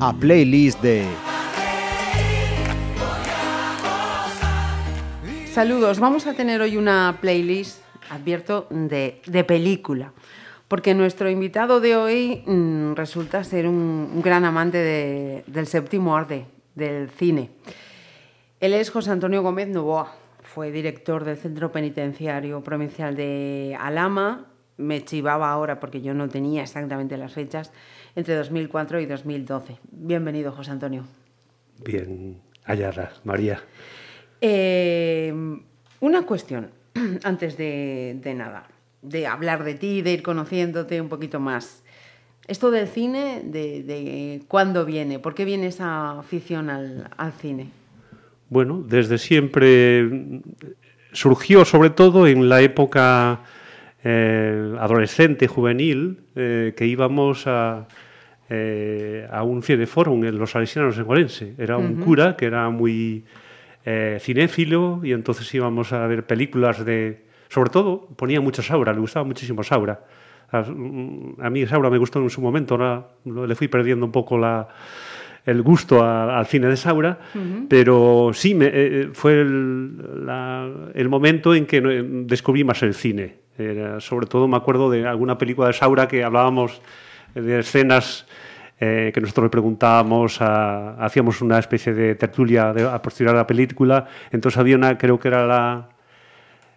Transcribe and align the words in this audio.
A 0.00 0.12
playlist 0.18 0.80
de 0.82 1.04
Saludos, 5.52 6.00
vamos 6.00 6.26
a 6.26 6.34
tener 6.34 6.60
hoy 6.60 6.76
una 6.76 7.16
playlist, 7.20 7.80
advierto, 8.10 8.66
de, 8.70 9.22
de 9.24 9.44
película, 9.44 10.12
porque 10.68 10.94
nuestro 10.94 11.30
invitado 11.30 11.80
de 11.80 11.96
hoy 11.96 12.42
mm, 12.44 12.92
resulta 12.94 13.42
ser 13.44 13.66
un, 13.66 14.10
un 14.14 14.20
gran 14.22 14.44
amante 14.44 14.76
de- 14.78 15.44
del 15.46 15.66
séptimo 15.66 16.14
arte, 16.16 16.44
del 16.74 17.08
cine. 17.10 17.50
Él 18.58 18.72
es 18.72 18.88
José 18.90 19.10
Antonio 19.10 19.42
Gómez 19.42 19.68
Novoa, 19.68 20.14
fue 20.40 20.70
director 20.72 21.24
del 21.24 21.36
Centro 21.36 21.72
Penitenciario 21.72 22.62
Provincial 22.62 23.14
de 23.14 23.76
Alama, 23.78 24.46
me 24.78 25.04
chivaba 25.04 25.50
ahora 25.50 25.78
porque 25.78 26.00
yo 26.00 26.14
no 26.14 26.30
tenía 26.30 26.62
exactamente 26.62 27.18
las 27.18 27.34
fechas, 27.34 27.70
entre 28.14 28.34
2004 28.34 29.00
y 29.00 29.06
2012. 29.06 29.76
Bienvenido, 29.90 30.52
José 30.52 30.70
Antonio. 30.70 31.04
Bien 31.84 32.40
hallada, 32.64 33.12
María. 33.24 33.62
Eh, 34.40 35.34
una 36.00 36.22
cuestión, 36.22 36.70
antes 37.24 37.58
de, 37.58 38.18
de 38.22 38.34
nada, 38.34 38.68
de 39.02 39.26
hablar 39.26 39.64
de 39.64 39.74
ti, 39.74 40.00
de 40.00 40.12
ir 40.14 40.22
conociéndote 40.22 40.98
un 41.02 41.10
poquito 41.10 41.40
más. 41.40 41.82
Esto 42.46 42.70
del 42.70 42.88
cine, 42.88 43.42
de, 43.44 43.82
de 43.82 44.42
cuándo 44.48 44.86
viene? 44.86 45.18
¿Por 45.18 45.34
qué 45.34 45.44
viene 45.44 45.66
esa 45.66 46.18
afición 46.18 46.70
al, 46.70 47.10
al 47.18 47.32
cine? 47.32 47.70
Bueno, 48.48 48.82
desde 48.86 49.18
siempre 49.18 50.08
surgió 51.12 51.64
sobre 51.64 51.90
todo 51.90 52.26
en 52.26 52.48
la 52.48 52.60
época 52.60 53.40
eh, 54.04 54.76
adolescente, 54.78 55.48
juvenil, 55.48 56.20
eh, 56.36 56.74
que 56.76 56.86
íbamos 56.86 57.46
a, 57.46 57.88
eh, 58.48 59.26
a 59.32 59.42
un 59.42 59.62
cineforum 59.62 60.24
en 60.24 60.38
los 60.38 60.52
Salesianos 60.52 60.96
en 60.98 61.04
Orense. 61.08 61.54
Era 61.58 61.76
un 61.76 61.96
cura 61.96 62.36
que 62.36 62.46
era 62.46 62.68
muy 62.70 63.24
cinéfilo 64.18 65.00
y 65.04 65.12
entonces 65.12 65.52
íbamos 65.54 65.92
a 65.92 66.06
ver 66.06 66.26
películas 66.26 66.84
de... 66.84 67.24
Sobre 67.48 67.70
todo 67.70 68.08
ponía 68.16 68.40
mucho 68.40 68.60
Saura, 68.60 68.92
le 68.92 68.98
gustaba 68.98 69.24
muchísimo 69.24 69.62
Saura. 69.62 70.00
A, 70.50 70.62
mm, 70.62 71.36
a 71.40 71.50
mí 71.50 71.64
Saura 71.66 71.88
me 71.88 71.98
gustó 71.98 72.20
en 72.20 72.30
su 72.30 72.40
momento, 72.40 72.74
ahora 72.74 73.06
le 73.24 73.54
fui 73.54 73.68
perdiendo 73.68 74.04
un 74.04 74.10
poco 74.10 74.38
la, 74.38 74.68
el 75.46 75.62
gusto 75.62 76.02
a- 76.04 76.38
al 76.38 76.46
cine 76.46 76.66
de 76.66 76.76
Saura, 76.76 77.18
pero 77.68 78.30
sí, 78.34 78.54
me- 78.54 78.70
eh, 78.72 79.08
fue 79.12 79.40
el, 79.40 80.26
la- 80.26 80.68
el 80.94 81.08
momento 81.08 81.54
en 81.54 81.64
que 81.66 81.78
eh, 81.78 82.04
descubrí 82.26 82.64
más 82.64 82.82
el 82.82 82.92
cine. 82.94 83.36
Era- 83.56 84.00
sobre 84.00 84.26
todo 84.26 84.46
me 84.48 84.56
acuerdo 84.56 84.90
de 84.90 85.06
alguna 85.06 85.38
película 85.38 85.68
de 85.68 85.72
Saura 85.72 86.06
que 86.08 86.22
hablábamos 86.24 86.82
de 87.34 87.60
escenas 87.60 88.26
eh, 88.78 89.10
que 89.14 89.20
nosotros 89.22 89.44
le 89.44 89.50
preguntábamos, 89.50 90.42
a- 90.42 90.96
hacíamos 91.02 91.40
una 91.40 91.58
especie 91.58 91.94
de 91.94 92.14
tertulia 92.16 92.74
de, 92.74 92.82
a 92.86 93.00
posterior 93.00 93.34
a 93.34 93.38
la 93.38 93.46
película, 93.46 94.06
entonces 94.32 94.58
había 94.58 94.76
una, 94.76 94.98
creo 94.98 95.18
que 95.18 95.28
era 95.28 95.46
la, 95.46 95.88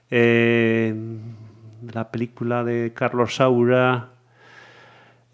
eh, 0.10 0.94
la 1.94 2.10
película 2.12 2.64
de 2.64 2.94
Carlos 2.94 3.36
Saura, 3.36 4.10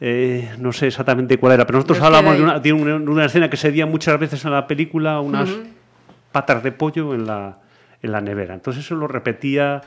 eh, 0.01 0.49
no 0.59 0.71
sé 0.73 0.87
exactamente 0.87 1.37
cuál 1.37 1.53
era, 1.53 1.65
pero 1.65 1.77
nosotros 1.79 2.01
hablamos 2.01 2.35
de 2.37 2.43
una, 2.43 2.59
de 2.59 2.73
una- 2.73 2.99
de 2.99 3.09
una 3.09 3.25
escena 3.25 3.49
que 3.49 3.57
se 3.57 3.69
veía 3.69 3.85
muchas 3.85 4.19
veces 4.19 4.43
en 4.45 4.51
la 4.51 4.67
película, 4.67 5.19
unas 5.21 5.49
patas 6.31 6.61
de 6.63 6.71
pollo 6.71 7.13
en 7.13 7.25
la, 7.25 7.59
en 8.01 8.11
la 8.11 8.19
nevera. 8.21 8.53
Entonces 8.53 8.83
eso 8.85 8.95
lo 8.95 9.07
repetía, 9.07 9.81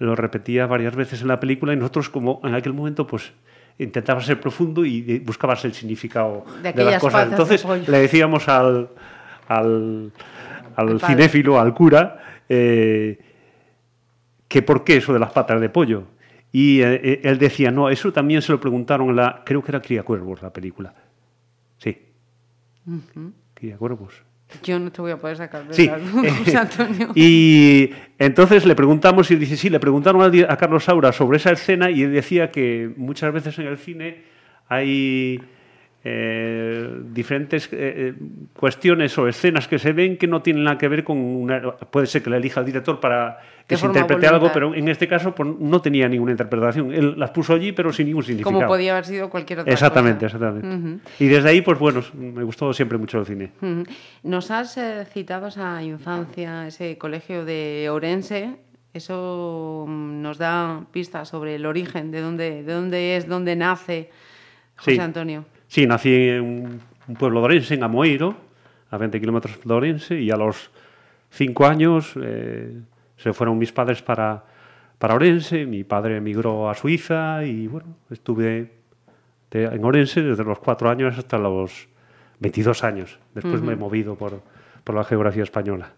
lo 0.00 0.16
repetía 0.16 0.66
varias 0.66 0.96
veces 0.96 1.22
en 1.22 1.28
la 1.28 1.38
película 1.38 1.72
y 1.72 1.76
nosotros 1.76 2.08
como 2.10 2.40
en 2.44 2.54
aquel 2.54 2.72
momento 2.72 3.06
pues 3.06 3.32
intentaba 3.78 4.20
ser 4.20 4.40
profundo 4.40 4.84
y 4.84 5.02
de- 5.02 5.20
buscabas 5.20 5.64
el 5.64 5.72
significado 5.72 6.44
De 6.56 6.62
de, 6.62 6.68
aquellas 6.70 6.92
las 6.94 7.00
cosas. 7.02 7.26
de 7.30 7.30
Entonces 7.36 7.88
le 7.88 7.98
decíamos 7.98 8.48
al, 8.48 8.88
al, 9.48 10.10
al 10.76 11.00
cinéfilo, 11.00 11.60
al 11.60 11.74
cura, 11.74 12.18
eh, 12.48 13.18
que 14.48 14.62
por 14.62 14.82
qué 14.84 14.96
eso 14.96 15.12
de 15.12 15.18
las 15.20 15.30
patas 15.32 15.60
de 15.60 15.68
pollo. 15.68 16.04
Y 16.56 16.82
eh, 16.82 17.00
eh, 17.02 17.20
él 17.24 17.38
decía, 17.38 17.72
no, 17.72 17.90
eso 17.90 18.12
también 18.12 18.40
se 18.40 18.52
lo 18.52 18.60
preguntaron 18.60 19.16
la, 19.16 19.42
creo 19.44 19.60
que 19.60 19.72
era 19.72 19.82
Cría 19.82 20.04
Cuervos 20.04 20.40
la 20.40 20.52
película. 20.52 20.94
Sí. 21.78 21.98
Cría 23.54 23.76
Cuervos. 23.76 24.22
Yo 24.62 24.78
no 24.78 24.92
te 24.92 25.02
voy 25.02 25.10
a 25.10 25.16
poder 25.16 25.36
sacar 25.36 25.66
de 25.66 25.74
Sí. 25.74 25.90
José 26.38 26.56
Antonio. 26.56 27.10
y 27.16 27.90
entonces 28.20 28.64
le 28.66 28.76
preguntamos, 28.76 29.28
y 29.32 29.34
dice, 29.34 29.56
sí, 29.56 29.68
le 29.68 29.80
preguntaron 29.80 30.22
a, 30.22 30.52
a 30.52 30.56
Carlos 30.56 30.84
Saura 30.84 31.10
sobre 31.10 31.38
esa 31.38 31.50
escena 31.50 31.90
y 31.90 32.04
él 32.04 32.12
decía 32.12 32.52
que 32.52 32.88
muchas 32.96 33.32
veces 33.32 33.58
en 33.58 33.66
el 33.66 33.76
cine 33.76 34.22
hay 34.68 35.40
eh, 36.06 37.00
diferentes 37.12 37.66
eh, 37.66 37.68
eh, 37.72 38.14
cuestiones 38.54 39.16
o 39.16 39.26
escenas 39.26 39.66
que 39.66 39.78
se 39.78 39.92
ven 39.94 40.18
que 40.18 40.26
no 40.26 40.42
tienen 40.42 40.64
nada 40.64 40.76
que 40.76 40.86
ver 40.86 41.02
con 41.02 41.16
una... 41.18 41.62
Puede 41.72 42.06
ser 42.06 42.22
que 42.22 42.28
la 42.28 42.36
elija 42.36 42.60
el 42.60 42.66
director 42.66 43.00
para 43.00 43.38
que 43.66 43.76
De 43.76 43.80
se 43.80 43.86
interprete 43.86 44.26
algo, 44.26 44.50
pero 44.52 44.74
en 44.74 44.86
este 44.88 45.08
caso 45.08 45.34
pues, 45.34 45.48
no 45.58 45.80
tenía 45.80 46.06
ninguna 46.06 46.32
interpretación. 46.32 46.92
Él 46.92 47.14
las 47.16 47.30
puso 47.30 47.54
allí, 47.54 47.72
pero 47.72 47.90
sin 47.90 48.06
ningún 48.08 48.22
significado. 48.22 48.54
Como 48.54 48.66
podía 48.66 48.92
haber 48.92 49.06
sido 49.06 49.30
cualquier 49.30 49.60
otra 49.60 49.72
Exactamente, 49.72 50.26
cosa. 50.26 50.36
exactamente. 50.36 51.02
Y 51.18 51.28
desde 51.28 51.48
ahí, 51.48 51.62
pues 51.62 51.78
bueno, 51.78 52.02
me 52.12 52.42
gustó 52.42 52.74
siempre 52.74 52.98
mucho 52.98 53.20
el 53.20 53.24
cine. 53.26 53.52
Nos 54.22 54.50
has 54.50 54.76
eh, 54.76 55.06
citado 55.10 55.46
esa 55.46 55.82
infancia, 55.82 56.66
ese 56.66 56.98
colegio 56.98 57.46
de 57.46 57.88
Orense. 57.90 58.56
Eso 58.92 59.86
mm, 59.88 60.20
nos 60.20 60.36
da 60.36 60.84
pistas 60.92 61.30
sobre 61.30 61.54
el 61.54 61.64
origen, 61.64 62.10
de 62.10 62.20
dónde, 62.20 62.62
de 62.62 62.72
dónde 62.74 63.16
es, 63.16 63.26
dónde 63.26 63.56
nace 63.56 64.10
José 64.76 64.96
Sí. 64.96 65.00
Antonio. 65.00 65.46
Sí, 65.74 65.88
nací 65.88 66.14
en 66.14 66.80
un, 67.08 67.16
pueblo 67.16 67.40
de 67.40 67.46
Orense, 67.46 67.74
en 67.74 67.82
Amoeiro, 67.82 68.36
a 68.92 68.96
20 68.96 69.18
kilómetros 69.18 69.58
de 69.64 69.74
Orense, 69.74 70.20
y 70.20 70.30
a 70.30 70.36
los 70.36 70.70
cinco 71.30 71.66
años 71.66 72.12
eh, 72.22 72.80
se 73.16 73.32
fueron 73.32 73.58
mis 73.58 73.72
padres 73.72 74.00
para, 74.00 74.44
para 75.00 75.16
Orense. 75.16 75.66
Mi 75.66 75.82
padre 75.82 76.18
emigró 76.18 76.70
a 76.70 76.74
Suiza 76.76 77.44
y 77.44 77.66
bueno, 77.66 77.88
estuve 78.08 78.70
de- 79.50 79.64
en 79.64 79.84
Orense 79.84 80.22
desde 80.22 80.44
los 80.44 80.60
cuatro 80.60 80.88
años 80.88 81.18
hasta 81.18 81.38
los 81.38 81.88
22 82.38 82.84
años. 82.84 83.18
Después 83.34 83.60
me 83.60 83.72
he 83.72 83.76
movido 83.76 84.14
por, 84.14 84.42
por 84.84 84.94
la 84.94 85.02
geografía 85.02 85.42
española. 85.42 85.90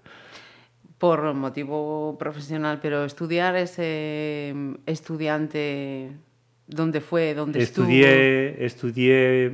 Por 0.97 1.35
motivo 1.35 2.17
profesional, 2.19 2.79
pero 2.81 3.05
estudiar 3.05 3.55
ese 3.57 4.55
estudiante, 4.87 6.13
¿dónde 6.67 7.01
fue? 7.01 7.35
¿Dónde 7.35 7.61
Estudié, 7.63 8.65
estudié 8.65 9.47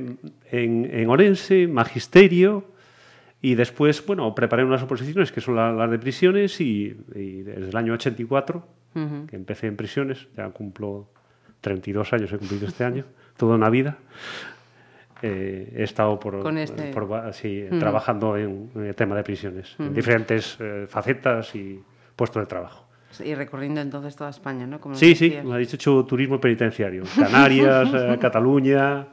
en, 0.51 0.89
en 0.91 1.09
Orense, 1.09 1.67
magisterio, 1.67 2.65
y 3.41 3.55
después, 3.55 4.05
bueno, 4.05 4.33
preparé 4.33 4.63
unas 4.63 4.81
oposiciones 4.83 5.31
que 5.31 5.41
son 5.41 5.55
la- 5.55 5.71
las 5.73 5.91
de 5.91 5.99
prisiones 5.99 6.59
y, 6.61 6.95
y 7.13 7.41
desde 7.41 7.69
el 7.69 7.75
año 7.77 7.93
84, 7.93 8.65
Ujú. 8.95 9.27
que 9.27 9.35
empecé 9.35 9.67
en 9.67 9.75
prisiones, 9.75 10.27
ya 10.37 10.49
cumplo 10.49 11.09
32 11.61 12.13
años, 12.13 12.31
he 12.31 12.37
cumplido 12.37 12.67
este 12.67 12.83
año, 12.85 13.03
toda 13.37 13.55
una 13.55 13.69
vida. 13.69 13.97
eh, 15.21 15.73
he 15.77 15.83
estado 15.83 16.19
por, 16.19 16.41
Con 16.41 16.57
este- 16.57 16.91
por 16.91 17.33
sí, 17.33 17.65
trabajando 17.79 18.35
en, 18.37 18.69
en 18.75 18.85
el 18.85 18.95
tema 18.95 19.15
de 19.15 19.23
prisiones, 19.23 19.75
en 19.79 19.93
diferentes 19.93 20.57
eh, 20.59 20.85
facetas 20.89 21.55
y 21.55 21.81
puestos 22.15 22.41
de 22.43 22.47
trabajo. 22.47 22.82
Y 23.21 23.35
recorriendo 23.35 23.81
entonces 23.81 24.15
toda 24.15 24.29
España, 24.29 24.65
¿no? 24.65 24.79
Como 24.79 24.95
Sí, 24.95 25.15
sí, 25.15 25.37
me 25.43 25.53
habéis 25.53 25.73
hecho 25.73 26.03
turismo 26.05 26.39
penitenciario. 26.39 27.03
Canarias, 27.15 27.89
eh, 27.93 28.17
Cataluña, 28.19 29.05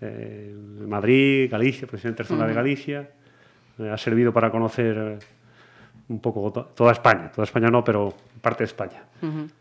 eh, 0.00 0.54
Madrid, 0.86 1.50
Galicia, 1.50 1.86
presidente 1.86 2.22
de 2.22 2.28
zona 2.28 2.46
de 2.46 2.54
Galicia. 2.54 3.08
Me 3.78 3.90
ha 3.90 3.96
servido 3.96 4.32
para 4.32 4.50
conocer 4.50 4.96
eh, 4.98 5.18
un 6.08 6.20
poco 6.20 6.52
to- 6.52 6.64
toda 6.74 6.92
España. 6.92 7.30
Toda 7.34 7.44
España 7.44 7.68
no, 7.68 7.82
pero 7.84 8.14
parte 8.40 8.64
de 8.64 8.66
España. 8.66 9.02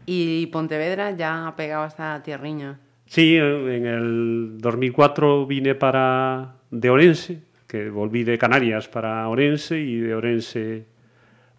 Y 0.05 0.47
Pontevedra 0.47 1.11
ya 1.11 1.47
ha 1.47 1.55
pegado 1.55 1.85
esta 1.85 2.21
tierriña. 2.23 2.79
Sí, 3.05 3.35
eh, 3.37 3.77
en 3.77 3.85
el 3.85 4.57
2004 4.59 5.45
vine 5.45 5.75
para 5.75 6.53
de 6.71 6.89
Orense, 6.89 7.41
que 7.67 7.89
volví 7.89 8.23
de 8.23 8.37
Canarias 8.37 8.87
para 8.87 9.27
Orense 9.27 9.79
y 9.79 9.99
de 9.99 10.15
Orense 10.15 10.85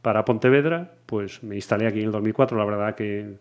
para 0.03 0.25
Pontevedra, 0.25 0.91
pues 1.13 1.43
me 1.43 1.57
instalé 1.57 1.87
aquí 1.87 1.99
en 1.99 2.07
el 2.07 2.13
2004. 2.13 2.57
La 2.57 2.65
verdad 2.65 2.95
que 2.95 3.35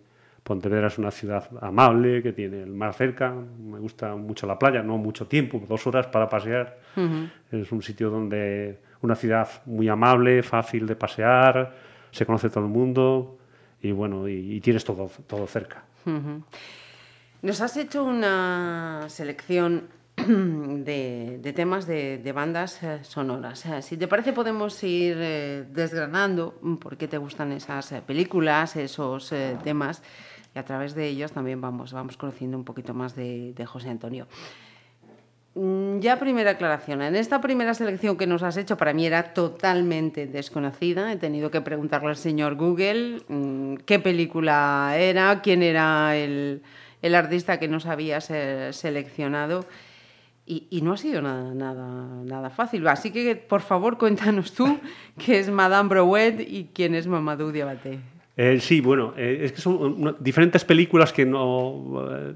Pontevedra 0.43 0.87
es 0.87 0.97
una 0.97 1.09
ciudad 1.09 1.47
amable, 1.61 2.21
que 2.21 2.33
tiene 2.33 2.63
el 2.63 2.73
mar 2.73 2.93
cerca, 2.93 3.31
me 3.31 3.79
gusta 3.79 4.13
mucho 4.17 4.45
la 4.45 4.59
playa, 4.59 4.83
no 4.83 4.97
mucho 4.97 5.25
tiempo, 5.25 5.63
dos 5.69 5.87
horas 5.87 6.07
para 6.07 6.27
pasear. 6.27 6.79
Es 7.49 7.71
un 7.71 7.81
sitio 7.81 8.09
donde 8.09 8.81
una 9.01 9.15
ciudad 9.15 9.47
muy 9.65 9.87
amable, 9.87 10.43
fácil 10.43 10.85
de 10.85 10.97
pasear, 10.97 11.73
se 12.11 12.25
conoce 12.25 12.49
todo 12.49 12.65
el 12.65 12.69
mundo 12.69 13.37
y 13.81 13.93
bueno, 13.93 14.27
y, 14.27 14.55
y 14.55 14.59
tienes 14.59 14.83
todo, 14.83 15.09
todo 15.25 15.47
cerca. 15.47 15.85
Nos 17.41 17.61
has 17.61 17.77
hecho 17.77 18.03
una 18.03 19.05
selección 19.07 19.87
de, 20.27 21.53
temas 21.55 21.87
de, 21.87 22.31
bandas 22.33 22.81
eh, 22.83 22.99
sonoras. 23.03 23.65
Eh, 23.65 23.81
Si 23.81 23.97
te 23.97 24.07
parece, 24.07 24.33
podemos 24.33 24.81
ir 24.83 25.17
eh, 25.19 25.63
desgranando 25.69 26.57
mm, 26.61 26.75
por 26.75 26.97
qué 26.97 27.07
te 27.07 27.17
gustan 27.17 27.51
esas 27.51 27.91
películas, 28.05 28.75
esos 28.75 29.33
temas, 29.63 30.01
y 30.53 30.59
a 30.59 30.65
través 30.65 30.95
de 30.95 31.07
ellos 31.07 31.31
también 31.31 31.61
vamos, 31.61 31.93
vamos 31.93 32.17
conociendo 32.17 32.57
un 32.57 32.63
poquito 32.63 32.93
más 32.93 33.15
de, 33.15 33.53
José 33.65 33.89
Antonio. 33.89 34.27
Mm, 35.55 35.99
Ya 35.99 36.19
primera 36.19 36.51
aclaración. 36.51 37.01
En 37.01 37.15
esta 37.15 37.41
primera 37.41 37.73
selección 37.73 38.17
que 38.17 38.27
nos 38.27 38.43
has 38.43 38.57
hecho, 38.57 38.77
para 38.77 38.93
mí 38.93 39.05
era 39.05 39.33
totalmente 39.33 40.27
desconocida. 40.27 41.11
He 41.11 41.17
tenido 41.17 41.51
que 41.51 41.61
preguntarle 41.61 42.09
al 42.09 42.17
señor 42.17 42.55
Google 42.55 43.21
mm, 43.27 43.75
qué 43.85 43.99
película 43.99 44.93
era, 44.97 45.41
quién 45.41 45.63
era 45.63 46.15
el, 46.15 46.61
el 47.01 47.15
artista 47.15 47.59
que 47.59 47.67
nos 47.67 47.85
habías 47.85 48.25
seleccionado. 48.71 49.65
Y, 50.51 50.67
y 50.69 50.81
no 50.81 50.91
ha 50.93 50.97
sido 50.97 51.21
nada, 51.21 51.53
nada, 51.53 52.07
nada 52.25 52.49
fácil. 52.49 52.85
Así 52.87 53.09
que, 53.11 53.35
por 53.37 53.61
favor, 53.61 53.97
cuéntanos 53.97 54.53
tú 54.53 54.65
qué 55.25 55.39
es 55.39 55.49
Madame 55.49 55.87
Brouet 55.87 56.41
y 56.41 56.69
quién 56.73 56.93
es 56.93 57.07
Mamadou 57.07 57.51
Diabaté. 57.51 57.99
Eh, 58.35 58.59
sí, 58.59 58.81
bueno, 58.81 59.13
eh, 59.15 59.39
es 59.43 59.51
que 59.53 59.61
son 59.61 59.75
una- 60.01 60.15
diferentes 60.19 60.65
películas 60.65 61.13
que 61.13 61.25
no... 61.25 62.05
eh, 62.11 62.33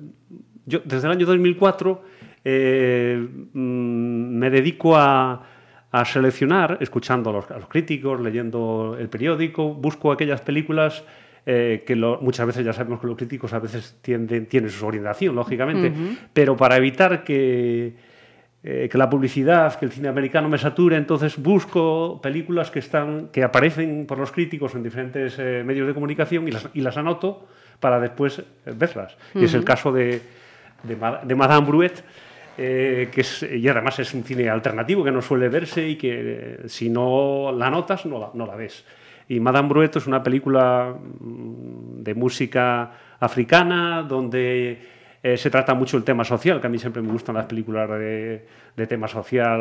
yo 0.66 0.80
desde 0.86 1.08
el 1.08 1.14
año 1.14 1.26
2004 1.26 2.02
eh, 2.46 3.28
mm, 3.54 4.38
me 4.40 4.50
dedico 4.50 4.96
a, 4.96 5.44
a 5.92 6.06
seleccionar, 6.06 6.78
escuchando 6.80 7.30
a 7.32 7.34
los, 7.34 7.52
a 7.52 7.58
los 7.60 7.68
críticos, 7.68 8.22
leyendo 8.22 8.96
el 9.00 9.10
periódico, 9.10 9.74
busco 9.74 10.12
aquellas 10.12 10.40
películas 10.42 11.04
eh, 11.48 11.84
que 11.86 11.96
lo- 11.96 12.20
muchas 12.22 12.48
veces 12.48 12.66
ya 12.66 12.74
sabemos 12.74 13.00
que 13.00 13.08
los 13.08 13.16
críticos 13.18 13.54
a 13.54 13.60
veces 13.60 13.98
tienden, 14.02 14.48
tienen 14.48 14.70
su 14.72 14.86
orientación, 14.86 15.36
lógicamente, 15.36 15.94
pero 16.34 16.58
para 16.58 16.78
evitar 16.78 17.24
que, 17.24 17.94
eh, 18.68 18.90
que 18.90 18.98
la 18.98 19.08
publicidad, 19.08 19.78
que 19.78 19.86
el 19.86 19.92
cine 19.92 20.08
americano 20.08 20.50
me 20.50 20.58
sature, 20.58 20.98
entonces 20.98 21.38
busco 21.38 22.20
películas 22.20 22.72
que 22.72 22.80
están 22.80 23.28
que 23.28 23.44
aparecen 23.44 24.08
por 24.08 24.18
los 24.18 24.32
críticos 24.32 24.74
en 24.74 24.82
diferentes 24.82 25.38
eh, 25.38 25.62
medios 25.64 25.86
de 25.86 25.94
comunicación 25.94 26.48
y 26.48 26.52
las, 26.52 26.68
y 26.74 26.82
las 26.82 26.98
anoto 26.98 27.48
para 27.80 28.00
después 28.00 28.40
eh, 28.40 28.44
verlas. 28.76 29.16
Y 29.36 29.46
es 29.46 29.54
el 29.54 29.64
caso 29.64 29.92
de, 29.92 30.20
de, 30.84 30.98
de 31.24 31.36
Madame 31.36 31.68
Brouet, 31.68 32.04
eh, 32.58 33.10
que 33.12 33.22
es, 33.22 33.44
y 33.44 33.68
además 33.68 34.00
es 34.00 34.14
un 34.14 34.24
cine 34.24 34.50
alternativo 34.50 35.04
que 35.04 35.12
no 35.12 35.22
suele 35.22 35.50
verse 35.50 35.88
y 35.88 35.98
que 35.98 36.14
eh, 36.14 36.60
si 36.68 36.90
no 36.90 37.52
la 37.52 37.70
notas 37.70 38.06
no 38.06 38.18
la, 38.18 38.30
no 38.34 38.46
la 38.46 38.56
ves. 38.56 38.86
Y 39.28 39.40
Madame 39.40 39.68
Brouet 39.68 39.92
es 39.96 40.08
una 40.08 40.24
película 40.24 40.96
mm, 40.96 42.02
de 42.02 42.16
música 42.16 42.92
africana 43.20 44.04
donde 44.04 44.95
eh, 45.26 45.38
se 45.38 45.50
trata 45.50 45.74
mucho 45.74 45.98
el 45.98 46.04
tema 46.04 46.24
social, 46.24 46.62
que 46.62 46.68
a 46.68 46.70
mí 46.70 46.78
siempre 46.78 47.02
me 47.02 47.12
gustan 47.12 47.34
las 47.34 47.48
películas 47.48 47.90
de, 47.90 48.46
de 48.78 48.86
tema 48.86 49.08
social. 49.08 49.60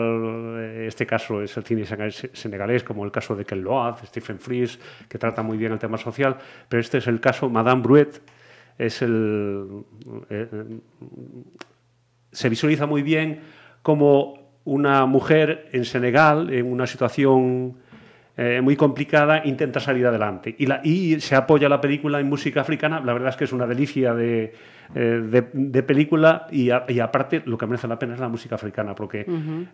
Eh, 0.58 0.84
Este 0.88 1.06
caso 1.06 1.40
es 1.40 1.56
el 1.56 1.64
cine 1.64 1.87
senegalés, 2.34 2.84
como 2.84 3.02
el 3.02 3.11
caso 3.11 3.34
de 3.34 3.46
Ken 3.46 3.64
Loach, 3.64 4.05
Stephen 4.05 4.38
Fries, 4.38 4.78
que 5.08 5.16
trata 5.16 5.43
muy 5.43 5.56
bien 5.56 5.72
el 5.72 5.78
tema 5.78 5.96
social. 5.96 6.37
Pero 6.69 6.82
este 6.82 6.99
es 6.99 7.06
el 7.06 7.19
caso, 7.19 7.49
Madame 7.49 7.81
Brouet 7.81 8.20
es 8.76 9.00
el, 9.00 9.84
eh, 10.28 10.49
se 12.31 12.49
visualiza 12.50 12.84
muy 12.84 13.02
bien 13.02 13.40
como 13.81 14.61
una 14.64 15.06
mujer 15.06 15.70
en 15.72 15.87
Senegal, 15.87 16.52
en 16.52 16.70
una 16.70 16.87
situación 16.87 17.78
eh, 18.36 18.60
muy 18.60 18.75
complicada, 18.76 19.42
intenta 19.44 19.78
salir 19.81 20.06
adelante. 20.06 20.54
Y, 20.58 20.66
la- 20.66 20.81
y 20.82 21.20
se 21.20 21.36
apoya 21.36 21.69
la 21.69 21.81
película 21.81 22.19
en 22.20 22.28
música 22.28 22.60
africana. 22.62 23.00
La 23.00 23.12
verdad 23.12 23.28
es 23.31 23.36
que 23.36 23.44
es 23.44 23.52
una 23.52 23.66
delicia 23.66 24.12
de, 24.12 24.52
eh, 24.94 24.98
de- 25.31 25.48
de 25.52 25.82
película 25.84 26.46
y, 26.50 26.70
a- 26.70 26.84
y 26.88 26.98
aparte 26.98 27.42
lo 27.46 27.56
que 27.56 27.66
merece 27.66 27.86
la 27.86 27.98
pena 27.98 28.14
es 28.14 28.20
la 28.20 28.28
música 28.28 28.56
africana, 28.56 28.94
porque 28.94 29.25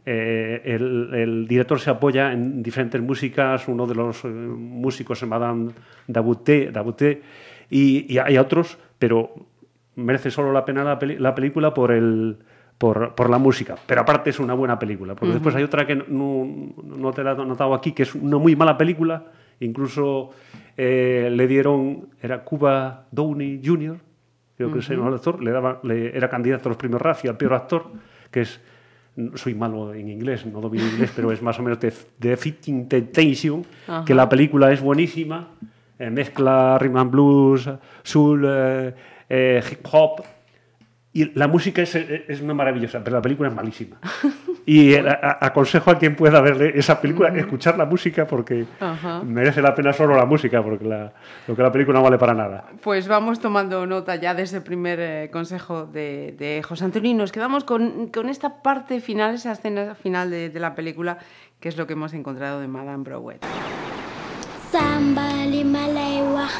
eh, 0.04 0.60
el, 0.64 1.10
el 1.14 1.46
director 1.48 1.80
se 1.80 1.88
apoya 1.90 2.32
en 2.32 2.62
diferentes 2.62 3.00
músicas. 3.00 3.66
Uno 3.66 3.86
de 3.86 3.94
los 3.94 4.24
músicos 4.24 5.22
es 5.22 5.28
Madame 5.28 5.70
Dabouté, 6.06 6.70
Dabouté 6.70 7.22
y, 7.70 8.12
y 8.12 8.18
hay 8.18 8.36
otros, 8.36 8.76
pero 8.98 9.34
merece 9.96 10.30
solo 10.30 10.52
la 10.52 10.64
pena 10.64 10.84
la, 10.84 10.98
peli- 10.98 11.18
la 11.18 11.34
película 11.34 11.72
por 11.72 11.92
el 11.92 12.36
por, 12.80 13.14
por 13.14 13.28
la 13.28 13.36
música, 13.36 13.76
pero 13.86 14.00
aparte 14.00 14.30
es 14.30 14.38
una 14.40 14.54
buena 14.54 14.78
película, 14.78 15.14
porque 15.14 15.26
después 15.34 15.54
hay 15.54 15.62
otra 15.64 15.86
que 15.86 15.96
no, 15.96 16.48
no 16.82 17.12
te 17.12 17.22
la 17.22 17.32
he 17.32 17.36
notado 17.36 17.74
aquí, 17.74 17.92
que 17.92 18.04
es 18.04 18.14
una 18.14 18.38
muy 18.38 18.56
mala 18.56 18.78
película, 18.78 19.22
incluso 19.60 20.30
eh, 20.78 21.28
le 21.30 21.46
dieron, 21.46 22.08
era 22.22 22.42
Cuba 22.42 23.04
Downey 23.10 23.60
Jr., 23.62 23.98
creo 24.56 24.72
que 24.72 24.78
es 24.78 24.88
el 24.88 25.02
actor, 25.14 25.42
le 25.42 25.50
daba, 25.50 25.80
le- 25.82 26.16
era 26.16 26.30
candidato 26.30 26.68
a 26.68 26.70
los 26.70 26.78
premios 26.78 27.02
Razzie 27.02 27.28
al 27.28 27.36
peor 27.36 27.52
actor, 27.52 27.84
que 28.30 28.40
es, 28.40 28.58
soy 29.34 29.54
malo 29.54 29.92
en 29.92 30.08
inglés, 30.08 30.46
no 30.46 30.62
domino 30.62 30.84
inglés, 30.86 31.12
pero 31.14 31.30
es 31.32 31.42
más 31.42 31.58
o 31.58 31.62
menos 31.62 31.80
de, 31.80 31.92
de 32.18 32.36
Fitting 32.38 32.88
Temptation, 32.88 33.62
que 34.06 34.14
la 34.14 34.26
película 34.26 34.72
es 34.72 34.80
buenísima, 34.80 35.48
eh, 35.98 36.08
mezcla 36.08 36.78
rhythm 36.78 36.96
and 36.96 37.10
blues, 37.10 37.68
soul, 38.02 38.44
eh, 38.48 38.94
eh, 39.28 39.62
hip 39.70 39.86
hop, 39.92 40.22
y 41.12 41.36
la 41.38 41.48
música 41.48 41.82
es, 41.82 41.94
es 41.96 42.40
una 42.40 42.54
maravillosa, 42.54 43.02
pero 43.02 43.16
la 43.16 43.22
película 43.22 43.48
es 43.48 43.54
malísima. 43.54 43.96
Y 44.66 44.92
eh, 44.92 45.00
a- 45.08 45.38
a- 45.40 45.46
aconsejo 45.46 45.90
a 45.90 45.98
quien 45.98 46.14
pueda 46.14 46.40
ver 46.40 46.62
esa 46.76 47.00
película, 47.00 47.30
escuchar 47.30 47.76
la 47.76 47.84
música 47.86 48.26
porque 48.26 48.66
Ajá. 48.78 49.20
merece 49.24 49.60
la 49.62 49.74
pena 49.74 49.92
solo 49.92 50.14
la 50.14 50.24
música, 50.26 50.62
porque 50.62 50.84
la- 50.84 51.12
lo 51.48 51.56
que 51.56 51.62
la 51.62 51.72
película 51.72 51.98
no 51.98 52.04
vale 52.04 52.18
para 52.18 52.34
nada. 52.34 52.66
Pues 52.82 53.08
vamos 53.08 53.40
tomando 53.40 53.84
nota 53.86 54.14
ya 54.16 54.34
de 54.34 54.42
ese 54.42 54.60
primer 54.60 55.00
eh, 55.00 55.30
consejo 55.32 55.86
de, 55.86 56.36
de 56.38 56.62
José 56.62 56.84
Antonio 56.84 57.10
y 57.10 57.14
nos 57.14 57.32
quedamos 57.32 57.64
con, 57.64 58.08
con 58.08 58.28
esta 58.28 58.62
parte 58.62 59.00
final, 59.00 59.34
esa 59.34 59.52
escena 59.52 59.94
final 59.96 60.30
de, 60.30 60.50
de 60.50 60.60
la 60.60 60.74
película, 60.76 61.18
que 61.58 61.68
es 61.68 61.76
lo 61.76 61.86
que 61.88 61.94
hemos 61.94 62.12
encontrado 62.14 62.60
de 62.60 62.68
Madame 62.68 63.02
Brouet. 63.02 63.40
Samba 64.70 65.44
li 65.46 65.64
ma 65.64 65.88
lay 65.88 66.22
wax 66.22 66.52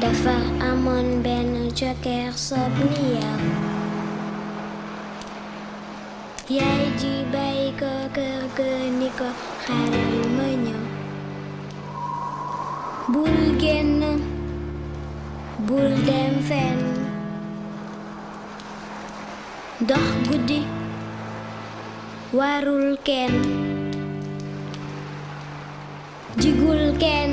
dafa 0.00 0.34
amoon 0.70 1.22
benn 1.24 1.50
jokkeer 1.78 2.32
sob 2.46 2.74
ni 2.90 3.04
yow 3.20 3.40
yaay 6.56 6.84
ji 7.00 7.12
bàyyi 7.32 7.66
ko 7.80 7.90
kër 8.16 8.42
ga 8.58 8.68
ni 8.98 9.08
ko 9.18 9.28
xaaral 9.64 10.16
ma 10.36 10.46
ñëw 10.64 10.82
bul 13.12 13.38
génn 13.62 14.02
bul 15.68 15.90
dem 16.08 16.34
fenn 16.48 16.80
dox 19.90 20.08
guddi 20.28 20.60
warul 22.38 22.88
kenn 23.10 23.34
jigul 26.42 26.82
kenn 27.04 27.32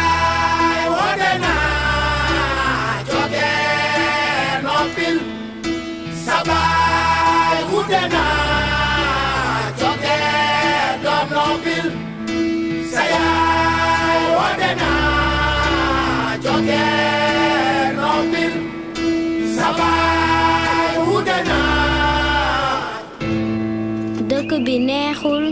dëkk 24.29 24.51
bi 24.65 24.75
neexul 24.87 25.45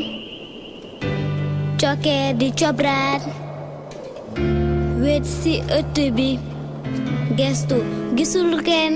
cokkee 1.81 2.27
di 2.39 2.47
cobraan 2.59 3.21
wét 5.01 5.25
ci 5.41 5.53
ëtt 5.79 5.97
bi 6.17 6.29
gestu 7.39 7.77
gisul 8.17 8.51
kenn 8.67 8.93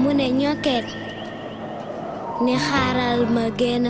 mu 0.00 0.10
ne 0.18 0.26
ñokket 0.40 0.86
ni 2.44 2.54
xaaral 2.66 3.20
ma 3.34 3.44
génn 3.60 3.84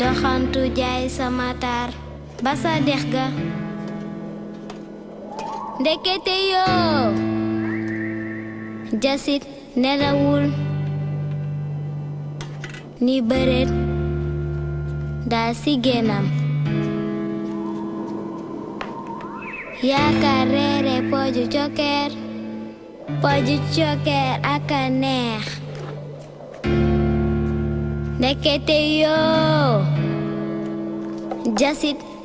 doxantu 0.00 0.60
jaay 0.78 1.04
sama 1.16 1.48
taar 1.62 1.90
Basa 2.42 2.82
derga. 2.82 3.30
Dekete 5.78 6.36
yo. 6.50 6.66
Jasit 8.98 9.46
nelawul. 9.78 10.50
Ni 12.98 13.22
beret. 13.22 13.70
Da 15.30 15.54
si 15.54 15.78
genam. 15.78 16.26
Ya 19.78 20.10
karere 20.18 21.06
poju 21.10 21.46
pooju 21.46 22.10
Poju 23.22 23.86
aka 24.42 24.90
neex 24.90 25.46
Dekete 28.18 28.78
yo. 28.98 29.18
jasit 31.58 32.11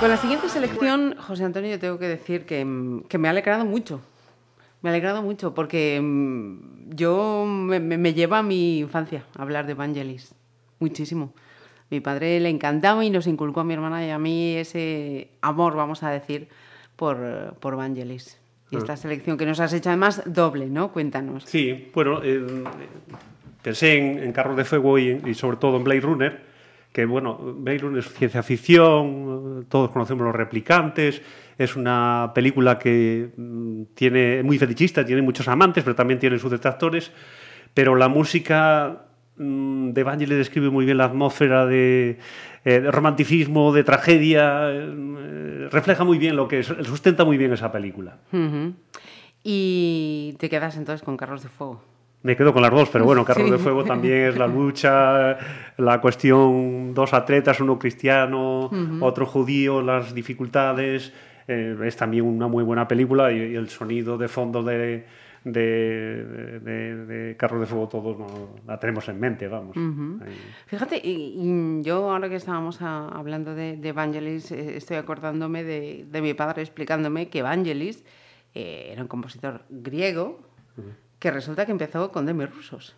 con 0.00 0.08
la 0.08 0.16
siguiente 0.16 0.48
selección, 0.48 1.16
José 1.18 1.44
Antonio, 1.44 1.70
yo 1.70 1.78
tengo 1.78 1.98
que 1.98 2.06
decir 2.08 2.44
que, 2.46 2.64
mm, 2.64 3.02
que 3.08 3.18
me 3.18 3.28
ha 3.28 3.30
alegrado 3.32 3.64
mucho. 3.64 4.00
Me 4.82 4.90
ha 4.90 4.92
alegrado 4.92 5.22
mucho 5.22 5.54
porque 5.54 6.00
mm, 6.00 6.94
yo 6.94 7.44
me, 7.46 7.80
me- 7.80 8.14
lleva 8.14 8.38
a 8.38 8.42
mi 8.42 8.78
infancia 8.80 9.24
hablar 9.36 9.66
de 9.66 9.74
Vangelis. 9.74 10.34
Muchísimo. 10.78 11.32
Mi 11.90 12.00
padre 12.00 12.38
le 12.38 12.48
encantaba 12.48 13.04
y 13.04 13.10
nos 13.10 13.26
inculcó 13.26 13.60
a 13.60 13.64
mi 13.64 13.74
hermana 13.74 14.06
y 14.06 14.10
a 14.10 14.18
mí 14.18 14.54
ese 14.54 15.30
amor, 15.40 15.74
vamos 15.74 16.02
a 16.02 16.10
decir, 16.10 16.48
por, 16.96 17.56
por 17.60 17.76
Vangelis. 17.76 18.38
Y 18.70 18.76
esta 18.76 18.96
selección 18.98 19.38
que 19.38 19.46
nos 19.46 19.58
has 19.60 19.72
hecho 19.72 19.88
además 19.88 20.22
doble, 20.26 20.66
¿no? 20.66 20.92
Cuéntanos. 20.92 21.44
Sí, 21.44 21.90
bueno, 21.94 22.20
eh, 22.22 22.64
pensé 23.62 23.96
en, 23.96 24.22
en 24.22 24.32
Carros 24.32 24.56
de 24.58 24.64
Fuego 24.66 24.98
y, 24.98 25.20
y 25.24 25.32
sobre 25.34 25.56
todo 25.56 25.78
en 25.78 25.84
Blade 25.84 26.00
Runner, 26.02 26.47
que 26.92 27.04
bueno, 27.04 27.38
Runner 27.64 27.98
es 27.98 28.12
ciencia 28.12 28.42
ficción, 28.42 29.66
todos 29.68 29.90
conocemos 29.90 30.24
los 30.24 30.34
replicantes, 30.34 31.22
es 31.58 31.76
una 31.76 32.32
película 32.34 32.78
que 32.78 33.30
mm, 33.36 33.82
tiene 33.94 34.42
muy 34.42 34.58
fetichista, 34.58 35.04
tiene 35.04 35.22
muchos 35.22 35.48
amantes, 35.48 35.84
pero 35.84 35.94
también 35.94 36.18
tiene 36.18 36.38
sus 36.38 36.50
detractores, 36.50 37.12
pero 37.74 37.94
la 37.96 38.08
música 38.08 39.04
mm, 39.36 39.90
de 39.90 40.02
Vangelis 40.02 40.38
describe 40.38 40.70
muy 40.70 40.84
bien 40.84 40.98
la 40.98 41.04
atmósfera 41.04 41.66
de, 41.66 42.18
eh, 42.64 42.80
romanticismo, 42.90 43.72
de 43.72 43.84
tragedia, 43.84 44.70
eh, 44.70 45.68
refleja 45.70 46.04
muy 46.04 46.18
bien 46.18 46.36
lo 46.36 46.48
que 46.48 46.60
es, 46.60 46.66
sustenta 46.66 47.24
muy 47.24 47.38
bien 47.38 47.52
esa 47.52 47.72
película. 47.72 48.18
Y 49.42 50.34
te 50.38 50.48
quedas 50.48 50.76
entonces 50.76 51.04
con 51.04 51.16
Carros 51.16 51.42
de 51.42 51.48
Fuego. 51.48 51.82
Me 52.22 52.36
quedo 52.36 52.52
con 52.52 52.62
las 52.62 52.70
dos, 52.72 52.88
pero 52.90 53.04
bueno, 53.04 53.24
Carros 53.24 53.44
Sí. 53.46 53.50
de 53.52 53.58
Fuego 53.58 53.84
también 53.84 54.28
es 54.28 54.36
la 54.36 54.46
lucha, 54.48 55.38
la 55.76 56.00
cuestión, 56.00 56.92
dos 56.92 57.14
atletas, 57.14 57.60
uno 57.60 57.78
cristiano, 57.78 58.70
otro 59.00 59.24
judío, 59.26 59.82
las 59.82 60.12
dificultades. 60.14 61.12
eh, 61.50 61.74
es 61.84 61.96
también 61.96 62.24
una 62.26 62.46
muy 62.46 62.62
buena 62.62 62.86
película 62.86 63.32
y, 63.32 63.36
y 63.52 63.54
el 63.54 63.70
sonido 63.70 64.18
de 64.18 64.28
fondo 64.28 64.62
de, 64.62 65.06
de, 65.44 66.60
de- 66.60 67.06
de 67.06 67.36
Carros 67.38 67.60
de 67.60 67.66
Fuego 67.66 67.88
todos 67.88 68.18
no- 68.18 68.56
la 68.66 68.78
tenemos 68.78 69.08
en 69.08 69.18
mente, 69.18 69.48
vamos. 69.48 69.74
Fíjate, 70.66 71.00
y, 71.02 71.36
y 71.38 71.82
yo 71.82 72.10
ahora 72.10 72.28
que 72.28 72.34
estábamos 72.36 72.82
a- 72.82 73.08
hablando 73.08 73.54
de, 73.54 73.78
de 73.78 73.92
Vangelis, 73.92 74.50
eh, 74.52 74.76
estoy 74.76 74.98
acordándome 74.98 75.64
de, 75.64 76.04
de 76.10 76.20
mi 76.20 76.34
padre 76.34 76.60
explicándome 76.60 77.28
que 77.30 77.40
Vangelis 77.40 78.04
eh, 78.54 78.90
era 78.92 79.00
un 79.00 79.08
compositor 79.08 79.62
griego 79.70 80.40
que 81.18 81.30
resulta 81.30 81.66
que 81.66 81.72
empezó 81.72 82.10
con 82.12 82.26
Demi 82.26 82.44
Rusos. 82.46 82.94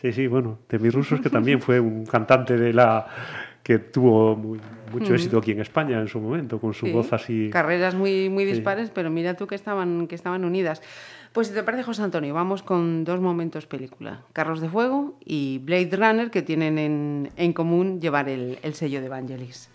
Sí, 0.00 0.12
sí, 0.12 0.26
bueno, 0.26 0.58
Demi 0.68 0.90
Rusos, 0.90 1.20
que 1.20 1.28
también 1.30 1.60
fue 1.60 1.78
un 1.78 2.06
cantante 2.06 2.56
de 2.56 2.72
la 2.72 3.06
que 3.62 3.78
tuvo 3.78 4.34
muy- 4.34 4.58
mucho 4.90 5.14
éxito 5.14 5.38
aquí 5.38 5.52
en 5.52 5.60
España 5.60 6.00
en 6.00 6.08
su 6.08 6.18
momento, 6.20 6.58
con 6.58 6.72
su 6.72 6.86
Sí, 6.86 6.92
voz 6.92 7.12
así. 7.12 7.50
Carreras 7.50 7.94
muy, 7.94 8.28
muy 8.30 8.44
Sí. 8.46 8.52
dispares, 8.52 8.90
pero 8.90 9.10
mira 9.10 9.34
tú 9.34 9.46
que 9.46 9.54
estaban, 9.54 10.06
que 10.08 10.14
estaban 10.14 10.44
unidas. 10.44 10.80
Pues 11.32 11.48
si 11.48 11.54
te 11.54 11.62
parece, 11.62 11.84
José 11.84 12.02
Antonio, 12.02 12.32
vamos 12.34 12.62
con 12.62 13.04
dos 13.04 13.20
momentos 13.20 13.66
película. 13.66 14.22
Carros 14.32 14.60
de 14.60 14.68
Fuego 14.70 15.16
y 15.24 15.58
Blade 15.58 15.90
Runner, 15.94 16.30
que 16.30 16.42
tienen 16.42 16.78
en, 16.78 17.30
en 17.36 17.52
común 17.52 18.00
llevar 18.00 18.28
el, 18.28 18.58
el 18.62 18.74
sello 18.74 19.00
de 19.02 19.08
Vangelis. 19.10 19.68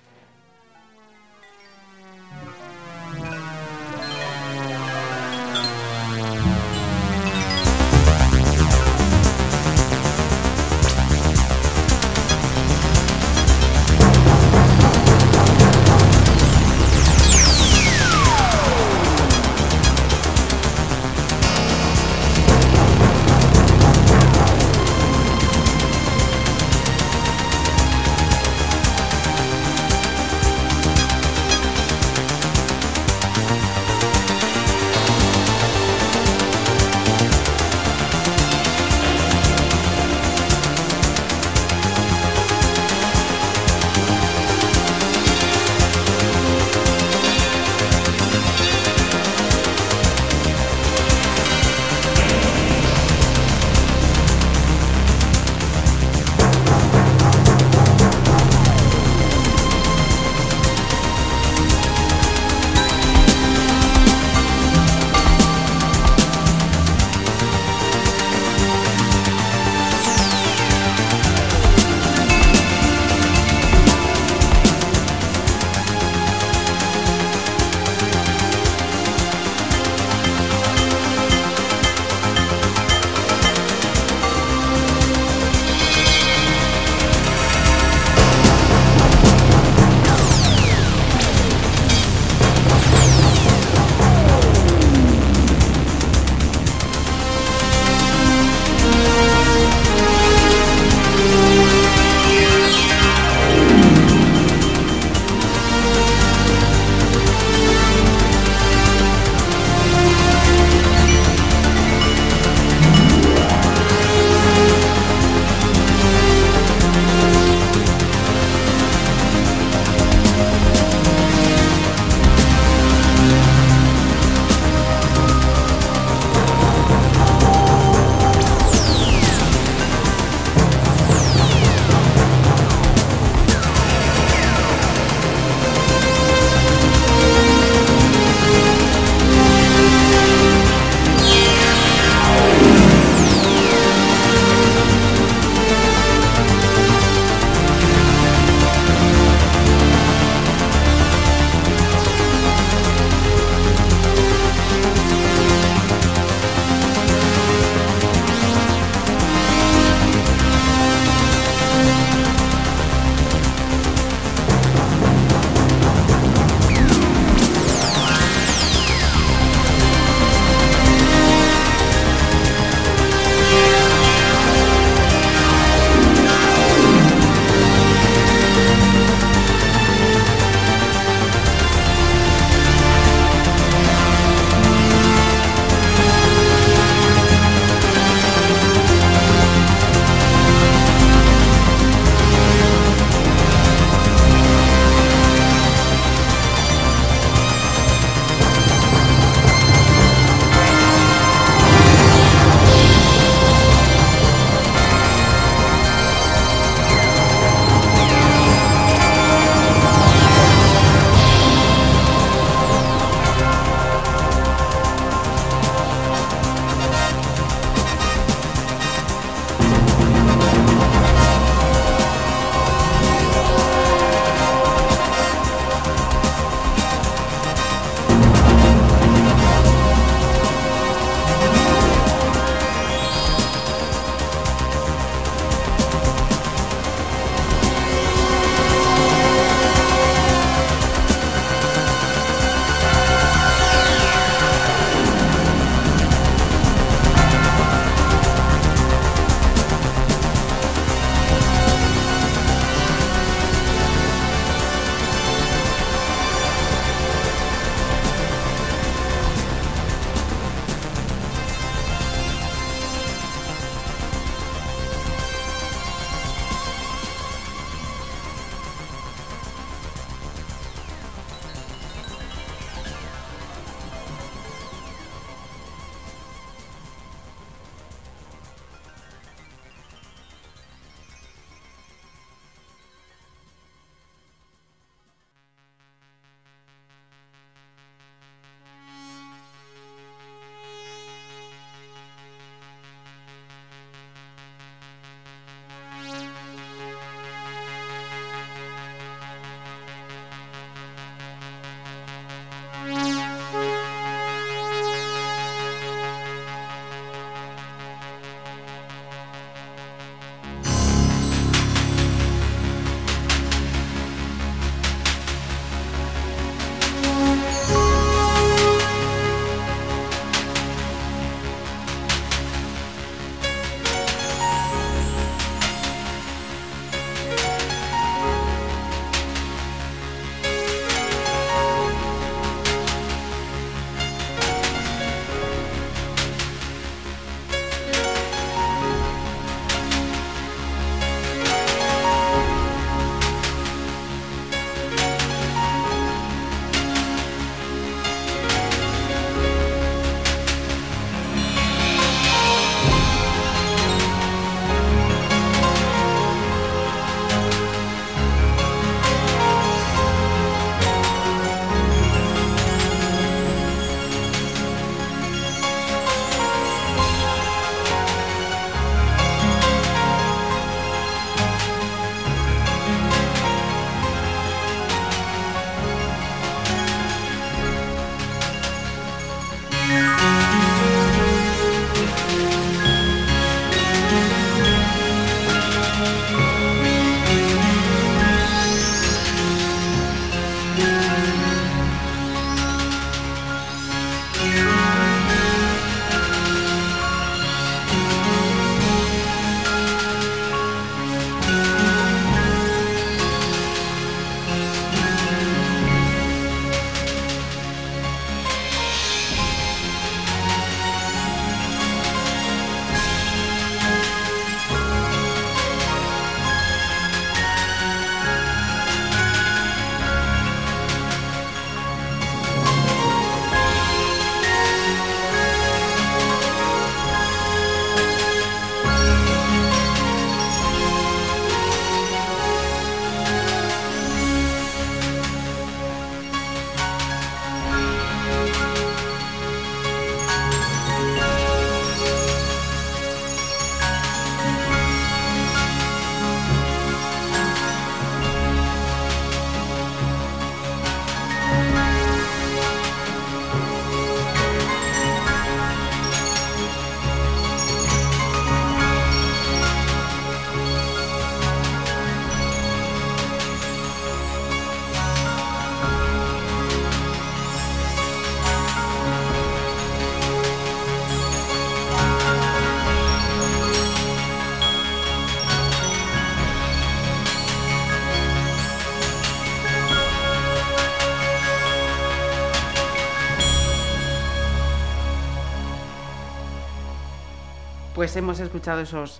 Pues 488.05 488.17
hemos 488.17 488.39
escuchado 488.39 488.81
esos, 488.81 489.19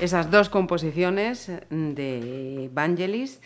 esas 0.00 0.30
dos 0.30 0.48
composiciones 0.48 1.52
de 1.68 2.70
Vangelis. 2.72 3.42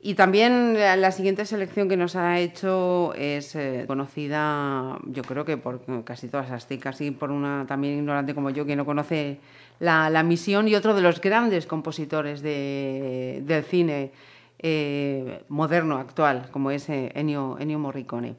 Y 0.00 0.14
también 0.14 0.74
la, 0.74 1.12
siguiente 1.12 1.46
selección 1.46 1.88
que 1.88 1.96
nos 1.96 2.16
ha 2.16 2.40
hecho 2.40 3.14
es 3.14 3.54
eh, 3.54 3.84
conocida, 3.86 4.98
yo 5.04 5.22
creo 5.22 5.44
que 5.44 5.56
por 5.56 6.02
casi 6.02 6.26
todas 6.26 6.50
las 6.50 6.66
chicas 6.66 7.00
y 7.00 7.12
por 7.12 7.30
una 7.30 7.64
también 7.68 7.98
ignorante 7.98 8.34
como 8.34 8.50
yo 8.50 8.66
que 8.66 8.74
no 8.74 8.84
conoce 8.84 9.38
la, 9.78 10.10
la 10.10 10.24
misión 10.24 10.66
y 10.66 10.74
otro 10.74 10.96
de 10.96 11.02
los 11.02 11.20
grandes 11.20 11.68
compositores 11.68 12.42
de- 12.42 13.44
del 13.46 13.62
cine 13.62 14.10
eh, 14.58 15.44
moderno, 15.46 15.96
actual, 15.96 16.48
como 16.50 16.72
es 16.72 16.88
eh, 16.88 17.12
Ennio, 17.14 17.56
Ennio 17.60 17.78
Morricone. 17.78 18.34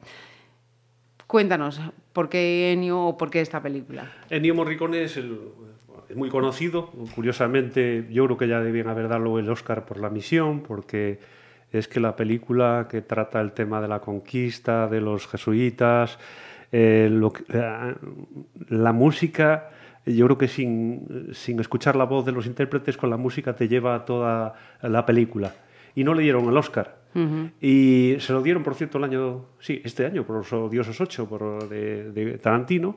Cuéntanos, 1.26 1.80
¿por 2.12 2.28
qué 2.28 2.72
Ennio 2.72 3.00
o 3.00 3.16
por 3.18 3.30
qué 3.30 3.40
esta 3.40 3.62
película? 3.62 4.10
Ennio 4.30 4.54
Morricone 4.54 5.02
es, 5.04 5.16
el- 5.16 5.38
muy 6.14 6.28
conocido. 6.28 6.90
Curiosamente, 7.14 8.06
yo 8.10 8.24
creo 8.26 8.36
que 8.36 8.48
ya 8.48 8.60
debían 8.60 8.88
haber 8.88 9.08
dado 9.08 9.38
el 9.38 9.48
Oscar 9.48 9.84
por 9.86 9.98
la 10.00 10.10
misión, 10.10 10.60
porque 10.60 11.20
es 11.72 11.86
que 11.86 12.00
la 12.00 12.16
película 12.16 12.88
que 12.90 13.00
trata 13.00 13.40
el 13.40 13.52
tema 13.52 13.80
de 13.80 13.88
la 13.88 14.00
conquista, 14.00 14.88
de 14.88 15.00
los 15.00 15.28
jesuitas, 15.28 16.18
eh, 16.72 17.10
eh, 17.52 17.94
la 18.68 18.92
música, 18.92 19.70
yo 20.06 20.26
creo 20.26 20.38
que 20.38 20.48
sin, 20.48 21.28
sin 21.32 21.60
escuchar 21.60 21.94
la 21.94 22.04
voz 22.04 22.24
de 22.24 22.32
los 22.32 22.46
intérpretes, 22.46 22.96
con 22.96 23.10
la 23.10 23.16
música 23.16 23.54
te 23.54 23.68
lleva 23.68 23.94
a 23.94 24.04
toda 24.04 24.54
la 24.82 25.06
película. 25.06 25.54
Y 25.94 26.04
no 26.04 26.14
le 26.14 26.22
dieron 26.22 26.48
el 26.48 26.56
Oscar. 26.56 26.98
Y 27.60 28.16
se 28.20 28.32
lo 28.32 28.40
dieron, 28.42 28.62
por 28.62 28.74
cierto, 28.74 28.98
el 28.98 29.04
año, 29.04 29.46
sí, 29.58 29.80
este 29.84 30.06
año, 30.06 30.24
por 30.24 30.36
los 30.36 30.52
Odiosos 30.52 31.00
8, 31.00 31.28
por, 31.28 31.68
de, 31.68 32.12
de 32.12 32.38
Tarantino. 32.38 32.96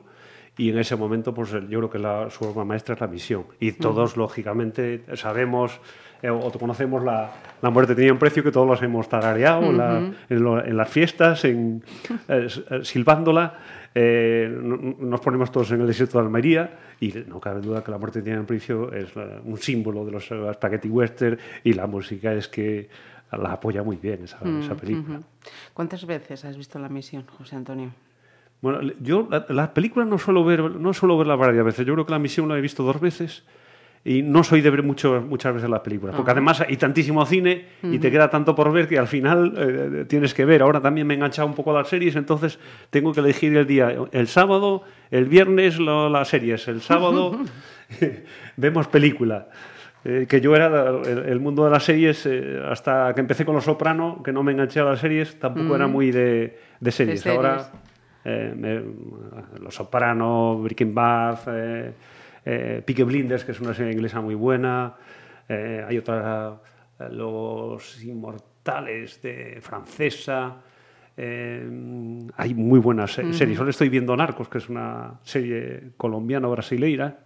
Y 0.56 0.70
en 0.70 0.78
ese 0.78 0.94
momento, 0.94 1.34
pues 1.34 1.50
yo 1.50 1.58
creo 1.80 1.90
que 1.90 1.98
la, 1.98 2.30
su 2.30 2.44
obra 2.44 2.64
maestra 2.64 2.94
es 2.94 3.00
la 3.00 3.08
misión. 3.08 3.44
Y 3.58 3.72
todos, 3.72 4.16
lógicamente, 4.16 5.02
sabemos 5.14 5.80
eh, 6.22 6.30
o 6.30 6.48
conocemos 6.52 7.02
la, 7.02 7.32
la 7.60 7.70
muerte 7.70 7.96
tenía 7.96 8.12
un 8.12 8.20
precio 8.20 8.44
que 8.44 8.52
todos 8.52 8.66
los 8.68 8.80
hemos 8.80 9.08
tarareado 9.08 9.64
en, 9.64 9.76
la- 9.78 9.98
en 10.30 10.42
lo- 10.44 10.64
en 10.64 10.76
las 10.76 10.88
fiestas, 10.88 11.44
en, 11.44 11.82
eh, 12.28 12.46
eh, 12.70 12.78
silbándola. 12.84 13.58
Eh, 13.94 14.48
nos 14.50 15.20
ponemos 15.20 15.52
todos 15.52 15.70
en 15.70 15.80
el 15.80 15.86
desierto 15.86 16.18
de 16.18 16.24
Almería 16.24 16.78
y 17.00 17.12
no 17.26 17.40
cabe 17.40 17.60
duda 17.60 17.84
que 17.84 17.90
la 17.90 17.98
muerte 17.98 18.22
tenía 18.22 18.40
un 18.40 18.46
precio 18.46 18.92
es 18.92 19.14
un 19.16 19.56
símbolo 19.58 20.04
de 20.04 20.12
los 20.12 20.24
spaghetti 20.24 20.88
western 20.88 21.38
y 21.62 21.72
la 21.74 21.86
música 21.86 22.32
es 22.32 22.48
que 22.48 22.88
la 23.30 23.52
apoya 23.52 23.82
muy 23.82 23.96
bien 23.96 24.24
esa, 24.24 24.38
esa 24.60 24.76
película. 24.76 25.20
¿Cuántas 25.72 26.06
veces 26.06 26.44
has 26.44 26.56
visto 26.56 26.78
la 26.78 26.88
misión, 26.88 27.24
José 27.26 27.56
Antonio? 27.56 27.90
Bueno, 28.60 28.80
yo 29.00 29.28
la, 29.30 29.44
la 29.48 29.74
película 29.74 30.04
no 30.04 30.18
suelo 30.18 30.44
ver, 30.44 30.60
no 30.60 30.94
suelo 30.94 31.18
verla 31.18 31.36
varias 31.36 31.64
veces. 31.64 31.86
Yo 31.86 31.94
creo 31.94 32.06
que 32.06 32.12
la 32.12 32.18
misión 32.18 32.48
la 32.48 32.56
he 32.56 32.60
visto 32.60 32.82
dos 32.82 33.00
veces 33.00 33.44
y 34.06 34.20
no 34.22 34.44
soy 34.44 34.60
de 34.60 34.68
ver 34.70 34.82
mucho, 34.82 35.22
muchas 35.26 35.54
veces 35.54 35.70
las 35.70 35.80
películas, 35.80 36.14
porque 36.14 36.30
además 36.32 36.60
hay 36.60 36.76
tantísimo 36.76 37.24
cine 37.24 37.64
y 37.82 37.98
te 37.98 38.10
queda 38.10 38.28
tanto 38.28 38.54
por 38.54 38.70
ver 38.70 38.86
que 38.86 38.98
al 38.98 39.06
final 39.08 39.54
eh, 39.56 40.04
tienes 40.06 40.34
que 40.34 40.44
ver. 40.44 40.60
Ahora 40.60 40.80
también 40.80 41.06
me 41.06 41.14
he 41.14 41.16
enganchado 41.16 41.48
un 41.48 41.54
poco 41.54 41.70
a 41.70 41.80
las 41.80 41.88
series, 41.88 42.14
entonces 42.16 42.58
tengo 42.90 43.12
que 43.14 43.20
elegir 43.20 43.56
el 43.56 43.66
día. 43.66 43.94
El 44.12 44.28
sábado, 44.28 44.82
el 45.10 45.24
viernes 45.24 45.78
lo- 45.78 46.10
las 46.10 46.28
series, 46.28 46.68
el 46.68 46.82
sábado 46.82 47.38
vemos 48.56 48.88
película. 48.88 49.48
Eh, 50.06 50.26
que 50.28 50.38
yo 50.42 50.54
era 50.54 50.90
el, 50.90 51.20
el 51.30 51.40
mundo 51.40 51.64
de 51.64 51.70
las 51.70 51.82
series 51.84 52.26
eh, 52.26 52.60
hasta 52.70 53.14
que 53.14 53.20
empecé 53.22 53.46
con 53.46 53.54
Los 53.54 53.64
Soprano, 53.64 54.22
que 54.22 54.32
no 54.34 54.42
me 54.42 54.52
enganché 54.52 54.80
a 54.80 54.84
las 54.84 55.00
series, 55.00 55.38
tampoco 55.38 55.76
era 55.76 55.86
muy 55.86 56.10
de, 56.10 56.58
de 56.78 56.90
series. 56.92 57.22
series. 57.22 57.38
Ahora 57.38 57.70
eh, 58.26 58.52
me- 58.54 59.60
Los 59.60 59.74
Soprano, 59.74 60.58
Breaking 60.58 60.94
Bad, 60.94 61.38
eh, 62.44 62.82
Peaky 62.84 63.02
Blinders, 63.04 63.44
que 63.44 63.52
es 63.52 63.60
una 63.60 63.74
serie 63.74 63.92
inglesa 63.92 64.20
muy 64.20 64.34
buena. 64.34 64.94
eh, 65.48 65.84
hay 65.86 65.98
otra, 65.98 66.56
eh, 66.98 67.08
Los 67.10 68.02
Inmortales 68.02 69.20
de 69.22 69.58
francesa. 69.60 70.56
eh, 71.16 72.26
hay 72.36 72.54
muy 72.54 72.80
buenas 72.80 73.12
se- 73.14 73.32
series. 73.34 73.58
Ahora 73.58 73.70
estoy 73.70 73.88
viendo 73.88 74.16
Narcos, 74.16 74.48
que 74.48 74.58
es 74.58 74.68
una 74.68 75.20
serie 75.22 75.90
colombiano-brasileira, 75.96 77.18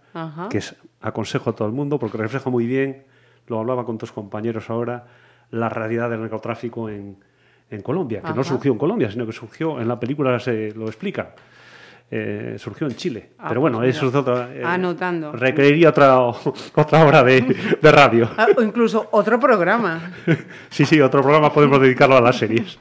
que 0.49 0.59
es, 0.59 0.75
aconsejo 1.01 1.49
a 1.49 1.55
todo 1.55 1.67
el 1.67 1.73
mundo 1.73 1.97
porque 1.99 2.17
refleja 2.17 2.49
muy 2.49 2.65
bien, 2.67 3.03
lo 3.47 3.59
hablaba 3.59 3.85
con 3.85 3.97
tus 3.97 4.11
compañeros 4.11 4.69
ahora, 4.69 5.05
la 5.51 5.69
realidad 5.69 6.09
del 6.09 6.21
narcotráfico 6.21 6.89
en, 6.89 7.17
en 7.71 7.81
Colombia, 7.81 8.19
que 8.21 8.27
no 8.27 8.43
surgió 8.43 8.71
en 8.71 8.77
Colombia, 8.77 9.09
sino 9.11 9.25
que 9.25 9.31
surgió, 9.31 9.79
en 9.81 9.87
la 9.87 9.99
película 9.99 10.39
se 10.39 10.71
lo 10.75 10.85
explica, 10.85 11.33
eh, 12.11 12.55
surgió 12.57 12.87
en 12.87 12.95
Chile. 12.95 13.29
Ah, 13.37 13.45
Pero 13.49 13.61
bueno, 13.61 13.77
pues 13.79 13.95
eso 13.95 14.07
es 14.07 14.13
mira, 14.13 14.19
otra... 14.21 14.49
eh, 14.53 14.61
anotando. 14.63 15.31
Requeriría 15.31 15.89
otra, 15.89 16.19
otra 16.75 17.05
hora 17.05 17.23
de, 17.23 17.55
de 17.81 17.91
radio. 17.91 18.29
Ah, 18.37 18.47
o 18.55 18.61
incluso 18.61 19.07
otro 19.11 19.39
programa, 19.39 20.11
Sí, 20.69 20.85
sí, 20.85 20.99
otro 21.01 21.21
programa 21.21 21.53
podemos 21.53 21.79
dedicarlo 21.81 22.17
a 22.17 22.21
las 22.21 22.37
series. 22.37 22.79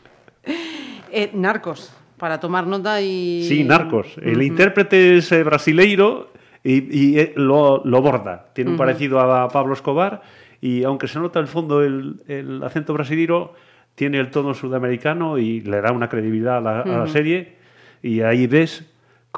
Eh, 1.10 1.30
Narcos, 1.34 1.92
para 2.16 2.40
tomar 2.40 2.66
nota 2.66 3.00
y... 3.00 3.44
Sí, 3.48 3.64
Narcos. 3.64 4.16
El 4.22 4.42
intérprete 4.42 5.18
es 5.18 5.30
eh, 5.32 5.42
brasileiro 5.42 6.30
y, 6.64 7.18
y, 7.18 7.32
lo, 7.36 7.82
lo 7.84 8.02
borda. 8.02 8.46
Tiene 8.52 8.70
un 8.72 8.76
parecido 8.76 9.20
a 9.20 9.48
Pablo 9.48 9.74
Escobar 9.74 10.22
y 10.60 10.84
aunque 10.84 11.06
se 11.08 11.18
nota 11.18 11.38
el 11.38 11.46
fondo 11.46 11.82
el, 11.82 12.20
el 12.26 12.62
acento 12.62 12.92
brasileiro, 12.92 13.54
tiene 13.94 14.18
el 14.18 14.30
tono 14.30 14.54
sudamericano 14.54 15.38
y 15.38 15.60
le 15.60 15.80
da 15.80 15.92
una 15.92 16.08
credibilidad 16.08 16.58
a 16.58 16.60
la, 16.60 16.80
a 16.80 16.98
la 16.98 17.06
serie. 17.06 17.56
Y 18.02 18.20
ahí 18.20 18.46
ves 18.46 18.84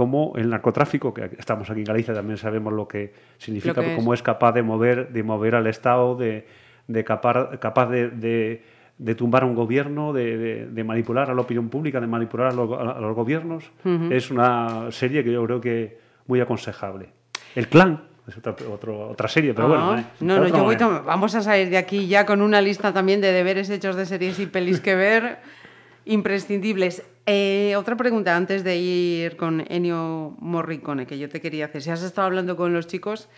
cómo 0.00 0.32
el 0.36 0.48
narcotráfico, 0.48 1.12
que 1.12 1.28
estamos 1.38 1.68
aquí 1.68 1.80
en 1.80 1.84
Galicia 1.84 2.14
también 2.14 2.38
sabemos 2.38 2.72
lo 2.72 2.88
que 2.88 3.12
significa, 3.36 3.74
Lo 3.74 3.82
que 3.82 3.90
es. 3.90 3.96
cómo 3.96 4.14
es 4.14 4.22
capaz 4.22 4.52
de 4.52 4.62
mover, 4.62 5.10
de 5.10 5.22
mover 5.22 5.54
al 5.54 5.66
Estado, 5.66 6.16
de, 6.16 6.46
de 6.88 7.04
capar- 7.04 7.58
capaz 7.58 7.90
de, 7.90 8.08
de- 8.08 8.62
de 8.96 9.14
tumbar 9.14 9.42
a 9.42 9.46
un 9.46 9.54
gobierno, 9.54 10.14
de, 10.14 10.70
manipular 10.86 11.28
a 11.30 11.34
la 11.34 11.42
opinión 11.42 11.68
pública, 11.68 12.00
de 12.00 12.06
manipular 12.06 12.46
a, 12.48 12.52
lo- 12.54 12.80
a 12.80 12.98
los 12.98 13.14
gobiernos. 13.14 13.70
Es 14.10 14.30
una 14.30 14.90
serie 14.90 15.22
que 15.22 15.32
yo 15.32 15.44
creo 15.44 15.60
que 15.60 15.98
muy 16.26 16.40
aconsejable. 16.40 17.10
El 17.54 17.68
Clan 17.68 18.00
es 18.26 18.38
otra, 18.38 18.54
otro- 18.72 19.10
otra 19.10 19.28
serie, 19.28 19.52
pero 19.52 19.68
bueno. 19.68 19.92
Ah, 19.92 20.00
eh, 20.00 20.04
no, 20.20 20.38
no, 20.38 20.48
yo 20.48 20.64
voy 20.64 20.76
vamos 21.04 21.34
a 21.34 21.42
salir 21.42 21.68
de 21.68 21.76
aquí 21.76 22.06
ya 22.08 22.24
con 22.24 22.40
una 22.40 22.62
lista 22.62 22.94
también 22.94 23.20
de 23.20 23.32
deberes 23.32 23.68
hechos 23.68 23.96
de 23.96 24.06
series 24.06 24.38
y 24.38 24.46
pelis 24.46 24.80
que 24.80 24.94
ver 24.94 25.40
imprescindibles. 26.06 27.02
Eh, 27.32 27.76
otra 27.76 27.96
pregunta 27.96 28.36
antes 28.36 28.64
de 28.64 28.76
ir 28.76 29.36
con 29.36 29.64
Ennio 29.68 30.34
Morricone 30.40 31.06
que 31.06 31.16
yo 31.16 31.28
te 31.28 31.40
quería 31.40 31.66
hacer. 31.66 31.80
Si 31.80 31.88
has 31.88 32.02
estado 32.02 32.26
hablando 32.26 32.56
con 32.56 32.72
los 32.72 32.88
chicos, 32.88 33.28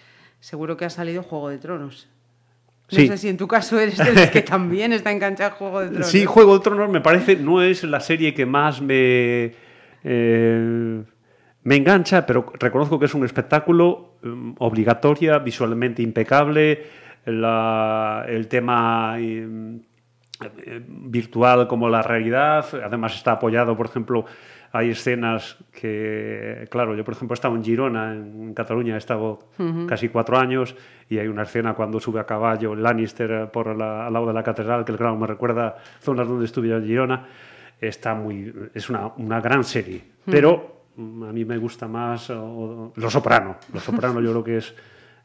seguro 0.40 0.78
que 0.78 0.86
ha 0.86 0.90
salido 0.90 1.22
Juego 1.22 1.50
de 1.50 1.58
Tronos. 1.58 2.08
No 2.90 2.96
Sí. 2.98 3.06
sé 3.06 3.18
si 3.18 3.28
en 3.28 3.36
tu 3.36 3.46
caso 3.46 3.78
eres 3.78 3.98
de 3.98 4.14
los 4.14 4.30
que 4.30 4.40
también 4.56 4.94
está 4.94 5.10
enganchado 5.12 5.50
a 5.50 5.56
Juego 5.56 5.80
de 5.80 5.88
Tronos. 5.88 6.06
Sí, 6.08 6.24
Juego 6.24 6.54
de 6.56 6.64
Tronos 6.64 6.88
me 6.88 7.02
parece, 7.02 7.36
no 7.36 7.60
es 7.60 7.84
la 7.84 8.00
serie 8.00 8.32
que 8.32 8.46
más 8.46 8.80
me, 8.80 9.52
eh, 10.04 11.02
me 11.64 11.76
engancha, 11.76 12.24
pero 12.24 12.50
reconozco 12.58 12.98
que 12.98 13.04
es 13.04 13.12
un 13.14 13.26
espectáculo 13.26 14.14
mm, 14.22 14.52
obligatoria, 14.60 15.38
visualmente 15.38 16.00
impecable, 16.00 16.82
la- 17.26 18.24
el 18.26 18.48
tema 18.48 19.16
eh, 19.18 19.46
eh, 19.46 19.80
virtual 20.88 21.66
como 21.68 21.88
la 21.88 22.02
realidad, 22.02 22.64
además 22.84 23.14
está 23.14 23.32
apoyado, 23.32 23.76
por 23.76 23.86
ejemplo, 23.86 24.24
hay 24.74 24.88
escenas 24.90 25.58
que, 25.78 26.66
claro, 26.70 26.94
yo 26.96 27.04
por 27.04 27.12
ejemplo 27.14 27.34
he 27.34 27.36
estado 27.36 27.54
en 27.56 27.62
Girona, 27.64 28.14
en 28.14 28.54
Cataluña, 28.54 28.94
he 28.94 28.98
estado 28.98 29.40
casi 29.86 30.08
cuatro 30.08 30.38
años 30.38 30.74
y 31.10 31.18
hay 31.18 31.28
una 31.28 31.42
escena 31.42 31.74
cuando 31.74 32.00
sube 32.00 32.20
a 32.20 32.24
caballo 32.24 32.74
Lannister 32.74 33.30
eh, 33.30 33.46
por 33.52 33.76
la- 33.76 34.06
al 34.06 34.12
lado 34.12 34.26
de 34.28 34.32
la 34.32 34.42
catedral, 34.42 34.84
que 34.84 34.94
claro, 34.96 35.16
me 35.16 35.26
recuerda 35.26 35.76
zonas 36.00 36.26
donde 36.26 36.46
estuve 36.46 36.70
en 36.74 36.86
Girona, 36.86 37.26
está 37.80 38.14
muy, 38.14 38.52
es 38.74 38.88
una, 38.88 39.08
una 39.18 39.40
gran 39.40 39.62
serie, 39.64 40.00
pero 40.24 40.84
mm, 40.96 41.24
a 41.24 41.32
mí 41.32 41.44
me 41.44 41.58
gusta 41.58 41.86
más 41.86 42.30
o- 42.30 42.92
Los 42.96 43.12
Soprano, 43.12 43.56
Los 43.74 43.82
Soprano 43.82 44.20
yo 44.22 44.30
creo 44.30 44.44
que 44.44 44.56
es 44.56 44.74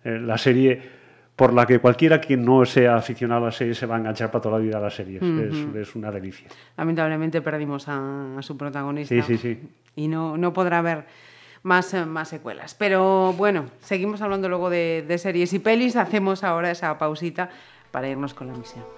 eh, 0.04 0.20
la 0.20 0.38
serie 0.38 0.97
por 1.38 1.54
la 1.54 1.66
que 1.66 1.80
cualquiera 1.80 2.20
que 2.20 2.36
no 2.36 2.66
sea 2.66 2.96
aficionado 2.96 3.44
a 3.44 3.46
la 3.46 3.52
serie 3.52 3.76
se 3.76 3.86
va 3.86 3.96
a 3.96 4.00
enganchar 4.00 4.32
para 4.32 4.42
toda 4.42 4.58
la 4.58 4.66
vida 4.66 4.78
a 4.80 4.82
las 4.82 4.96
series. 4.96 5.22
es, 5.22 5.76
es 5.76 5.96
una 5.96 6.12
delicia. 6.12 6.50
Lamentablemente 6.76 7.42
perdimos 7.42 7.88
a, 7.88 8.38
a 8.38 8.42
su 8.42 8.58
protagonista. 8.58 9.14
Sí, 9.14 9.22
sí, 9.22 9.38
sí. 9.38 9.62
Y 9.96 10.08
no, 10.08 10.36
no 10.36 10.52
podrá 10.52 10.80
haber 10.80 11.06
más, 11.62 11.94
eh, 11.94 12.06
más 12.06 12.30
secuelas. 12.30 12.74
Pero 12.74 13.34
bueno, 13.34 13.66
seguimos 13.82 14.22
hablando 14.22 14.50
luego 14.50 14.72
de, 14.72 15.06
de 15.08 15.18
series 15.20 15.54
y 15.54 15.60
pelis. 15.60 15.96
Hacemos 15.96 16.44
ahora 16.44 16.72
esa 16.72 16.98
pausita 16.98 17.52
para 17.92 18.10
irnos 18.10 18.34
con 18.34 18.48
la 18.48 18.54
misión. 18.54 18.97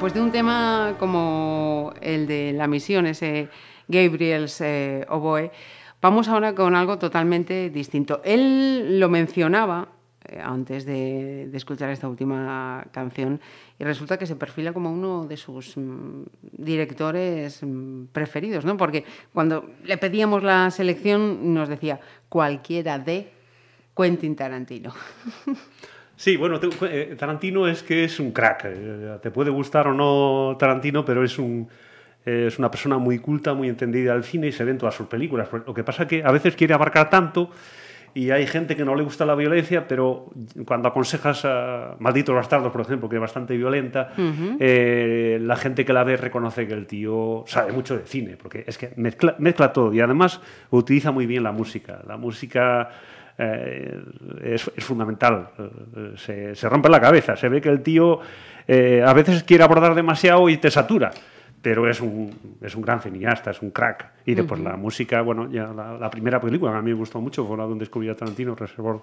Pues 0.00 0.14
de 0.14 0.22
un 0.22 0.32
tema 0.32 0.96
como 0.98 1.92
el 2.00 2.26
de 2.26 2.54
la 2.54 2.66
misión, 2.66 3.04
ese 3.04 3.50
Gabriel's 3.86 4.58
eh, 4.62 5.04
Oboe, 5.10 5.50
vamos 6.00 6.26
ahora 6.28 6.54
con 6.54 6.74
algo 6.74 6.98
totalmente 6.98 7.68
distinto. 7.68 8.22
Él 8.24 8.98
lo 8.98 9.10
mencionaba 9.10 9.88
eh, 10.24 10.40
antes 10.42 10.86
de, 10.86 11.50
escuchar 11.52 11.90
esta 11.90 12.08
última 12.08 12.82
canción 12.92 13.42
y 13.78 13.84
resulta 13.84 14.18
que 14.18 14.24
se 14.24 14.36
perfila 14.36 14.72
como 14.72 14.90
uno 14.90 15.26
de 15.26 15.36
sus 15.36 15.76
mm, 15.76 16.22
directores 16.40 17.62
mm, 17.62 18.06
preferidos, 18.06 18.64
¿no? 18.64 18.78
Porque 18.78 19.04
cuando 19.34 19.68
le 19.84 19.98
pedíamos 19.98 20.42
la 20.42 20.70
selección 20.70 21.52
nos 21.52 21.68
decía 21.68 22.00
cualquiera 22.30 22.98
de 22.98 23.30
Quentin 23.94 24.34
Tarantino. 24.34 24.94
Sí, 26.20 26.36
bueno, 26.36 26.60
te- 26.60 26.68
eh, 26.82 27.16
Tarantino 27.16 27.66
es 27.66 27.82
que 27.82 28.04
es 28.04 28.20
un 28.20 28.30
crack. 28.32 28.64
Eh, 28.66 29.16
Te 29.22 29.30
puede 29.30 29.48
gustar 29.48 29.88
o 29.88 29.94
no 29.94 30.54
Tarantino, 30.58 31.02
pero 31.02 31.24
es 31.24 31.38
un 31.38 31.66
eh, 32.26 32.44
es 32.48 32.58
una 32.58 32.70
persona 32.70 32.98
muy 32.98 33.18
culta, 33.20 33.54
muy 33.54 33.70
entendida 33.70 34.12
del 34.12 34.24
cine 34.24 34.48
y 34.48 34.52
se 34.52 34.62
ve 34.64 34.72
en 34.72 34.76
todas 34.76 34.94
sus 34.94 35.06
películas. 35.06 35.48
Lo 35.66 35.72
que 35.72 35.82
pasa 35.82 36.02
es 36.02 36.08
que 36.10 36.22
a 36.22 36.30
veces 36.30 36.54
quiere 36.56 36.74
abarcar 36.74 37.08
tanto 37.08 37.48
y 38.12 38.30
hay 38.32 38.46
gente 38.46 38.76
que 38.76 38.84
no 38.84 38.94
le 38.94 39.02
gusta 39.02 39.24
la 39.24 39.34
violencia, 39.34 39.88
pero 39.88 40.26
cuando 40.66 40.88
aconsejas 40.88 41.46
a 41.46 41.96
Malditos 42.00 42.34
Bastardos, 42.34 42.70
por 42.70 42.82
ejemplo, 42.82 43.08
que 43.08 43.16
es 43.16 43.20
bastante 43.22 43.56
violenta, 43.56 44.12
eh, 44.58 45.38
la 45.40 45.56
gente 45.56 45.86
que 45.86 45.94
la 45.94 46.04
ve 46.04 46.18
reconoce 46.18 46.66
que 46.66 46.74
el 46.74 46.86
tío 46.86 47.44
sabe 47.46 47.72
mucho 47.72 47.96
de 47.96 48.04
cine, 48.04 48.36
porque 48.36 48.64
es 48.66 48.76
que 48.76 48.92
mezcla, 48.96 49.36
mezcla 49.38 49.72
todo 49.72 49.94
y 49.94 50.00
además 50.00 50.38
utiliza 50.68 51.12
muy 51.12 51.24
bien 51.24 51.44
la 51.44 51.52
música. 51.52 52.02
La 52.06 52.18
música 52.18 52.90
eh, 53.38 54.00
es, 54.42 54.70
es 54.76 54.84
fundamental. 54.84 55.48
Eh, 55.58 56.12
Se, 56.16 56.54
se 56.54 56.68
rompe 56.68 56.88
la 56.88 57.00
cabeza. 57.00 57.36
Se 57.36 57.48
ve 57.48 57.60
que 57.60 57.68
el 57.68 57.82
tío 57.82 58.20
eh, 58.68 59.02
a 59.04 59.12
veces 59.12 59.42
quiere 59.44 59.64
abordar 59.64 59.94
demasiado 59.94 60.48
y 60.48 60.56
te 60.56 60.70
satura. 60.70 61.10
Pero 61.62 61.88
es 61.90 62.00
un, 62.00 62.30
es 62.62 62.74
un 62.74 62.80
gran 62.82 63.00
cineasta, 63.00 63.50
es 63.50 63.60
un 63.60 63.70
crack. 63.70 64.12
Y 64.24 64.34
después 64.34 64.60
la 64.60 64.76
música, 64.76 65.20
bueno, 65.20 65.50
ya 65.50 65.66
la, 65.66 65.92
la 65.98 66.08
primera 66.10 66.40
película 66.40 66.72
que 66.72 66.78
a 66.78 66.82
mí 66.82 66.90
me 66.90 66.96
gustó 66.96 67.20
mucho 67.20 67.46
fue 67.46 67.56
la 67.58 67.64
donde 67.64 67.80
descubrí 67.80 68.08
a 68.08 68.16
Tarantino, 68.16 68.54
Reservoir 68.54 69.00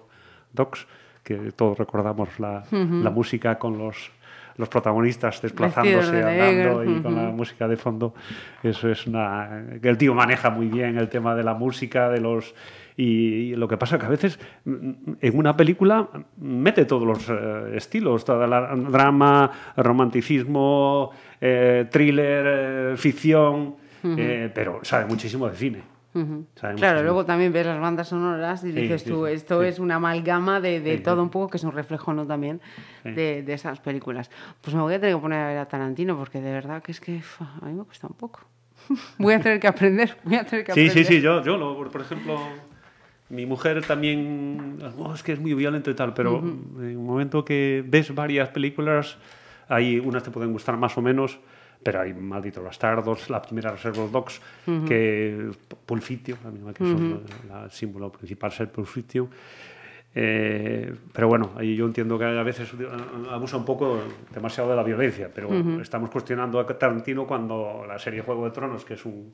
Dogs, 0.54 0.88
que 1.24 1.36
todos 1.56 1.78
recordamos 1.78 2.40
la, 2.40 2.64
la 2.72 3.10
música 3.12 3.60
con 3.60 3.78
los, 3.78 4.10
los 4.56 4.70
protagonistas 4.70 5.40
desplazándose, 5.40 6.12
de 6.16 6.24
andando 6.24 6.84
y 6.84 7.02
con 7.02 7.16
la 7.16 7.30
música 7.30 7.68
de 7.68 7.78
fondo. 7.78 8.16
Eso 8.64 8.90
es 8.90 9.06
una. 9.06 9.64
que 9.80 9.90
el 9.90 9.98
tío 10.00 10.16
maneja 10.16 10.50
muy 10.50 10.66
bien 10.66 10.98
el 10.98 11.10
tema 11.10 11.36
de 11.36 11.44
la 11.44 11.54
música, 11.54 12.10
de 12.10 12.22
los. 12.22 12.56
Y, 13.00 13.56
lo 13.56 13.68
que 13.68 13.78
pasa 13.78 14.00
que 14.00 14.08
a 14.08 14.10
veces 14.10 14.40
mm, 14.66 14.92
en 15.22 15.38
una 15.38 15.56
película 15.56 16.10
mete 16.38 16.86
todos 16.86 17.04
los 17.06 17.30
eh, 17.30 17.76
estilos, 17.78 18.26
toda 18.26 18.48
la 18.48 18.76
drama, 18.76 19.52
romanticismo, 19.78 21.12
eh, 21.40 21.86
thriller, 21.92 22.46
eh, 22.94 22.98
ficción, 22.98 23.76
eh, 24.04 24.50
pero 24.54 24.80
sabe 24.84 25.06
muchísimo 25.06 25.48
de 25.48 25.56
cine. 25.56 25.82
Claro, 26.14 26.74
muchísimo. 26.74 27.02
luego 27.04 27.26
también 27.26 27.54
ves 27.54 27.68
las 27.68 27.80
bandas 27.80 28.08
sonoras 28.08 28.64
y 28.64 28.72
Sí, 28.72 28.82
dices 28.82 29.04
sí, 29.04 29.10
tú, 29.12 29.28
sí, 29.28 29.34
esto 29.34 29.62
sí. 29.62 29.68
es 29.68 29.78
una 29.78 29.96
amalgama 29.96 30.60
de, 30.60 30.80
de 30.80 30.98
Sí, 30.98 31.04
todo 31.04 31.18
sí. 31.18 31.22
un 31.22 31.30
poco, 31.30 31.50
que 31.52 31.58
es 31.58 31.64
un 31.64 31.74
reflejo 31.74 32.12
¿no? 32.14 32.26
también 32.26 32.60
Sí. 33.04 33.12
de, 33.12 33.44
de 33.44 33.54
esas 33.54 33.80
películas. 33.80 34.32
Pues 34.62 34.76
me 34.76 34.82
voy 34.82 34.96
a 34.96 35.00
tener 35.00 35.14
que 35.16 35.22
poner 35.22 35.40
a 35.42 35.48
ver 35.50 35.58
a 35.60 35.68
Tarantino 35.68 36.18
porque 36.18 36.42
de 36.42 36.52
verdad 36.52 36.82
que 36.82 36.92
es 36.92 37.00
que 37.00 37.18
uf, 37.18 37.42
a 37.42 37.64
mí 37.66 37.74
me 37.74 37.84
cuesta 37.84 38.08
un 38.08 38.16
poco. 38.16 38.40
voy 39.20 39.36
a 39.36 39.40
tener 39.40 39.60
que 39.60 39.68
aprender, 39.68 40.18
voy 40.24 40.38
a 40.38 40.44
tener 40.44 40.66
que 40.66 40.72
Sí, 40.74 40.88
aprender. 40.88 41.06
sí, 41.06 41.14
sí, 41.18 41.22
yo, 41.22 41.44
yo 41.44 41.56
lo- 41.58 41.76
por 41.92 42.02
ejemplo, 42.02 42.36
mi 43.30 43.46
mujer 43.46 43.84
también, 43.86 44.78
"Oh, 44.98 45.14
es 45.14 45.24
que 45.24 45.34
es 45.34 45.40
muy 45.40 45.54
violento 45.54 45.92
y 45.92 45.94
tal, 45.96 46.14
pero 46.14 46.40
en 46.40 46.98
un 46.98 47.06
momento 47.06 47.44
que 47.44 47.84
ves 47.86 48.14
varias 48.16 48.50
películas, 48.50 49.18
hay 49.68 50.00
unas 50.00 50.24
te 50.24 50.32
pueden 50.32 50.54
gustar 50.54 50.78
más 50.78 50.98
o 50.98 51.02
menos, 51.02 51.40
pero 51.84 52.02
hay 52.02 52.14
Malditos 52.14 52.64
Bastardos, 52.64 53.30
la 53.30 53.42
primera 53.42 53.72
Reservoir 53.72 54.10
Dogs, 54.12 54.42
que 54.88 55.50
Pulp 55.86 56.02
Fiction, 56.02 56.38
la 56.44 56.52
misma 56.52 56.74
que 56.74 56.84
son 56.86 57.22
la- 57.50 57.64
el 57.66 57.72
símbolo 57.72 58.12
principal 58.12 58.52
es 58.52 58.60
el 58.62 58.70
Pulp 58.70 58.88
Fiction. 58.88 59.28
Eh, 60.20 60.96
pero 61.14 61.28
bueno, 61.28 61.52
ahí 61.58 61.76
yo 61.76 61.86
entiendo 61.86 62.18
que 62.18 62.26
a 62.26 62.42
veces 62.44 62.74
abusa 63.30 63.58
un 63.58 63.66
poco 63.66 64.00
demasiado 64.34 64.70
de 64.72 64.76
la 64.76 64.82
violencia, 64.84 65.30
pero 65.34 65.50
estamos 65.82 66.10
cuestionando 66.10 66.60
a 66.60 66.66
Tarantino 66.66 67.28
cuando 67.28 67.86
la 67.88 68.00
serie 68.00 68.22
Juego 68.22 68.46
de 68.46 68.52
Tronos, 68.52 68.84
que 68.84 68.96
es 68.96 69.06
un 69.06 69.34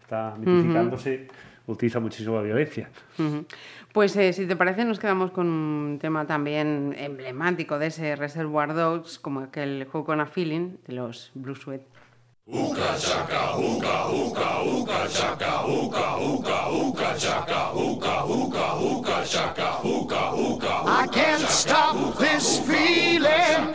está 0.00 0.34
mitificándose, 0.38 1.28
utiliza 1.72 2.00
muchísimo 2.00 2.36
la 2.36 2.42
violencia. 2.42 2.90
Pues 3.92 4.16
eh, 4.16 4.32
si 4.32 4.46
te 4.46 4.56
parece, 4.56 4.84
nos 4.84 4.98
quedamos 4.98 5.32
con 5.32 5.46
un 5.48 5.98
tema 6.00 6.26
también 6.26 6.94
emblemático 6.96 7.78
de 7.78 7.88
ese 7.88 8.16
Reservoir 8.16 8.72
Dogs, 8.72 9.18
como 9.18 9.40
aquel 9.40 9.86
Hook 9.92 10.08
on 10.08 10.20
a 10.20 10.26
Feeling 10.26 10.78
de 10.86 10.94
los 10.94 11.30
Blue 11.34 11.54
Sweat. 11.54 11.82
I 20.84 21.06
can't 21.12 21.48
stop 21.48 22.18
this 22.18 22.58
feeling 22.60 23.74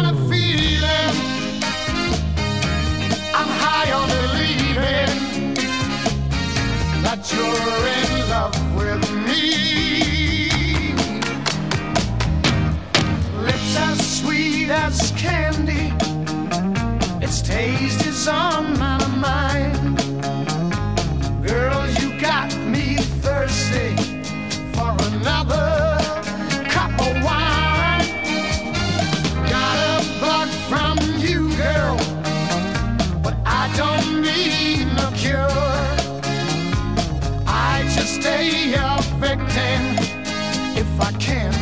if 40.93 41.01
I 41.01 41.11
can 41.13 41.60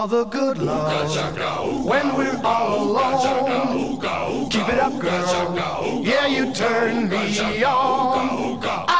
All 0.00 0.06
the 0.08 0.24
good 0.24 0.56
love 0.56 1.84
when 1.84 2.16
we're 2.16 2.40
all 2.42 2.92
alone. 2.92 4.00
Keep 4.48 4.68
it 4.70 4.78
up, 4.78 4.98
girl. 4.98 6.00
Yeah, 6.02 6.26
you 6.26 6.54
turn 6.54 7.10
me 7.10 7.62
on. 7.62 8.64
I'm 8.88 8.99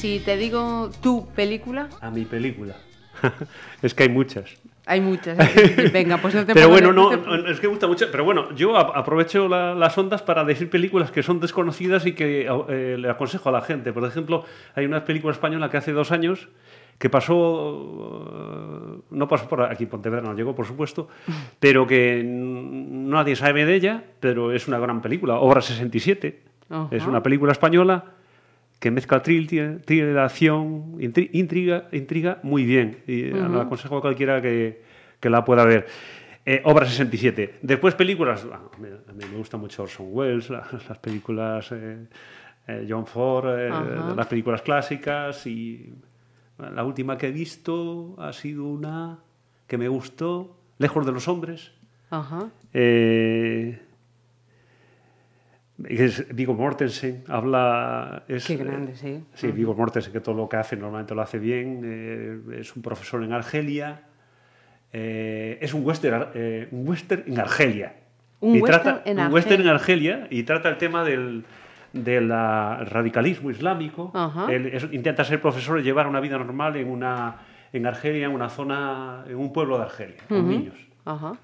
si 0.00 0.18
te 0.20 0.36
digo 0.38 0.90
tu 1.02 1.26
película, 1.28 1.88
A 2.00 2.10
mi 2.10 2.24
película. 2.24 2.74
es 3.82 3.92
que 3.92 4.04
hay 4.04 4.08
muchas. 4.08 4.50
hay 4.86 5.00
muchas. 5.02 5.36
Venga, 5.92 6.16
pues 6.16 6.34
no 6.34 6.46
te 6.46 6.54
Pero 6.54 6.70
bueno, 6.70 6.90
no, 6.92 7.12
es 7.46 7.60
que 7.60 7.66
me 7.66 7.72
gusta 7.72 7.86
mucho. 7.86 8.06
Pero 8.10 8.24
bueno, 8.24 8.54
yo 8.54 8.78
aprovecho 8.78 9.46
la- 9.46 9.74
las 9.74 9.98
ondas 9.98 10.22
para 10.22 10.42
decir 10.44 10.70
películas 10.70 11.10
que 11.10 11.22
son 11.22 11.38
desconocidas 11.38 12.06
y 12.06 12.12
que 12.12 12.48
eh, 12.68 12.96
le 12.98 13.10
aconsejo 13.10 13.50
a 13.50 13.52
la 13.52 13.60
gente. 13.60 13.92
Por 13.92 14.04
ejemplo, 14.04 14.44
hay 14.74 14.86
una 14.86 15.04
película 15.04 15.32
española 15.34 15.68
que 15.68 15.76
hace 15.76 15.92
dos 15.92 16.12
años 16.12 16.48
que 16.98 17.10
pasó, 17.10 18.26
eh, 18.32 19.00
no 19.10 19.28
pasó 19.28 19.48
por 19.48 19.62
aquí 19.62 19.84
Pontevedra, 19.86 20.22
no 20.22 20.34
llegó 20.34 20.54
por 20.54 20.66
supuesto, 20.66 21.08
pero 21.60 21.86
que 21.86 22.22
nadie 22.24 23.36
sabe 23.36 23.66
de 23.66 23.74
ella, 23.74 24.04
pero 24.18 24.52
es 24.52 24.66
una 24.66 24.78
gran 24.78 25.02
película, 25.02 25.36
Obra 25.36 25.60
67. 25.60 26.42
Ajá. 26.70 26.88
Es 26.90 27.06
una 27.06 27.22
película 27.22 27.52
española 27.52 28.04
que 28.80 28.90
mezcla 28.90 29.22
thriller, 29.22 29.80
thriller, 29.82 30.18
acción, 30.18 30.94
intri- 30.98 31.30
intriga, 31.34 31.88
intriga 31.92 32.40
muy 32.42 32.64
bien. 32.64 32.98
Y 33.06 33.24
eh, 33.24 33.32
le 33.32 33.60
aconsejo 33.60 33.98
a 33.98 34.00
cualquiera 34.00 34.40
que, 34.42 34.82
que 35.20 35.30
la 35.30 35.44
pueda 35.44 35.64
ver. 35.64 35.86
Eh, 36.46 36.62
Obra 36.64 36.86
67. 36.86 37.56
Después 37.62 37.94
películas, 37.94 38.44
bueno, 38.78 38.96
a 39.08 39.12
mí 39.12 39.24
me 39.30 39.36
gusta 39.36 39.56
mucho 39.58 39.82
Orson 39.84 40.06
Welles, 40.10 40.50
la- 40.50 40.66
las, 40.88 40.98
películas 40.98 41.70
eh, 41.72 42.06
eh, 42.66 42.86
John 42.88 43.06
Ford, 43.06 43.46
las 44.16 44.26
películas 44.26 44.62
clásicas 44.62 45.46
y 45.46 45.92
bueno, 46.56 46.74
la 46.74 46.82
última 46.84 47.16
que 47.18 47.28
he 47.28 47.32
visto 47.32 48.16
ha 48.18 48.32
sido 48.32 48.64
una 48.64 49.18
que 49.66 49.76
me 49.78 49.88
gustó, 49.88 50.56
Lejos 50.78 51.04
de 51.04 51.12
los 51.12 51.28
hombres. 51.28 51.72
Ajá. 52.08 52.48
Eh, 52.72 53.78
es 55.88 56.26
Viggo 56.34 56.54
Mortensen 56.54 57.24
habla. 57.28 58.24
Es, 58.28 58.46
Qué 58.46 58.56
grande, 58.56 58.94
sí. 58.96 59.24
Sí, 59.34 59.50
Viggo 59.52 59.74
Mortensen, 59.74 60.12
que 60.12 60.20
todo 60.20 60.34
lo 60.34 60.48
que 60.48 60.56
hace 60.56 60.76
normalmente 60.76 61.14
lo 61.14 61.22
hace 61.22 61.38
bien. 61.38 61.80
eh, 61.84 62.60
es 62.60 62.74
un 62.76 62.82
profesor 62.82 63.22
en 63.24 63.32
Argelia. 63.32 64.02
eh, 64.92 65.58
es 65.60 65.72
un 65.74 65.84
western, 65.86 66.28
eh, 66.34 66.68
un 66.72 66.88
western 66.88 67.22
en 67.26 67.38
Argelia. 67.40 67.94
Un 68.40 68.56
Y 68.56 68.60
western 68.60 68.82
trata, 68.82 69.10
en 69.10 69.20
un 69.20 69.32
western 69.32 69.62
en 69.62 69.68
Argelia. 69.68 70.26
Y 70.30 70.42
trata 70.42 70.68
el 70.68 70.78
tema 70.78 71.04
del, 71.04 71.44
del 71.92 72.28
radicalismo 72.30 73.50
islámico. 73.50 74.10
Ajá. 74.14 74.46
Él 74.52 74.66
es- 74.66 74.88
intenta 74.92 75.24
ser 75.24 75.40
profesor 75.40 75.78
y 75.78 75.82
llevar 75.82 76.06
una 76.06 76.20
vida 76.20 76.38
normal 76.38 76.76
en, 76.76 76.88
una, 76.88 77.36
en 77.72 77.86
Argelia, 77.86 78.26
en 78.26 78.32
una 78.32 78.48
zona, 78.48 79.24
en 79.28 79.36
un 79.36 79.52
pueblo 79.52 79.76
de 79.78 79.84
Argelia, 79.84 80.16
con 80.28 80.48
niños. 80.48 80.74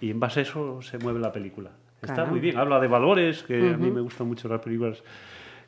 Y 0.00 0.10
en 0.10 0.20
base 0.20 0.40
a 0.40 0.42
eso 0.42 0.80
se 0.82 0.98
mueve 0.98 1.18
la 1.20 1.32
película. 1.32 1.70
Está 2.06 2.14
Caramba. 2.16 2.30
muy 2.32 2.40
bien, 2.40 2.56
habla 2.58 2.80
de 2.80 2.88
valores, 2.88 3.42
que 3.42 3.70
a 3.74 3.76
mí 3.76 3.90
me 3.90 4.00
gustan 4.00 4.26
mucho 4.26 4.48
las 4.48 4.60
películas 4.60 5.02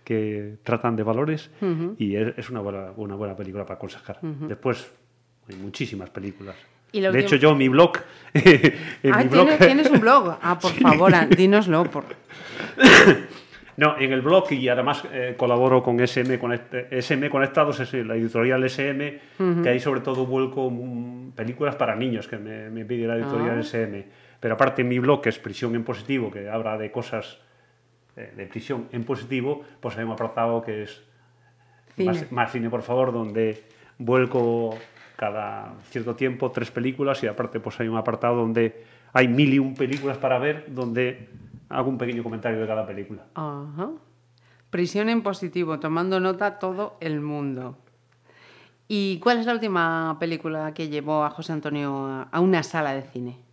que 0.05 0.54
tratan 0.63 0.96
de 0.96 1.02
valores 1.02 1.50
y 1.98 2.17
es, 2.17 2.48
una, 2.50 2.60
buena, 2.60 2.87
una 2.96 3.15
buena 3.15 3.37
película 3.37 3.65
para 3.65 3.75
aconsejar. 3.77 4.19
Después 4.23 4.90
hay 5.48 5.56
muchísimas 5.56 6.10
películas. 6.10 6.56
Y 6.90 7.00
de 7.02 7.21
hecho, 7.21 7.37
yo 7.37 7.54
mi 7.54 7.69
blog... 7.69 7.98
en 8.33 9.13
Ah, 9.13 9.19
mi 9.23 9.25
blog- 9.29 9.44
¿tienes, 9.46 9.58
tienes 9.58 9.90
un 9.90 10.00
blog. 10.00 10.38
Ah, 10.40 10.58
por 10.58 10.71
favor, 10.81 11.13
dínoslo. 11.37 11.85
Por... 11.85 12.04
No, 13.77 13.96
en 13.98 14.13
el 14.13 14.23
blog 14.23 14.50
y 14.52 14.69
además 14.69 15.04
eh, 15.13 15.35
colaboro 15.37 15.83
con 15.85 16.00
SM, 16.00 16.40
Conect- 16.40 16.88
SM 16.90 17.31
Conectados, 17.31 17.79
es 17.79 17.92
la 17.94 18.17
editorial 18.17 18.65
SM, 18.65 19.21
que 19.63 19.69
ahí 19.69 19.79
sobre 19.79 20.00
todo 20.00 20.27
vuelco 20.27 20.69
mm, 20.69 21.31
películas 21.33 21.77
para 21.77 21.94
niños 21.94 22.27
que 22.27 22.38
me, 22.38 22.71
me 22.71 22.85
pide 22.85 23.06
la 23.06 23.15
editorial 23.17 23.58
Ah. 23.58 23.60
SM. 23.60 24.04
Pero 24.41 24.55
aparte 24.55 24.83
en 24.83 24.89
mi 24.89 24.99
blog, 24.99 25.23
que 25.23 25.29
es 25.29 25.39
Prisión 25.39 25.75
en 25.75 25.85
Positivo, 25.85 26.31
que 26.31 26.49
habla 26.49 26.79
de 26.79 26.91
cosas 26.91 27.39
eh, 28.19 28.33
de 28.37 28.47
prisión 28.47 28.89
en 28.91 29.05
positivo, 29.05 29.63
pues 29.81 29.97
hay 29.97 30.05
un 30.05 30.11
apartado 30.11 30.61
que 30.61 30.83
es 30.83 31.05
Cine. 31.95 32.13
Más, 32.13 32.33
más 32.33 32.53
cine, 32.53 32.71
por 32.71 32.83
favor, 32.83 33.13
donde 33.13 33.65
vuelco 33.99 34.77
cada 35.17 35.75
cierto 35.91 36.15
tiempo 36.15 36.51
tres 36.53 36.71
películas 36.71 37.23
y 37.25 37.27
aparte 37.27 37.59
pues 37.59 37.79
hay 37.81 37.89
un 37.89 37.97
apartado 37.97 38.37
donde 38.37 38.85
hay 39.13 39.27
mil 39.27 39.53
y 39.53 39.59
un 39.59 39.75
películas 39.75 40.17
para 40.19 40.39
ver, 40.39 40.67
donde 40.69 41.29
hago 41.69 41.89
un 41.89 41.99
pequeño 41.99 42.23
comentario 42.23 42.61
de 42.61 42.67
cada 42.67 42.87
película. 42.87 43.25
Ajá. 43.35 43.91
Prisión 44.71 45.09
en 45.09 45.23
positivo, 45.23 45.81
tomando 45.81 46.21
nota 46.21 46.59
todo 46.59 46.97
el 47.01 47.21
mundo. 47.21 47.79
¿Y 48.87 49.19
cuál 49.21 49.39
es 49.39 49.47
la 49.47 49.53
última 49.53 50.17
película 50.19 50.73
que 50.75 50.89
llevó 50.89 51.25
a 51.25 51.31
José 51.31 51.53
Antonio 51.53 52.27
a 52.31 52.41
una 52.41 52.63
sala 52.63 52.95
de 52.95 53.03
cine? 53.03 53.48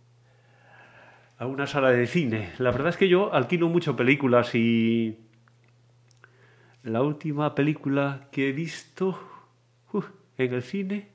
A 1.38 1.46
una 1.46 1.66
sala 1.66 1.90
de 1.90 2.06
cine. 2.06 2.50
La 2.58 2.70
verdad 2.70 2.88
es 2.88 2.96
que 2.96 3.08
yo 3.08 3.32
alquilo 3.34 3.68
mucho 3.68 3.94
películas 3.96 4.54
y 4.54 5.18
la 6.82 7.02
última 7.02 7.54
película 7.54 8.28
que 8.30 8.48
he 8.48 8.52
visto 8.52 9.18
uf, 9.92 10.06
en 10.38 10.54
el 10.54 10.62
cine, 10.62 11.08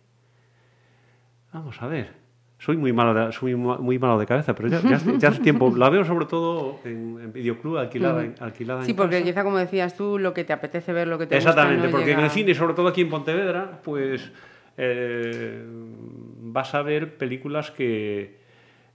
vamos 1.54 1.82
a 1.82 1.88
ver. 1.88 2.22
Soy 2.60 2.78
muy 2.78 2.94
malo 2.94 3.16
de, 3.16 3.32
soy 3.32 3.56
muy, 3.56 3.98
malo 3.98 4.20
de 4.20 4.28
cabeza, 4.28 4.54
pero 4.54 4.70
ya, 4.70 4.82
ya 4.82 4.98
hace, 4.98 5.18
ya 5.18 5.30
hace 5.30 5.42
tiempo. 5.42 5.76
La 5.76 5.90
veo 5.90 6.06
sobre 6.06 6.28
todo 6.28 6.80
en, 6.86 7.18
en 7.20 7.34
videoclub, 7.34 7.78
alquilada, 7.78 8.24
en, 8.24 8.36
alquilada 8.40 8.86
Sí, 8.86 8.92
en 8.92 8.98
porque 8.98 9.16
casa. 9.18 9.26
quizá 9.32 9.44
como 9.44 9.58
decías 9.58 9.98
tú, 9.98 10.20
lo 10.20 10.36
que 10.36 10.44
te 10.44 10.54
apetece 10.54 10.94
ver, 10.94 11.08
lo 11.08 11.18
que 11.18 11.26
te 11.26 11.36
Exactamente, 11.38 11.78
gusta, 11.88 11.92
no 11.92 11.98
porque 11.98 12.12
en 12.12 12.20
el 12.20 12.30
cine, 12.30 12.54
sobre 12.54 12.76
todo 12.76 12.88
aquí 12.90 13.02
en 13.02 13.10
Pontevedra, 13.10 13.82
pues 13.84 14.32
eh, 14.78 15.66
vas 15.66 16.76
a 16.76 16.84
ver 16.84 17.18
películas 17.18 17.72
que 17.72 18.41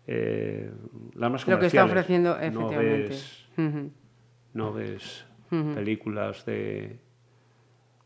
eh, 0.07 0.70
más 1.28 1.46
Lo 1.46 1.59
que 1.59 1.66
está 1.66 1.84
ofreciendo, 1.84 2.30
No 2.36 2.40
efectivamente. 2.40 3.09
ves, 3.09 3.46
Ujú. 3.57 3.90
no 4.54 4.72
ves 4.72 5.24
películas 5.74 6.44
de... 6.46 6.98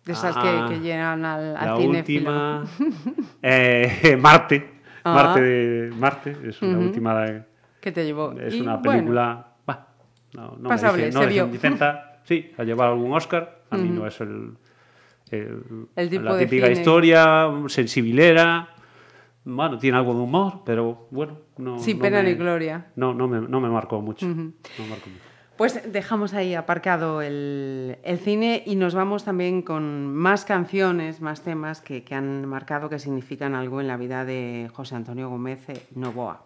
De 0.05 0.13
esas 0.13 0.35
Ah, 0.37 0.67
que, 0.69 0.75
que 0.75 0.81
llegan 0.81 1.25
al, 1.25 1.57
al 1.57 1.67
la 1.67 1.77
última... 1.77 2.65
eh, 3.43 4.17
Marte. 4.21 4.71
Ah. 5.05 5.15
Marte, 5.15 5.41
de- 5.41 5.91
Marte 5.97 6.37
es 6.45 6.61
la 6.63 6.79
última... 6.79 7.45
que 7.81 7.93
te 7.93 8.05
llevó. 8.05 8.33
Es 8.39 8.55
Y, 8.55 8.61
una 8.61 8.77
bueno, 8.77 8.93
película... 8.93 9.47
bah, 9.67 9.89
no, 10.35 10.57
no 10.59 10.69
Pasable, 10.69 11.07
me 11.07 11.13
se 11.13 11.19
no 11.19 11.27
vio. 11.27 11.47
intenta, 11.47 12.21
sí, 12.25 12.51
ha 12.59 12.65
llevado 12.65 12.93
algún 12.93 13.13
Oscar. 13.13 13.61
A 13.71 13.77
mí 13.77 13.89
no 13.89 14.07
es 14.07 14.21
el, 14.21 14.53
el- 15.31 15.87
El 15.97 16.11
tipo 16.11 16.23
la 16.25 16.35
de 16.35 16.45
típica 16.47 16.67
cine. 16.67 16.79
historia, 16.81 17.49
sensibilera. 17.69 18.69
Bueno, 19.45 19.79
tiene 19.79 19.97
algo 19.97 20.15
de 20.15 20.21
humor, 20.21 20.61
pero 20.65 21.07
bueno, 21.11 21.39
no. 21.57 21.79
Sin 21.79 21.97
no 21.99 22.03
pena 22.03 22.23
me- 22.23 22.31
ni 22.31 22.35
gloria. 22.35 22.87
No, 22.97 23.15
no 23.15 23.27
me, 23.29 23.41
no 23.41 23.61
me 23.61 23.69
marcó 23.69 24.01
mucho. 24.01 24.27
No 24.27 24.35
me 24.35 24.87
marcó 24.89 25.09
mucho. 25.09 25.25
Pues 25.57 25.93
dejamos 25.93 26.33
ahí 26.33 26.55
aparcado 26.55 27.21
el, 27.21 27.99
el 28.03 28.19
cine 28.19 28.63
y 28.65 28.77
nos 28.77 28.95
vamos 28.95 29.25
también 29.25 29.61
con 29.61 30.15
más 30.15 30.47
canciones, 30.47 31.21
más 31.21 31.43
temas 31.43 31.83
que, 31.83 32.03
que 32.03 32.15
han 32.15 32.47
marcado, 32.47 32.89
que 32.89 32.99
significan 32.99 33.55
algo 33.55 33.81
en 33.83 33.87
la 33.87 33.99
vida 33.99 34.25
de 34.25 34.71
José 34.73 34.95
Antonio 34.97 35.29
Gómez 35.29 35.69
eh, 35.69 35.83
Novoa. 35.95 36.45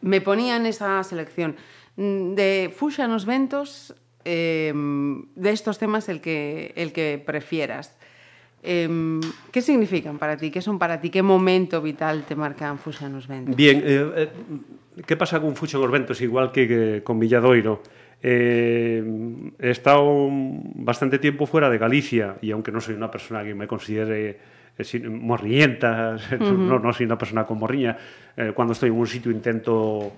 Me 0.00 0.20
ponía 0.22 0.56
en 0.56 0.64
esa 0.66 1.02
selección 1.04 1.56
mm, 1.96 2.32
de 2.34 2.72
Fuxa 2.74 3.08
nos 3.08 3.26
Ventos, 3.26 3.94
eh, 4.24 4.72
de 5.34 5.50
estos 5.50 5.78
temas 5.78 6.08
el 6.08 6.20
que, 6.22 6.72
el 6.76 6.92
que 6.94 7.22
prefieras. 7.24 7.98
Eh, 8.62 9.20
¿Qué 9.52 9.62
significan 9.62 10.18
para 10.18 10.36
ti? 10.36 10.50
¿Qué 10.50 10.60
son 10.60 10.78
para 10.78 11.00
ti? 11.00 11.10
¿Qué 11.10 11.22
momento 11.22 11.80
vital 11.80 12.24
te 12.26 12.34
marcan 12.34 12.78
Fuxa 12.78 13.08
nos 13.08 13.26
Ventos? 13.28 13.54
Bien, 13.56 13.82
eh, 13.84 14.12
eh, 14.16 14.28
¿qué 15.06 15.16
pasa 15.16 15.40
con 15.40 15.54
Fusion 15.54 15.82
Orbentos? 15.82 16.20
Igual 16.20 16.50
que, 16.52 16.66
que 16.66 17.02
con 17.04 17.18
Villadoiro. 17.18 17.82
Eh, 18.20 19.02
he 19.60 19.70
estado 19.70 20.28
bastante 20.30 21.18
tiempo 21.20 21.46
fuera 21.46 21.70
de 21.70 21.78
Galicia 21.78 22.36
y 22.42 22.50
aunque 22.50 22.72
no 22.72 22.80
soy 22.80 22.94
una 22.96 23.10
persona 23.10 23.44
que 23.44 23.54
me 23.54 23.68
considere 23.68 24.38
eh, 24.76 24.84
sin- 24.84 25.22
morriñenta, 25.24 26.16
no, 26.40 26.80
no 26.80 26.92
soy 26.92 27.06
una 27.06 27.16
persona 27.16 27.44
con 27.46 27.58
morriña, 27.58 27.96
eh, 28.36 28.52
cuando 28.54 28.72
estoy 28.72 28.88
en 28.90 28.96
un 28.96 29.06
sitio 29.06 29.30
intento 29.30 30.12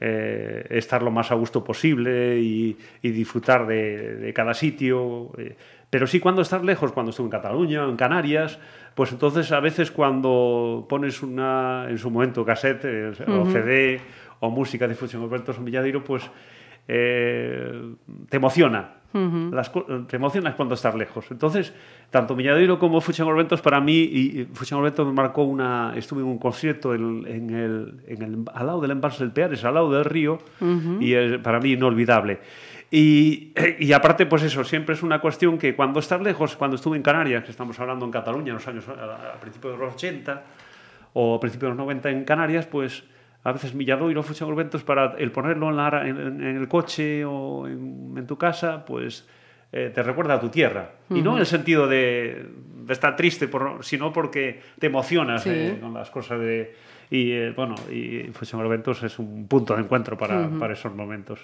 eh, 0.00 0.66
estar 0.70 1.02
lo 1.02 1.10
más 1.10 1.30
a 1.30 1.34
gusto 1.34 1.64
posible 1.64 2.38
y, 2.38 2.76
y 3.02 3.10
disfrutar 3.10 3.66
de, 3.66 4.16
de 4.16 4.32
cada 4.32 4.54
sitio. 4.54 5.30
eh, 5.38 5.56
pero 5.88 6.06
sí 6.06 6.20
cuando 6.20 6.42
estás 6.42 6.62
lejos, 6.64 6.92
cuando 6.92 7.10
estuve 7.10 7.26
en 7.26 7.30
Cataluña, 7.30 7.84
en 7.84 7.96
Canarias, 7.96 8.58
pues 8.94 9.12
entonces 9.12 9.52
a 9.52 9.60
veces 9.60 9.90
cuando 9.90 10.86
pones 10.88 11.22
una, 11.22 11.86
en 11.88 11.98
su 11.98 12.10
momento, 12.10 12.44
cassette 12.44 12.84
eh, 12.84 13.12
o 13.28 13.46
CD 13.46 14.00
o 14.40 14.50
música 14.50 14.88
de 14.88 14.94
Fusión 14.94 15.22
Alberto 15.22 15.52
Villadeiro, 15.54 16.02
pues 16.02 16.28
eh, 16.88 17.94
te 18.28 18.36
emociona. 18.36 18.94
Las 19.52 19.70
co- 19.70 19.84
te 20.06 20.16
emocionas 20.16 20.54
cuando 20.54 20.74
estás 20.74 20.94
lejos. 20.94 21.26
Entonces, 21.30 21.72
tanto 22.10 22.34
Villadeiro 22.36 22.78
como 22.78 23.00
Fusión 23.00 23.28
Orbentos 23.28 23.62
para 23.62 23.80
mí, 23.80 23.94
y 23.96 24.40
y 24.40 24.44
Fusión 24.52 24.80
Orbentos 24.80 25.06
me 25.06 25.12
marcó 25.12 25.44
una. 25.44 25.94
Estuve 25.96 26.20
en 26.22 26.26
un 26.28 26.38
concierto 26.38 26.94
en, 26.94 27.24
en 27.26 27.50
el, 27.50 27.94
en 28.06 28.22
el- 28.22 28.44
al 28.52 28.66
lado 28.66 28.80
del 28.80 28.90
embalse 28.90 29.22
del 29.24 29.32
Peares, 29.32 29.64
al 29.64 29.74
lado 29.74 29.90
del 29.90 30.04
río, 30.04 30.38
y 31.00 31.14
es 31.14 31.38
para 31.38 31.60
mí 31.60 31.72
inolvidable. 31.72 32.40
Y, 32.90 33.52
y 33.80 33.92
aparte, 33.92 34.26
pues 34.26 34.42
eso, 34.44 34.62
siempre 34.64 34.94
es 34.94 35.02
una 35.02 35.20
cuestión 35.20 35.58
que 35.58 35.74
cuando 35.74 35.98
estás 36.00 36.20
lejos, 36.20 36.54
cuando 36.56 36.76
estuve 36.76 36.96
en 36.96 37.02
Canarias, 37.02 37.42
que 37.44 37.50
estamos 37.50 37.78
hablando 37.80 38.04
en 38.04 38.12
Cataluña, 38.12 38.48
en 38.48 38.54
los 38.54 38.68
años, 38.68 38.84
a, 38.88 39.32
a 39.34 39.40
principios 39.40 39.72
de 39.78 39.84
los 39.84 39.94
80 39.94 40.42
o 41.14 41.34
a 41.34 41.40
principios 41.40 41.70
de 41.72 41.76
los 41.76 41.78
90 41.78 42.10
en 42.10 42.24
Canarias, 42.24 42.66
pues 42.66 43.02
a 43.48 43.52
veces 43.52 43.76
Villadoiro, 43.76 44.22
Fusión 44.22 44.50
Orbentos, 44.50 44.82
para 44.82 45.14
el 45.18 45.30
ponerlo 45.30 45.70
en, 45.70 45.76
la- 45.76 46.06
en- 46.08 46.42
en 46.42 46.56
el 46.56 46.68
coche 46.68 47.24
o 47.24 47.66
en, 47.68 48.14
en 48.16 48.26
tu 48.26 48.36
casa, 48.36 48.84
pues 48.84 49.28
eh, 49.72 49.90
te 49.94 50.02
recuerda 50.02 50.34
a 50.34 50.40
tu 50.40 50.48
tierra. 50.48 50.90
Y 51.10 51.22
no 51.22 51.34
en 51.34 51.38
el 51.40 51.46
sentido 51.46 51.86
de, 51.86 52.46
de 52.84 52.92
estar 52.92 53.14
triste, 53.16 53.48
por, 53.48 53.84
sino 53.84 54.12
porque 54.12 54.60
te 54.78 54.86
emocionas 54.86 55.42
Sí. 55.42 55.50
eh, 55.52 55.78
con 55.80 55.92
las 55.94 56.10
cosas 56.10 56.40
de... 56.40 56.74
Y 57.10 57.30
eh, 57.32 57.52
bueno, 57.54 57.76
y 57.90 58.22
Fusión 58.32 58.60
es 59.04 59.18
un 59.20 59.46
punto 59.46 59.74
de 59.76 59.82
encuentro 59.82 60.16
para, 60.18 60.48
para 60.58 60.72
esos 60.72 60.92
momentos. 60.94 61.40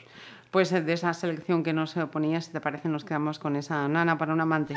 Pues 0.50 0.72
eh, 0.72 0.80
de 0.82 0.92
esa 0.92 1.14
selección 1.14 1.62
que 1.62 1.72
nos 1.72 1.94
ponía, 2.10 2.40
si 2.40 2.52
te 2.52 2.60
parece, 2.60 2.88
nos 2.88 3.04
quedamos 3.04 3.38
con 3.38 3.54
esa 3.56 3.86
nana 3.88 4.18
para 4.18 4.32
un 4.32 4.40
amante. 4.40 4.74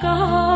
高。 0.00 0.49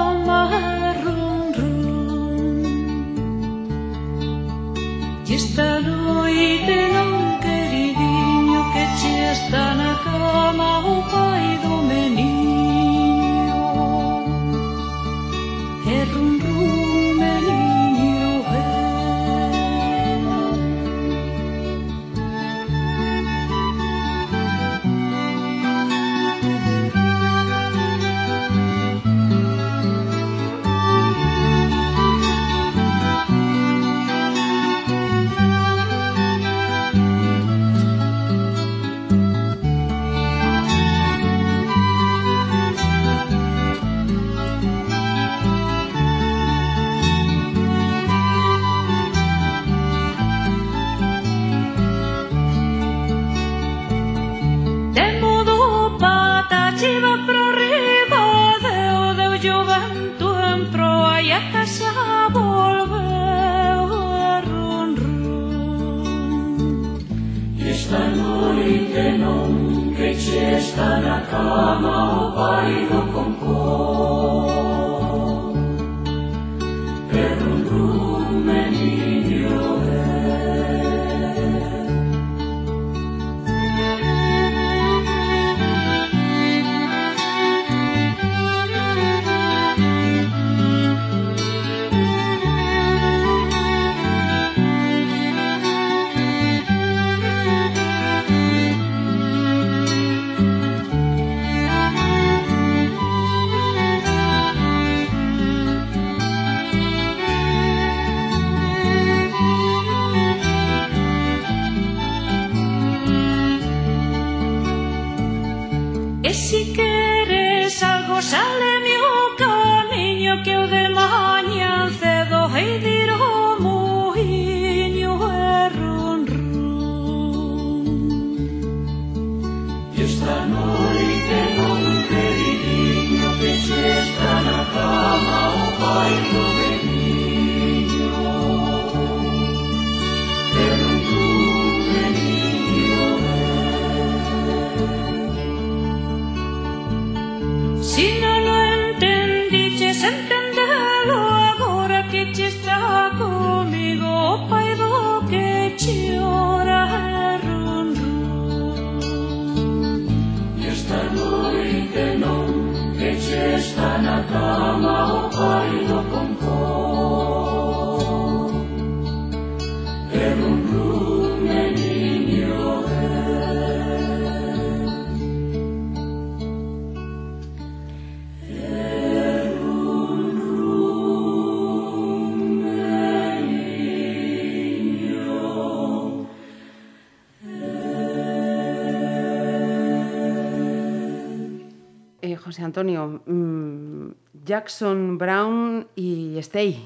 José 192.65 192.81
Antonio, 192.81 193.23
mm, 193.27 194.11
Jackson 194.45 195.19
Brown 195.19 195.87
y 195.97 196.39
Stay. 196.39 196.83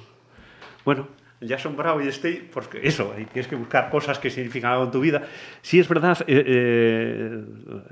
Bueno, 0.84 1.06
Jackson 1.40 1.76
Brown 1.76 2.02
y 2.04 2.08
Stay, 2.08 2.48
porque 2.52 2.80
eso, 2.82 3.12
tienes 3.32 3.46
que 3.46 3.54
buscar 3.56 3.88
cosas 3.90 4.18
que 4.18 4.28
significan 4.30 4.72
algo 4.72 4.84
en 4.86 4.90
tu 4.90 5.00
vida. 5.00 5.22
Sí, 5.62 5.78
es 5.78 5.88
verdad, 5.88 6.18
eh, 6.26 6.42
eh, 6.46 7.44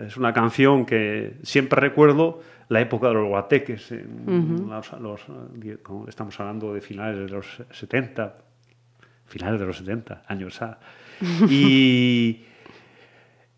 es 0.06 0.16
una 0.16 0.32
canción 0.32 0.84
que 0.84 1.34
siempre 1.42 1.80
recuerdo 1.80 2.40
la 2.68 2.80
época 2.80 3.08
de 3.08 3.14
los 3.14 3.28
guateques. 3.28 3.92
los- 3.92 4.92
los, 5.00 5.20
estamos 6.08 6.40
hablando 6.40 6.74
de 6.74 6.80
finales 6.80 7.18
de 7.18 7.28
los 7.36 7.62
70, 7.70 8.34
finales 9.26 9.60
de 9.60 9.66
los 9.66 9.76
70, 9.78 10.24
años 10.26 10.60
A. 10.62 10.78
Y, 11.48 12.44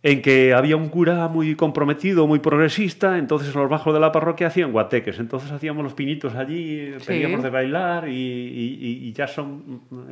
en 0.02 0.22
que 0.22 0.54
había 0.54 0.76
un 0.76 0.88
cura 0.88 1.26
muy 1.28 1.56
comprometido, 1.56 2.26
muy 2.28 2.38
progresista, 2.38 3.18
entonces 3.18 3.52
en 3.52 3.60
los 3.60 3.68
bajos 3.70 3.92
de 3.92 3.98
la 3.98 4.12
parroquia 4.12 4.46
hacían 4.46 4.70
guateques, 4.70 5.18
entonces 5.18 5.50
hacíamos 5.50 5.82
los 5.82 5.94
pinitos 5.94 6.36
allí, 6.36 6.92
Sí. 6.98 7.06
pedíamos 7.08 7.42
de 7.42 7.50
bailar 7.50 8.08
y, 8.08 8.12
y, 8.14 9.14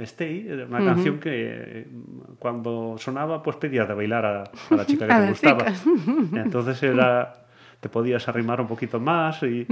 Stay, 0.02 0.48
una 0.68 0.84
canción 0.84 1.20
que 1.20 1.86
cuando 2.40 2.96
sonaba 2.98 3.42
pues 3.42 3.56
pedías 3.56 3.86
de 3.86 3.94
bailar 3.94 4.26
a, 4.26 4.42
a 4.42 4.76
la 4.76 4.86
chica 4.86 5.06
que 5.06 5.12
A 5.12 5.22
te 5.22 5.28
gustaba. 5.28 5.66
Entonces 6.34 6.82
era 6.82 7.45
te 7.80 7.88
podías 7.88 8.26
arrimar 8.28 8.60
un 8.60 8.66
poquito 8.66 8.98
más 8.98 9.42
y, 9.42 9.66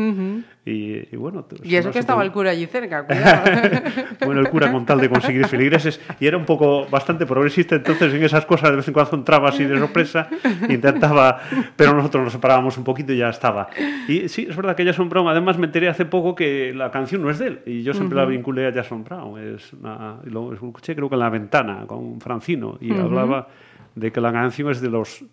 y, 0.65 1.09
y 1.11 1.17
bueno... 1.17 1.47
Y 1.63 1.77
eso 1.77 1.91
que 1.91 1.99
estaba 1.99 2.23
el 2.23 2.33
cura 2.33 2.51
allí 2.51 2.67
cerca, 2.67 3.07
cuidado. 3.07 3.51
bueno, 4.27 4.41
el 4.41 4.49
cura 4.51 4.71
con 4.71 4.85
tal 4.85 5.01
de 5.01 5.09
conseguir 5.09 5.47
feligreses 5.47 6.01
y 6.21 6.27
era 6.27 6.37
un 6.37 6.45
poco 6.45 6.87
bastante 6.87 7.27
progresista, 7.27 7.77
entonces 7.77 8.13
en 8.13 8.23
esas 8.23 8.45
cosas 8.47 8.71
de 8.71 8.77
vez 8.77 8.89
en 8.89 8.95
cuando 8.95 9.17
entraba 9.17 9.49
así 9.49 9.65
de 9.65 9.79
sorpresa, 9.79 10.29
intentaba, 10.69 11.41
pero 11.77 11.95
nosotros 11.95 12.25
nos 12.25 12.33
separábamos 12.33 12.77
un 12.77 12.85
poquito 12.85 13.13
y 13.13 13.19
ya 13.19 13.31
estaba. 13.31 13.69
Y 14.07 14.29
sí, 14.29 14.47
es 14.49 14.57
verdad 14.57 14.77
que 14.77 14.85
Jason 14.85 15.09
Brown, 15.09 15.29
además 15.29 15.59
me 15.59 15.67
enteré 15.67 15.89
hace 15.89 16.05
poco 16.05 16.35
que 16.35 16.73
la 16.75 16.91
canción 16.91 17.23
no 17.23 17.31
es 17.31 17.39
de 17.39 17.47
él 17.47 17.61
y 17.67 17.83
yo 17.83 17.95
siempre 17.95 18.17
la 18.17 18.27
vinculé 18.27 18.67
a 18.67 18.73
Jason 18.73 19.05
Brown, 19.05 19.39
es 19.39 19.73
una, 19.73 20.19
lo 20.25 20.53
escuché 20.53 20.95
creo 20.95 21.09
que 21.09 21.15
en 21.15 21.21
La 21.21 21.31
Ventana 21.31 21.85
con 21.87 22.21
Francino 22.21 22.79
y 22.81 22.93
hablaba 22.93 23.49
de 23.95 24.13
que 24.13 24.21
la 24.21 24.33
canción 24.33 24.71
es 24.71 24.81
de 24.81 24.91
los 24.91 25.25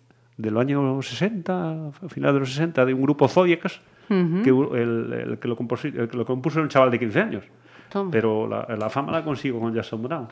del 0.42 0.58
año 0.58 1.00
60, 1.00 1.88
a 1.88 2.08
final 2.08 2.34
de 2.34 2.40
los 2.40 2.50
60, 2.50 2.84
de 2.84 2.92
un 2.94 3.02
grupo 3.02 3.28
Zodiacas, 3.28 3.80
que 4.08 4.50
el, 4.50 5.12
el 5.12 5.38
que 5.38 5.48
lo 5.48 5.56
compuso, 5.56 5.88
el 5.88 6.08
que 6.08 6.16
lo 6.18 6.26
compuso 6.26 6.58
era 6.58 6.64
un 6.64 6.68
chaval 6.68 6.90
de 6.90 6.98
15 6.98 7.20
años. 7.20 7.44
Toma. 7.88 8.10
Pero 8.10 8.46
la, 8.48 8.66
la 8.76 8.90
fama 8.90 9.12
la 9.12 9.22
consigo 9.24 9.60
con 9.60 9.74
Jason 9.74 10.02
Brown. 10.02 10.28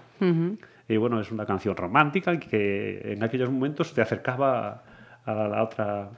Y 0.89 0.97
bueno, 0.97 1.21
es 1.21 1.31
una 1.31 1.47
canción 1.47 1.77
romántica 1.77 2.39
que 2.39 3.01
en 3.13 3.23
aquellos 3.23 3.51
momentos 3.51 3.95
te 3.95 4.03
acercaba 4.03 4.83
a 5.25 5.33
la, 5.33 5.49
la 5.49 5.63
otra. 5.63 6.11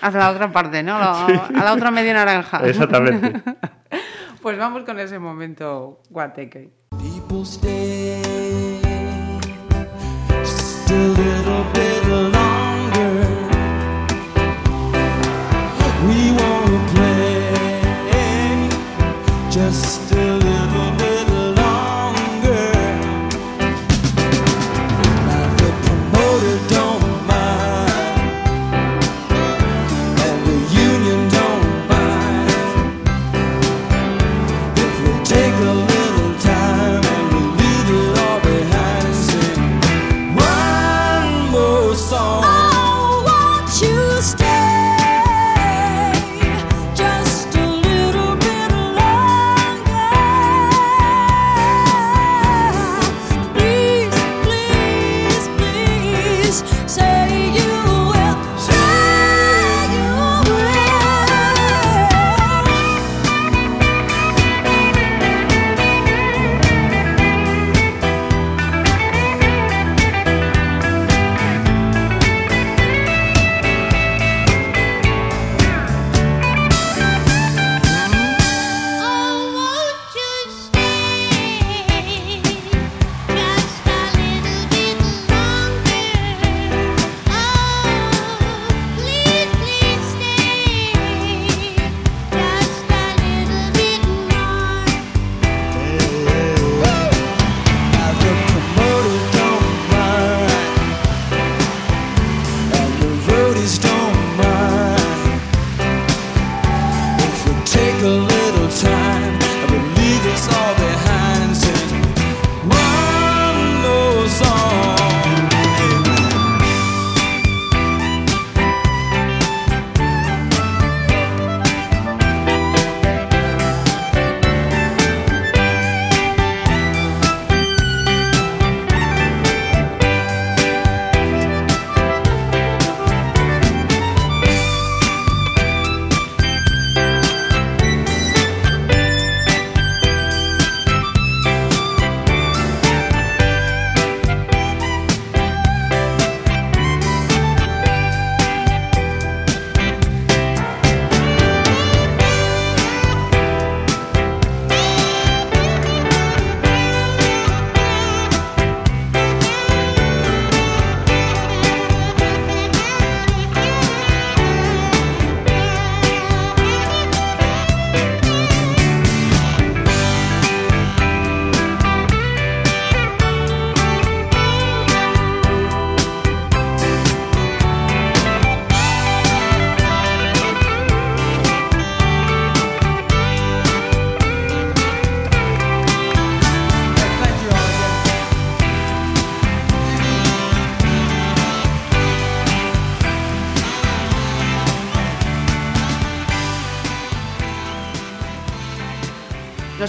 Hasta 0.00 0.18
la 0.18 0.30
otra 0.30 0.52
parte, 0.52 0.82
¿no? 0.82 0.98
La- 0.98 1.24
A 1.26 1.64
la 1.64 1.72
otra 1.72 1.90
media 1.90 2.12
naranja. 2.14 2.58
Exactamente. 2.68 3.40
Pues 4.42 4.58
vamos 4.58 4.82
con 4.82 4.98
ese 4.98 5.20
momento 5.20 6.00
guateque. 6.10 6.68
People 6.98 7.42
stay 7.44 8.80
just 10.28 10.90
a 10.90 10.94
little 10.94 11.64
bit 11.72 12.08
longer. 12.10 12.41
Just 19.72 20.01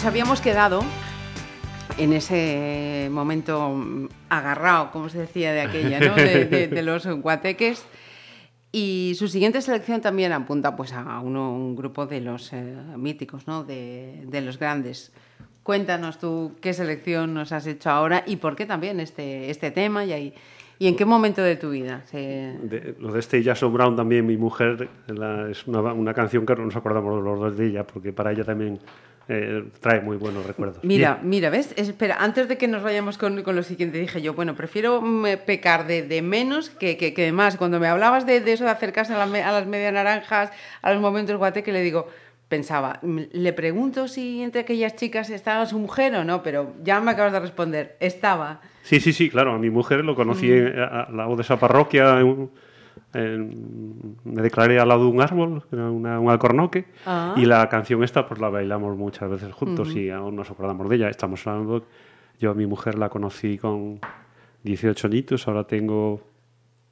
Nos 0.04 0.10
habíamos 0.12 0.41
quedado 0.41 0.82
en 1.97 2.12
ese 2.12 3.08
momento 3.10 3.74
agarrado, 4.28 4.91
como 4.91 5.08
se 5.08 5.20
decía 5.20 5.54
de 5.54 5.62
aquella, 5.62 5.97
¿no? 6.01 6.14
de, 6.16 6.43
de- 6.43 6.68
de 6.68 6.82
los 6.84 7.08
guateques. 7.08 7.86
Y 8.74 9.14
su 9.18 9.30
siguiente 9.30 9.62
selección 9.62 10.01
también 10.01 10.34
apunta 10.34 10.76
pues, 10.76 10.91
a 10.91 11.22
uno, 11.22 11.54
un 11.56 11.78
grupo 11.78 12.06
de 12.06 12.20
los 12.20 12.51
eh, 12.51 12.76
míticos, 12.97 13.47
¿no? 13.47 13.64
de, 13.64 14.26
de 14.28 14.41
los 14.41 14.60
grandes. 14.60 15.14
Cuéntanos 15.64 16.18
tú 16.20 16.51
qué 16.60 16.74
selección 16.74 17.34
nos 17.34 17.54
has 17.54 17.66
hecho 17.66 17.89
ahora 17.89 18.24
y 18.28 18.36
por 18.36 18.58
qué 18.58 18.66
también 18.66 18.99
este, 18.99 19.49
este 19.51 19.72
tema 19.72 20.04
y, 20.04 20.12
ahí- 20.12 20.34
y 20.80 20.88
en 20.89 20.97
qué 20.97 21.06
momento 21.06 21.41
de 21.41 21.56
tu 21.56 21.70
vida. 21.70 22.01
se- 22.08 22.58
De- 22.62 22.93
lo 22.99 23.14
de 23.14 23.22
este 23.22 23.41
Jason 23.41 23.72
Brown 23.72 23.95
también, 23.95 24.26
mi 24.28 24.36
mujer, 24.36 24.89
la- 25.08 25.49
es 25.49 25.66
una, 25.66 25.80
una 25.93 26.14
canción 26.14 26.45
que 26.45 26.58
no 26.58 26.66
nos 26.66 26.76
acordamos 26.76 27.24
los 27.24 27.39
dos 27.39 27.56
de 27.58 27.68
ella, 27.68 27.88
porque 27.88 28.12
para 28.12 28.34
ella 28.34 28.43
también 28.43 28.80
eh, 29.30 29.63
trae 29.80 30.01
muy 30.01 30.17
buenos 30.17 30.45
recuerdos. 30.45 30.84
Mira, 30.84 31.15
Bien. 31.15 31.30
mira, 31.30 31.49
¿ves? 31.49 31.74
Espera, 31.78 32.17
antes 32.19 32.47
de 32.47 32.57
que 32.57 32.67
nos 32.67 32.84
vayamos 32.84 33.17
con, 33.17 33.41
con 33.43 33.55
lo 33.55 33.63
siguiente, 33.63 33.97
dije 33.97 34.21
yo, 34.21 34.34
bueno, 34.34 34.55
prefiero 34.55 35.01
mm, 35.01 35.26
pecar 35.45 35.88
de, 35.88 36.03
de 36.03 36.21
menos 36.21 36.69
que, 36.69 36.97
que, 36.97 37.13
que 37.13 37.24
de 37.24 37.32
más. 37.32 37.57
Cuando 37.57 37.80
me 37.80 37.88
hablabas 37.88 38.26
de, 38.26 38.41
de 38.41 38.53
eso 38.53 38.63
de 38.65 38.71
acercarse 38.71 39.13
a, 39.13 39.26
la 39.26 39.47
a 39.47 39.51
las 39.51 39.65
media 39.67 39.91
naranjas, 39.91 40.51
a 40.82 40.91
los 40.91 41.01
momentos 41.01 41.38
guate, 41.38 41.63
que 41.63 41.71
le 41.71 41.82
digo, 41.82 42.07
pensaba, 42.49 42.99
mm, 43.01 43.19
le 43.32 43.53
pregunto 43.53 44.07
si 44.07 44.41
entre 44.43 44.61
aquellas 44.61 44.95
chicas 44.95 45.30
estaba 45.30 45.65
su 45.65 45.80
mujer 45.80 46.13
o 46.15 46.24
no, 46.24 46.43
pero 46.43 46.74
ya 46.84 46.99
me 47.01 47.11
acabas 47.11 47.32
de 47.34 47.39
responder, 47.39 47.95
estaba. 47.99 48.61
Sí, 48.84 48.99
sí, 48.99 49.13
sí, 49.13 49.30
claro. 49.30 49.53
A 49.53 49.57
mi 49.57 49.69
mujer 49.69 50.03
lo 50.03 50.13
conocí 50.15 50.49
Mm. 50.51 50.78
a- 50.80 51.03
al 51.03 51.17
lado 51.17 51.36
de 51.38 51.41
esa 51.43 51.57
parroquia. 51.57 52.19
en- 52.19 52.49
en- 53.13 54.17
me 54.23 54.41
declaré 54.41 54.79
al 54.79 54.87
lado 54.89 55.05
de 55.05 55.11
un 55.11 55.21
árbol, 55.21 55.63
una- 55.71 56.19
un 56.19 56.29
alcornoque. 56.29 56.85
Ah. 57.05 57.33
Y 57.37 57.45
la 57.45 57.67
canción 57.69 58.03
esta, 58.03 58.27
pues 58.27 58.39
la 58.39 58.49
bailamos 58.49 58.97
muchas 58.97 59.29
veces 59.29 59.51
juntos 59.53 59.95
y 59.95 60.09
aún 60.09 60.35
nos 60.35 60.49
acordamos 60.51 60.89
de 60.89 60.95
ella. 60.97 61.09
Estamos 61.09 61.45
hablando. 61.47 61.85
Yo 62.39 62.51
a 62.51 62.53
mi 62.53 62.65
mujer 62.65 62.97
la 62.97 63.09
conocí 63.09 63.57
con 63.57 63.99
18 64.63 65.07
añitos, 65.07 65.47
ahora 65.47 65.65
tengo 65.65 66.21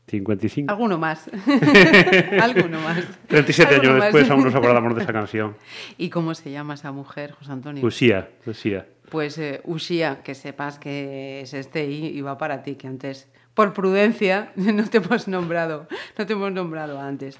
55. 0.07 0.71
Alguno 0.71 0.97
más. 0.97 1.29
Alguno 2.41 2.79
más. 2.81 3.03
37 3.27 3.75
Alguno 3.75 3.89
años 3.91 3.99
más. 3.99 4.13
después 4.13 4.29
aún 4.29 4.43
nos 4.43 4.55
acordamos 4.55 4.95
de 4.95 5.03
esa 5.03 5.13
canción. 5.13 5.55
¿Y 5.97 6.09
cómo 6.09 6.33
se 6.35 6.51
llama 6.51 6.73
esa 6.75 6.91
mujer, 6.91 7.31
José 7.31 7.51
Antonio? 7.51 7.85
Usía, 7.85 8.29
Usía. 8.45 8.87
Pues 9.09 9.37
eh, 9.37 9.59
Ushia, 9.65 10.21
que 10.23 10.35
sepas 10.35 10.79
que 10.79 11.41
es 11.41 11.53
este 11.53 11.85
y, 11.85 12.05
y 12.07 12.21
va 12.21 12.37
para 12.37 12.63
ti, 12.63 12.75
que 12.75 12.87
antes, 12.87 13.29
por 13.53 13.73
prudencia, 13.73 14.51
no 14.55 14.87
te 14.87 14.97
hemos 14.97 15.27
nombrado, 15.27 15.87
no 16.17 16.25
te 16.25 16.33
hemos 16.33 16.51
nombrado 16.51 16.99
antes. 16.99 17.39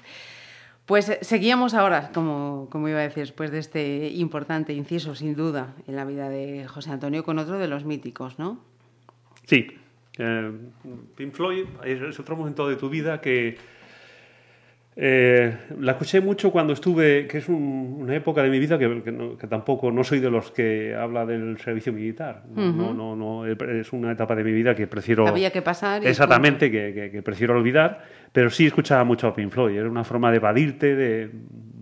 Pues 0.86 1.08
eh, 1.08 1.18
seguíamos 1.22 1.74
ahora, 1.74 2.10
como, 2.12 2.68
como 2.70 2.88
iba 2.88 2.98
a 2.98 3.02
decir, 3.02 3.22
después 3.22 3.50
de 3.50 3.58
este 3.58 4.08
importante 4.08 4.72
inciso, 4.72 5.14
sin 5.14 5.34
duda, 5.34 5.74
en 5.86 5.96
la 5.96 6.04
vida 6.04 6.28
de 6.28 6.66
José 6.66 6.90
Antonio, 6.90 7.24
con 7.24 7.38
otro 7.38 7.58
de 7.58 7.68
los 7.68 7.84
míticos, 7.84 8.38
¿no? 8.38 8.60
Sí. 9.46 9.68
Eh, 10.18 10.52
Pink 11.16 11.32
Floyd 11.32 11.64
es 11.84 12.02
es 12.02 12.20
otro 12.20 12.36
momento 12.36 12.68
de 12.68 12.76
tu 12.76 12.90
vida 12.90 13.20
que 13.20 13.56
eh, 14.94 15.56
la 15.80 15.92
escuché 15.92 16.20
mucho 16.20 16.50
cuando 16.50 16.74
estuve, 16.74 17.26
que 17.26 17.38
es 17.38 17.48
un- 17.48 17.96
una 18.00 18.14
época 18.14 18.42
de 18.42 18.50
mi 18.50 18.58
vida 18.58 18.78
que, 18.78 19.02
que 19.02 19.10
no- 19.10 19.38
que 19.38 19.46
tampoco 19.46 19.90
no 19.90 20.04
soy 20.04 20.20
de 20.20 20.30
los 20.30 20.50
que 20.50 20.94
habla 20.94 21.24
del 21.24 21.56
servicio 21.58 21.92
militar. 21.94 22.42
No, 22.54 22.92
no, 22.92 23.16
no, 23.16 23.46
es 23.46 23.92
una 23.92 24.12
etapa 24.12 24.34
de 24.36 24.44
mi 24.44 24.52
vida 24.52 24.74
que 24.74 24.86
prefiero... 24.86 25.26
Había 25.26 25.50
que 25.50 25.62
pasar 25.62 26.06
Exactamente, 26.06 26.70
que, 26.70 27.10
que- 27.10 27.22
prefiero 27.22 27.56
olvidar, 27.56 28.04
pero 28.32 28.50
sí 28.50 28.66
escuchaba 28.66 29.02
mucho 29.04 29.28
a 29.28 29.34
Pink 29.34 29.50
Floyd. 29.50 29.76
Era 29.78 29.88
una 29.88 30.04
forma 30.04 30.30
de 30.30 30.36
evadirte 30.36 30.94
de, 30.94 31.30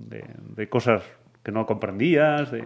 de- 0.09 0.25
de 0.57 0.69
cosas 0.69 1.03
que 1.43 1.51
no 1.51 1.67
comprendías. 1.67 2.51
de- 2.53 2.65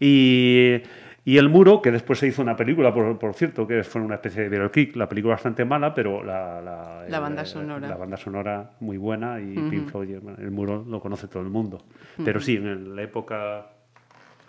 y, 0.00 0.82
y 1.28 1.38
El 1.38 1.48
Muro, 1.48 1.82
que 1.82 1.90
después 1.90 2.20
se 2.20 2.28
hizo 2.28 2.40
una 2.40 2.54
película, 2.54 2.94
por, 2.94 3.18
por 3.18 3.34
cierto, 3.34 3.66
que 3.66 3.82
fue 3.82 4.00
una 4.00 4.14
especie 4.14 4.48
de 4.48 4.70
Kick, 4.70 4.94
la 4.94 5.08
película 5.08 5.34
bastante 5.34 5.64
mala, 5.64 5.92
pero 5.92 6.22
la, 6.22 6.62
la, 6.62 7.04
La 7.08 7.18
banda 7.18 7.40
el- 7.40 7.48
sonora. 7.48 7.88
La 7.88 7.96
banda 7.96 8.16
sonora 8.16 8.70
muy 8.78 8.96
buena 8.96 9.40
y 9.40 9.54
Pink 9.68 9.90
Floyd, 9.90 10.18
El 10.38 10.52
Muro 10.52 10.84
lo 10.88 11.00
conoce 11.00 11.26
todo 11.26 11.42
el 11.42 11.48
mundo. 11.48 11.84
Pero 12.24 12.38
sí, 12.40 12.54
en 12.54 12.94
la 12.94 13.02
época, 13.02 13.66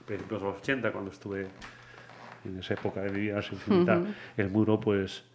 principios 0.06 0.40
de 0.40 0.48
los 0.50 0.58
80, 0.60 0.92
cuando 0.92 1.10
estuve 1.10 1.48
en 2.46 2.60
esa 2.60 2.76
época 2.76 3.02
de 3.02 3.10
mi 3.10 3.22
vida 3.22 3.42
El 4.38 4.52
Muro, 4.52 4.80
pues 4.80 5.26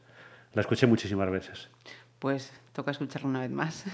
la 0.53 0.61
escuché 0.61 0.87
muchísimas 0.87 1.29
veces. 1.29 1.69
Pues 2.21 2.53
toca 2.73 2.93
escucharlo 2.93 3.29
una 3.29 3.41
vez 3.41 3.51
más. 3.51 3.85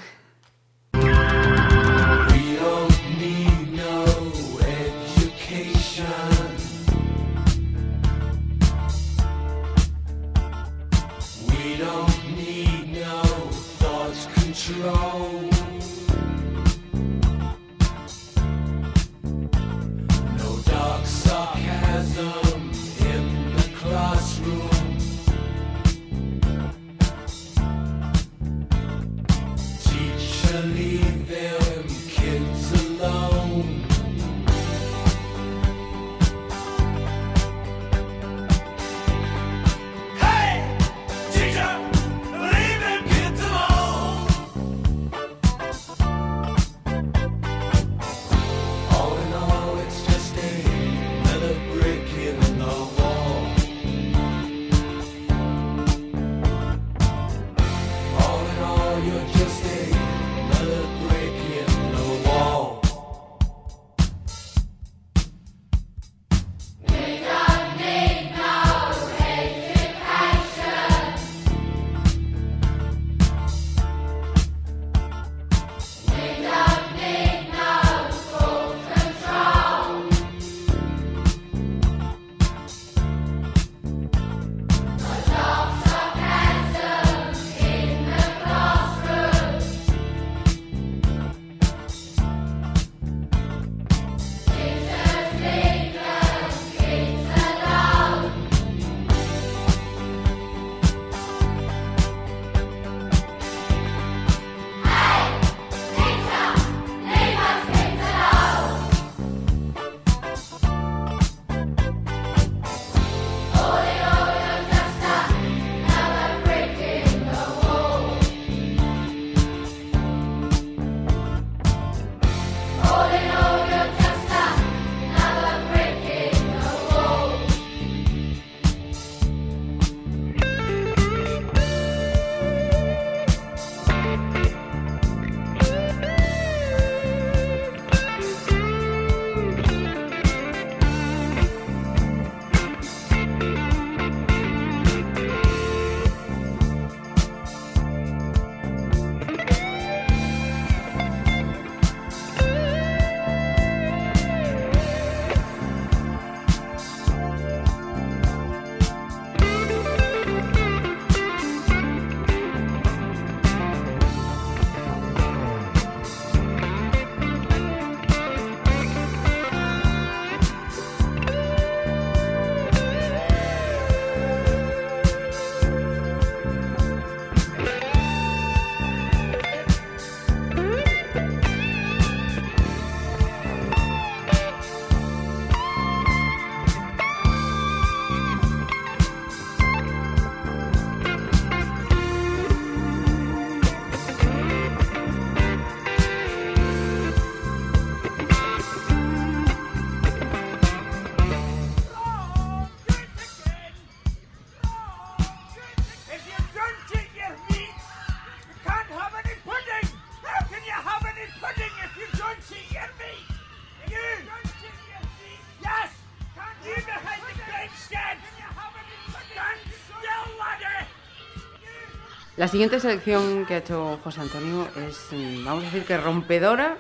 La 222.39 222.47
siguiente 222.47 222.79
selección 222.79 223.45
que 223.47 223.55
ha 223.55 223.59
hecho 223.59 223.99
José 224.05 224.21
Antonio 224.21 224.67
es, 224.89 225.11
mm, 225.13 225.45
vamos 225.45 225.65
a 225.65 225.67
decir 225.67 225.83
que 225.85 225.97
rompedora 225.99 226.77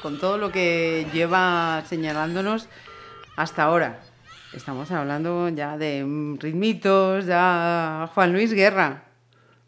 con 0.00 0.18
todo 0.18 0.38
lo 0.38 0.50
que 0.50 1.06
lleva 1.12 1.82
señalándonos 1.86 2.68
hasta 3.36 3.64
ahora. 3.64 4.00
Estamos 4.54 4.90
hablando 4.90 5.48
ya 5.50 5.76
de 5.76 6.04
mm, 6.04 6.38
ritmitos, 6.38 7.26
ya 7.26 8.08
Juan 8.14 8.32
Luis 8.32 8.52
Guerra. 8.54 9.04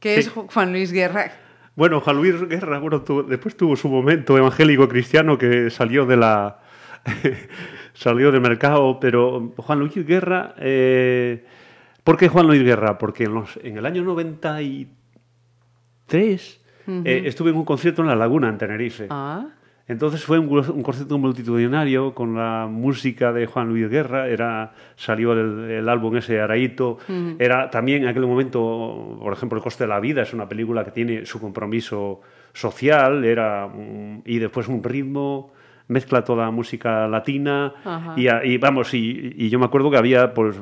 ¿Qué 0.00 0.14
Sí. 0.14 0.20
es 0.20 0.34
Ju- 0.34 0.50
Juan 0.52 0.72
Luis 0.72 0.92
Guerra? 0.92 1.30
Bueno, 1.76 2.00
Juan 2.00 2.16
Luis 2.16 2.40
Guerra, 2.48 2.78
bueno, 2.78 3.02
tuvo- 3.02 3.22
después 3.24 3.56
tuvo 3.56 3.76
su 3.76 3.88
momento 3.88 4.38
evangélico 4.38 4.88
cristiano 4.88 5.36
que 5.36 5.68
salió 5.70 6.06
de 6.06 6.16
la 6.16 6.60
salió 7.92 8.32
del 8.32 8.40
mercado, 8.40 8.98
pero 8.98 9.52
Juan 9.58 9.78
Luis 9.80 9.94
Guerra, 10.06 10.54
eh, 10.58 11.44
¿por 12.02 12.16
qué 12.16 12.28
Juan 12.28 12.46
Luis 12.46 12.62
Guerra? 12.62 12.96
Porque 12.96 13.24
en, 13.24 13.34
los- 13.34 13.58
en 13.62 13.76
el 13.76 13.84
año 13.84 14.02
93 14.02 14.86
eh, 16.86 17.22
estuve 17.26 17.50
en 17.50 17.56
un 17.56 17.64
concierto 17.64 18.02
en 18.02 18.08
La 18.08 18.16
Laguna, 18.16 18.48
en 18.48 18.58
Tenerife. 18.58 19.06
Ah, 19.10 19.46
Entonces 19.86 20.24
fue 20.24 20.38
un, 20.38 20.82
concierto 20.82 21.18
multitudinario 21.18 22.14
con 22.14 22.34
la 22.34 22.66
música 22.70 23.32
de 23.32 23.46
Juan 23.46 23.68
Luis 23.68 23.88
Guerra, 23.88 24.28
era, 24.28 24.72
salió 24.96 25.32
el, 25.32 25.70
el 25.70 25.88
álbum 25.88 26.16
ese 26.16 26.40
Araíto, 26.40 26.98
era 27.38 27.70
también 27.70 28.02
en 28.02 28.08
aquel 28.08 28.26
momento, 28.26 29.18
por 29.20 29.32
ejemplo, 29.32 29.58
El 29.58 29.62
coste 29.62 29.84
de 29.84 29.88
la 29.88 30.00
vida, 30.00 30.22
es 30.22 30.32
una 30.32 30.48
película 30.48 30.84
que 30.84 30.90
tiene 30.90 31.26
su 31.26 31.40
compromiso 31.40 32.20
social, 32.52 33.24
era 33.24 33.68
y 34.24 34.38
después 34.38 34.68
un 34.68 34.82
ritmo, 34.82 35.52
mezcla 35.88 36.24
toda 36.24 36.50
música 36.50 37.06
latina, 37.08 37.74
y, 38.16 38.56
vamos, 38.58 38.94
y, 38.94 39.34
y 39.36 39.48
yo 39.50 39.58
me 39.58 39.66
acuerdo 39.66 39.90
que 39.90 39.98
había 39.98 40.32
pues 40.32 40.56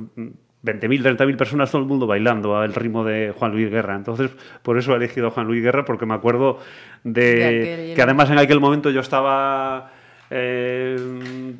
20.000, 0.65 1.03
30.000 1.17 1.37
personas, 1.37 1.71
todo 1.71 1.83
el 1.83 1.89
mundo 1.89 2.07
bailando 2.07 2.57
al 2.57 2.73
ritmo 2.75 3.05
de 3.05 3.33
Juan 3.37 3.53
Luis 3.53 3.71
Guerra. 3.71 3.97
Entonces, 3.97 4.31
por 4.63 4.79
eso 4.79 4.93
he 4.93 4.97
elegido 4.97 5.27
a 5.29 5.31
Juan 5.31 5.47
Luis 5.47 5.63
Guerra, 5.63 5.85
porque 5.85 6.07
me 6.07 6.15
acuerdo 6.15 6.59
de, 7.05 7.93
que 7.97 8.03
además 8.03 8.31
en 8.31 8.39
aquel 8.39 8.61
momento 8.61 8.91
yo 8.91 9.01
estaba 9.01 9.91
eh, 10.31 10.97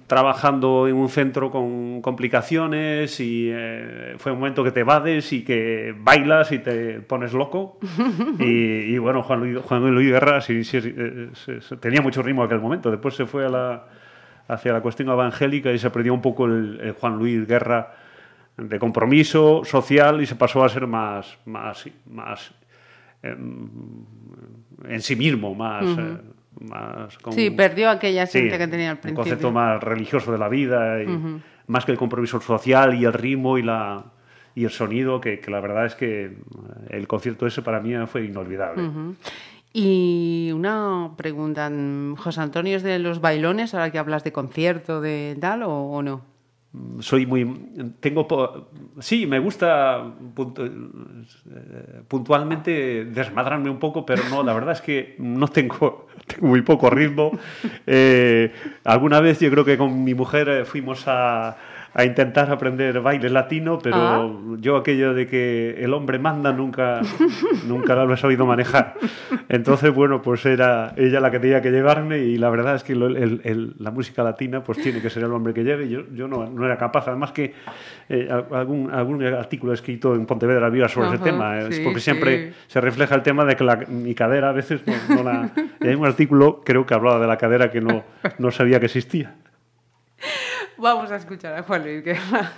trabajando 0.07 0.89
en 0.89 0.95
un 0.95 1.09
centro 1.09 1.51
con 1.51 2.01
complicaciones 2.01 3.19
y 3.21 3.49
eh, 3.53 4.15
fue 4.19 4.33
un 4.33 4.39
momento 4.39 4.65
que 4.65 4.71
te 4.71 4.81
evades 4.81 5.33
y 5.33 5.45
que 5.45 5.95
bailas 5.99 6.53
y 6.53 6.59
te 6.61 7.01
pones 7.01 7.33
loco. 7.33 7.79
y, 8.39 8.45
y 8.95 8.99
bueno, 8.99 9.23
Juan 9.23 9.41
Luis, 9.41 9.59
Juan 9.59 9.95
Luis 9.95 10.11
Guerra 10.11 10.41
sí, 10.41 10.65
sí, 10.65 10.79
eh, 10.83 11.29
se- 11.35 11.61
se- 11.61 11.77
tenía 11.77 12.01
mucho 12.01 12.23
ritmo 12.23 12.43
en 12.43 12.47
aquel 12.47 12.61
momento. 12.61 12.91
Después 12.91 13.15
se 13.15 13.27
fue 13.27 13.47
a 13.47 13.49
la, 13.49 13.85
hacia 14.49 14.73
la 14.73 14.81
cuestión 14.81 15.09
evangélica 15.11 15.73
y 15.73 15.79
se 15.79 15.91
perdió 15.91 16.15
un 16.15 16.23
poco 16.23 16.47
el, 16.47 16.81
el 16.83 16.93
Juan 16.93 17.19
Luis 17.19 17.47
Guerra 17.47 17.95
de 18.57 18.79
compromiso 18.79 19.63
social 19.65 20.21
y 20.23 20.27
se 20.27 20.35
pasó 20.37 20.65
a 20.65 20.69
ser 20.69 20.87
más, 20.87 21.39
más, 21.47 21.85
más 22.11 22.53
em, 23.23 23.69
en 24.89 25.01
sí 25.01 25.17
mismo, 25.17 25.55
más, 25.55 25.87
eh, 25.99 26.17
más 26.61 27.17
con- 27.19 27.33
sí, 27.33 27.51
perdió 27.51 27.89
aquella 27.91 28.27
Sí, 28.27 28.39
esencia 28.39 28.59
que 28.59 28.69
tenía 28.69 28.91
al 28.91 28.97
un 28.97 29.01
principio. 29.03 29.23
concepto 29.25 29.51
más 29.53 29.83
religioso 29.83 30.33
de 30.33 30.39
la 30.39 30.49
vida, 30.49 31.03
y 31.03 31.07
más 31.67 31.85
que 31.85 31.93
el 31.93 31.99
compromiso 31.99 32.41
social 32.41 32.95
y 32.95 33.05
el 33.05 33.13
ritmo 33.13 33.59
y 33.59 33.63
la 33.63 34.05
y 34.55 34.65
el 34.65 34.71
sonido, 34.71 35.19
que, 35.19 35.41
que 35.41 35.51
la 35.51 35.61
verdad 35.61 35.87
es 35.87 35.95
que 35.95 36.25
eh, 36.27 36.33
el 36.91 37.09
concierto 37.09 37.47
ese 37.47 37.63
para 37.63 37.81
mí 37.81 37.95
fue 38.07 38.27
inolvidable. 38.27 38.87
Y 39.73 40.51
una 40.55 41.13
pregunta, 41.17 41.71
mm, 41.71 42.17
José 42.17 42.43
Antonio, 42.43 42.77
¿es 42.77 42.83
de 42.83 42.99
los 42.99 43.23
bailones 43.23 43.73
ahora 43.73 43.91
que 43.91 43.99
hablas 43.99 44.25
de 44.25 44.33
concierto, 44.33 45.01
de 45.01 45.39
tal 45.41 45.63
o, 45.63 45.71
o 45.73 46.03
no? 46.03 46.21
Soy 47.01 47.27
muy 47.27 47.45
tengo 48.01 48.27
sí 48.99 49.27
me 49.27 49.39
gusta 49.39 50.15
eh, 50.59 52.03
puntualmente 52.09 53.05
desmadrarme 53.05 53.69
un 53.69 53.79
poco 53.79 54.07
pero 54.07 54.23
no 54.31 54.43
la 54.43 54.55
verdad 54.55 54.73
es 54.73 54.81
que 54.81 55.15
no 55.19 55.49
tengo, 55.49 56.07
tengo 56.27 56.49
muy 56.49 56.63
poco 56.63 56.91
ritmo. 56.91 57.33
Eh, 57.87 58.53
alguna 58.85 59.21
vez 59.21 59.41
yo 59.41 59.51
creo 59.51 59.65
que 59.65 59.79
con 59.79 60.05
mi 60.05 60.15
mujer 60.15 60.49
eh, 60.49 60.65
fuimos 60.65 61.05
a, 61.07 61.57
a 61.95 62.05
intentar 62.05 62.51
aprender 62.51 63.01
baile 63.01 63.29
latino 63.29 63.79
pero 63.83 63.97
Ah. 63.97 64.31
yo 64.59 64.77
aquello 64.77 65.13
de 65.15 65.27
que 65.27 65.77
el 65.85 65.93
hombre 65.93 66.19
manda 66.19 66.53
nunca 66.53 67.01
nunca 67.67 67.95
lo 67.95 68.15
he 68.15 68.17
sabido 68.17 68.47
manejar 68.47 68.95
entonces 69.49 69.93
bueno 69.95 70.23
pues 70.23 70.45
era 70.47 70.95
ella 70.97 71.21
la 71.21 71.31
que 71.31 71.39
tenía 71.39 71.61
que 71.61 71.71
llevarme 71.71 72.19
y 72.19 72.39
la 72.39 72.49
verdad 72.51 72.77
es 72.77 72.83
que 72.85 72.95
lo- 72.95 73.07
el- 73.09 73.41
el- 73.45 73.75
la 73.79 73.91
música 73.91 74.23
latina 74.23 74.63
pues 74.65 74.79
tiene 74.79 75.01
que 75.03 75.11
ser 75.11 75.25
el 75.25 75.33
hombre 75.33 75.53
que 75.53 75.65
lleve 75.65 75.89
yo, 75.89 76.03
yo 76.15 76.29
no, 76.29 76.47
no 76.49 76.65
era 76.65 76.79
capaz 76.79 77.09
además 77.09 77.33
que 77.33 77.53
eh, 78.09 78.29
al- 78.31 78.47
algún, 78.53 78.91
algún 78.91 79.23
artículo 79.25 79.73
escrito 79.73 80.15
en 80.15 80.25
Pontevedra 80.27 80.69
Viva 80.71 80.89
sobre 80.89 81.09
ese 81.09 81.17
Ajá, 81.17 81.25
tema 81.25 81.59
eh, 81.61 81.67
es 81.69 81.77
sí, 81.77 81.83
porque 81.85 82.01
siempre 82.01 82.49
sí. 82.53 82.57
se 82.69 82.81
refleja 82.81 83.15
el 83.15 83.23
tema 83.23 83.45
de 83.45 83.55
que 83.57 83.65
la- 83.65 83.77
mi 83.89 84.15
cadera 84.15 84.49
a 84.49 84.53
veces 84.53 84.81
no, 84.87 85.17
no 85.17 85.23
la 85.23 85.51
y 85.81 85.89
hay 85.89 85.95
un 85.95 86.07
artículo 86.07 86.63
creo 86.65 86.87
que 86.87 86.95
hablaba 86.95 87.19
de 87.21 87.27
la 87.27 87.37
cadera 87.37 87.71
que 87.71 87.81
no, 87.81 88.03
no 88.39 88.51
sabía 88.51 88.81
que 88.81 88.87
existía 88.87 89.35
Vamos 90.83 91.13
a 91.13 91.17
escuchar 91.17 91.55
a 91.57 91.63
Juan 91.63 91.85
Luis 91.85 92.03
Guerra. 92.03 92.53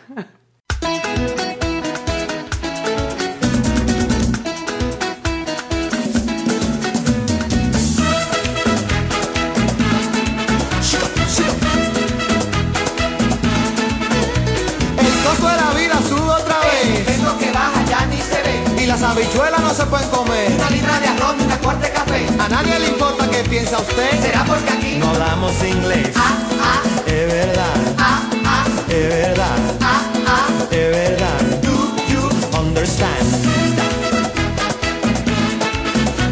El 14.97 15.13
costo 15.23 15.47
de 15.47 15.57
la 15.57 15.71
vida 15.75 16.01
sube 16.09 16.21
otra 16.21 16.61
vez. 16.61 17.07
Eso 17.07 17.39
que 17.39 17.53
baja 17.53 17.85
ya 17.91 18.07
ni 18.07 18.17
se 18.17 18.43
ve. 18.43 18.83
Y 18.83 18.87
las 18.87 19.03
habichuelas 19.03 19.61
no 19.61 19.75
se 19.75 19.85
pueden 19.85 20.09
comer. 20.09 20.51
Una 20.51 20.71
libra 20.71 20.99
de 20.99 21.09
arroz 21.09 21.37
y 21.39 21.43
una 21.45 21.59
cuarta 21.59 21.87
de 21.87 21.93
café. 21.93 22.27
A 22.41 22.49
nadie 22.49 22.79
le 22.79 22.89
importa 22.89 23.29
qué 23.31 23.47
piensa 23.51 23.79
usted. 23.81 24.19
Será 24.23 24.47
porque 24.47 24.71
aquí. 24.73 24.97
No 24.97 25.11
hablamos 25.11 25.53
inglés. 25.63 26.11
Ah, 26.17 26.39
ah, 26.63 26.94
Es 27.17 27.27
verdad, 27.33 27.77
ah, 27.99 28.21
ah, 28.45 28.65
es 28.89 29.09
verdad, 29.09 29.59
ah, 29.81 30.03
ah. 30.27 30.47
es 30.71 30.91
verdad. 30.91 31.41
Do 31.63 31.77
you 32.11 32.23
Understand. 32.59 33.29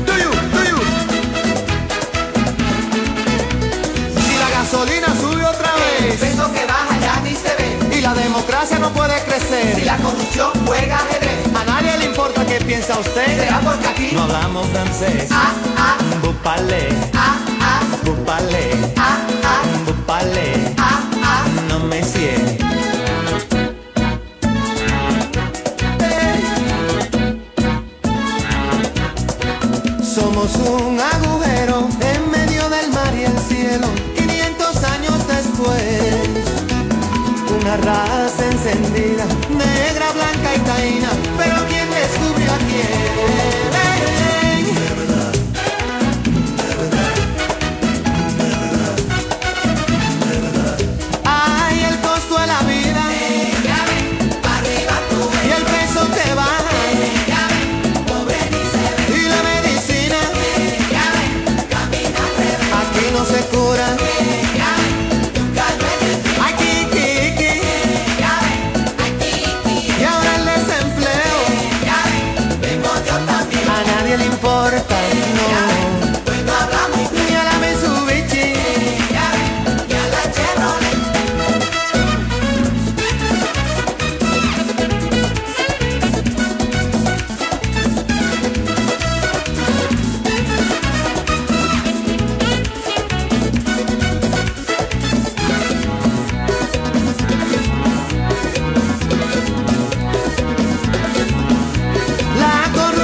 Do 0.06 0.12
you, 0.24 0.30
do 0.54 0.60
you? 0.70 0.78
Si 4.26 4.34
la 4.42 4.50
gasolina 4.58 5.08
sube 5.20 5.44
otra 5.44 5.72
vez. 5.76 6.18
Peso 6.20 6.52
que 6.52 6.64
baja 6.66 6.98
ya 7.00 7.20
ni 7.22 7.34
se 7.34 7.52
ve. 7.58 7.96
Y 7.96 8.00
la 8.00 8.14
democracia 8.14 8.78
no 8.78 8.90
puede 8.90 9.14
Si 9.20 9.24
crecer. 9.26 9.84
la 9.86 9.96
corrupción 9.98 10.50
juega 10.66 10.96
ajedrez. 10.96 11.46
A 11.54 11.64
nadie 11.64 11.96
le 11.98 12.04
importa 12.06 12.44
qué 12.44 12.58
piensa 12.64 12.98
usted. 12.98 13.26
Será 13.44 13.60
porque 13.60 13.86
aquí. 13.86 14.10
No 14.14 14.22
hablamos 14.24 14.66
francés. 14.68 15.28
Ah, 15.30 15.52
ah, 15.78 15.96
Vous 16.22 16.34
parlez, 16.42 16.92
ah, 17.14 17.36
ah, 17.60 17.80
vous 18.04 18.16
parlez, 18.24 18.74
ah, 18.96 19.18
ah, 19.44 19.62
parlez. 20.06 20.74
ah, 20.78 21.02
ah. 21.22 21.44
No 21.68 21.80
me 21.80 22.02
sigue. 22.02 22.58
Somos 30.02 30.54
un 30.56 30.98
agujero 31.00 31.88
en 32.00 32.30
medio 32.30 32.68
del 32.68 32.90
mar 32.92 33.14
y 33.16 33.24
el 33.24 33.38
cielo. 33.38 33.86
500 34.16 34.84
años 34.84 35.18
después, 35.26 36.14
una 37.60 37.76
raza 37.78 38.44
encendida, 38.50 39.24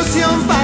canción 0.09 0.43
para 0.47 0.58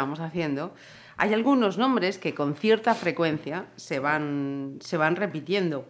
vamos 0.00 0.20
haciendo, 0.20 0.74
hay 1.16 1.34
algunos 1.34 1.76
nombres 1.76 2.18
que 2.18 2.34
con 2.34 2.54
cierta 2.54 2.94
frecuencia 2.94 3.66
se 3.76 3.98
van, 3.98 4.78
se 4.80 4.96
van 4.96 5.16
repitiendo. 5.16 5.86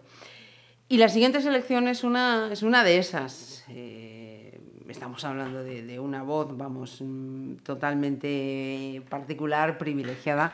Y 0.89 0.97
la 0.99 1.09
siguiente 1.09 1.41
selección 1.41 1.87
es 1.87 2.03
una, 2.03 2.51
es 2.53 2.63
una 2.65 2.83
de 2.83 2.99
esas. 2.99 3.65
Eh, 3.69 4.59
estamos 4.89 5.25
hablando 5.25 5.63
de, 5.63 5.83
de 5.85 6.01
una 6.01 6.25
voz, 6.25 6.57
vamos, 6.57 6.99
mm, 7.01 7.59
totalmente 7.63 9.03
particular, 9.09 9.79
privilegiada, 9.79 10.53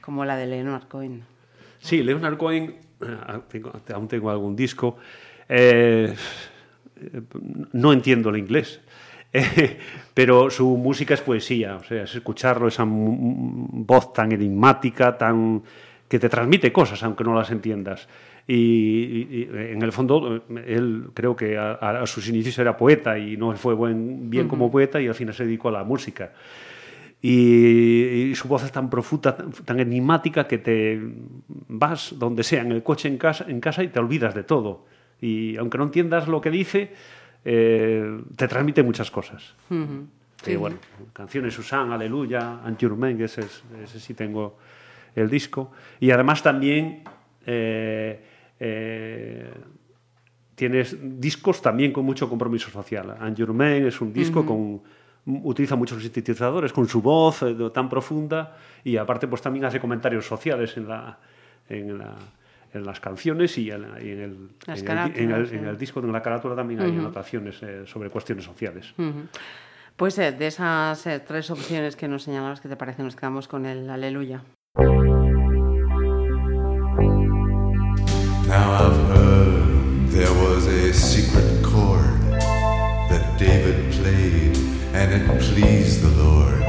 como 0.00 0.24
la 0.24 0.36
de 0.36 0.46
Leonard 0.46 0.88
Cohen. 0.88 1.22
Sí, 1.80 2.02
Leonard 2.02 2.38
Cohen, 2.38 2.76
eh, 3.02 3.62
aún 3.92 4.08
tengo 4.08 4.30
algún 4.30 4.56
disco. 4.56 4.96
eh, 5.50 6.14
no 7.72 7.92
entiendo 7.92 8.30
el 8.30 8.38
inglés, 8.38 8.80
eh, 9.34 9.78
pero 10.14 10.48
su 10.48 10.66
música 10.76 11.14
es 11.14 11.20
poesía. 11.20 11.76
O 11.76 11.84
sea, 11.84 12.04
es 12.04 12.14
escucharlo, 12.14 12.68
esa 12.68 12.84
voz 12.86 14.12
tan 14.12 14.32
enigmática, 14.32 15.18
tan 15.18 15.62
que 16.08 16.18
te 16.18 16.28
transmite 16.28 16.72
cosas, 16.72 17.02
aunque 17.02 17.24
no 17.24 17.34
las 17.34 17.50
entiendas. 17.50 18.08
Y, 18.46 18.54
y- 18.54 19.28
y, 19.30 19.48
en 19.72 19.82
el 19.82 19.90
fondo, 19.90 20.36
eh, 20.36 20.64
él 20.68 21.06
creo 21.14 21.34
que 21.34 21.56
a, 21.58 22.02
sus 22.06 22.28
inicios 22.28 22.58
era 22.58 22.76
poeta 22.76 23.18
y 23.18 23.36
no 23.36 23.52
fue 23.56 23.74
buen, 23.74 24.28
bien 24.30 24.48
como 24.48 24.70
poeta 24.70 25.00
y 25.00 25.08
al 25.08 25.14
final 25.14 25.34
se 25.34 25.44
dedicó 25.44 25.68
a 25.70 25.72
la 25.72 25.84
música. 25.84 26.32
Y, 27.22 28.30
y 28.30 28.34
su 28.34 28.48
voz 28.48 28.64
es 28.64 28.70
tan 28.72 28.90
profunda, 28.90 29.34
tan, 29.34 29.50
tan 29.50 29.80
enigmática 29.80 30.46
que 30.46 30.58
te 30.58 31.00
vas 31.68 32.14
donde 32.18 32.42
sea, 32.42 32.60
en 32.60 32.72
el 32.72 32.82
coche, 32.82 33.08
en 33.08 33.16
casa, 33.16 33.46
en 33.48 33.60
casa 33.60 33.82
y 33.82 33.88
te 33.88 33.98
olvidas 33.98 34.34
de 34.34 34.44
todo. 34.44 34.84
Y 35.22 35.56
aunque 35.56 35.78
no 35.78 35.84
entiendas 35.84 36.28
lo 36.28 36.42
que 36.42 36.50
dice, 36.50 36.92
eh, 37.44 38.20
te 38.36 38.48
transmite 38.48 38.82
muchas 38.82 39.10
cosas. 39.10 39.54
Y 40.46 40.56
bueno, 40.56 40.76
canciones 41.12 41.54
Susan, 41.54 41.92
Aleluya, 41.92 42.60
Anturmen, 42.64 43.20
ese, 43.20 43.42
es- 43.42 43.62
ese 43.82 44.00
sí 44.00 44.14
tengo 44.14 44.58
el 45.14 45.28
disco. 45.30 45.72
Y 46.00 46.10
además 46.10 46.42
también 46.42 47.02
eh, 47.46 48.24
eh, 48.60 49.50
tienes 50.54 50.96
discos 51.20 51.60
también 51.62 51.92
con 51.92 52.04
mucho 52.04 52.28
compromiso 52.28 52.70
social. 52.70 53.16
Anjurmen 53.20 53.86
es 53.86 54.00
un 54.00 54.12
disco 54.12 54.44
con 54.46 54.82
utiliza 55.26 55.74
muchos 55.74 56.02
sintetizadores 56.02 56.70
con 56.72 56.86
su 56.86 57.00
voz 57.00 57.42
eh, 57.42 57.56
tan 57.72 57.88
profunda 57.88 58.56
y 58.84 58.98
aparte 58.98 59.26
pues 59.26 59.40
también 59.40 59.64
hace 59.64 59.80
comentarios 59.80 60.26
sociales 60.26 60.76
en 60.76 60.86
la 60.88 61.18
en 61.70 61.96
la- 61.98 62.14
en 62.74 62.84
las 62.84 63.00
canciones 63.00 63.56
y 63.58 63.70
en, 63.70 63.84
en 63.84 64.20
el, 64.20 64.48
Las 64.66 64.82
en, 64.82 64.88
el, 64.98 65.16
en 65.16 65.30
el- 65.32 65.54
en 65.54 65.66
el 65.66 65.78
disco 65.78 66.00
de 66.00 66.10
la 66.12 66.20
carátula 66.22 66.54
también 66.56 66.80
hay 66.80 66.90
anotaciones 66.90 67.62
eh, 67.62 67.84
sobre 67.86 68.10
cuestiones 68.10 68.44
sociales. 68.44 68.92
Ujú. 68.98 69.26
Pues 69.96 70.18
eh, 70.18 70.32
de 70.32 70.48
esas 70.48 71.06
eh, 71.06 71.20
tres 71.20 71.50
opciones 71.50 71.94
que 71.96 72.08
nos 72.08 72.24
señalabas, 72.24 72.60
¿qué 72.60 72.68
te 72.68 72.76
parece? 72.76 73.02
Nos 73.02 73.14
quedamos 73.16 73.46
con 73.48 73.64
el 73.64 73.88
Aleluya. 73.88 74.42
Now 78.46 78.72
I've 78.72 79.16
heard 79.16 80.08
there 80.10 80.32
was 80.44 80.66
a 80.66 80.92
secret 80.92 81.62
chord 81.64 82.20
that 83.10 83.36
David 83.38 83.92
played 83.92 84.56
and 84.94 85.12
it 85.12 85.40
pleased 85.40 86.02
the 86.02 86.10
Lord. 86.22 86.62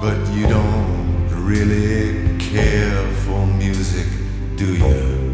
But 0.00 0.18
you 0.34 0.46
don't 0.46 1.28
really 1.44 2.38
care 2.38 3.02
for 3.24 3.46
music, 3.46 4.06
do 4.56 4.66
you? 4.76 5.27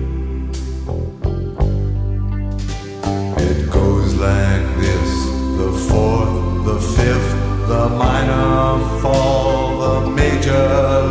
Like 4.25 4.69
this. 4.85 5.11
The 5.61 5.71
fourth, 5.89 6.35
the 6.71 6.79
fifth, 6.97 7.33
the 7.73 7.85
minor 8.03 8.79
fall, 9.01 9.67
the 9.85 10.11
major 10.21 10.67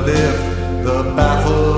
lift, 0.07 0.45
the 0.87 0.99
baffled 1.15 1.72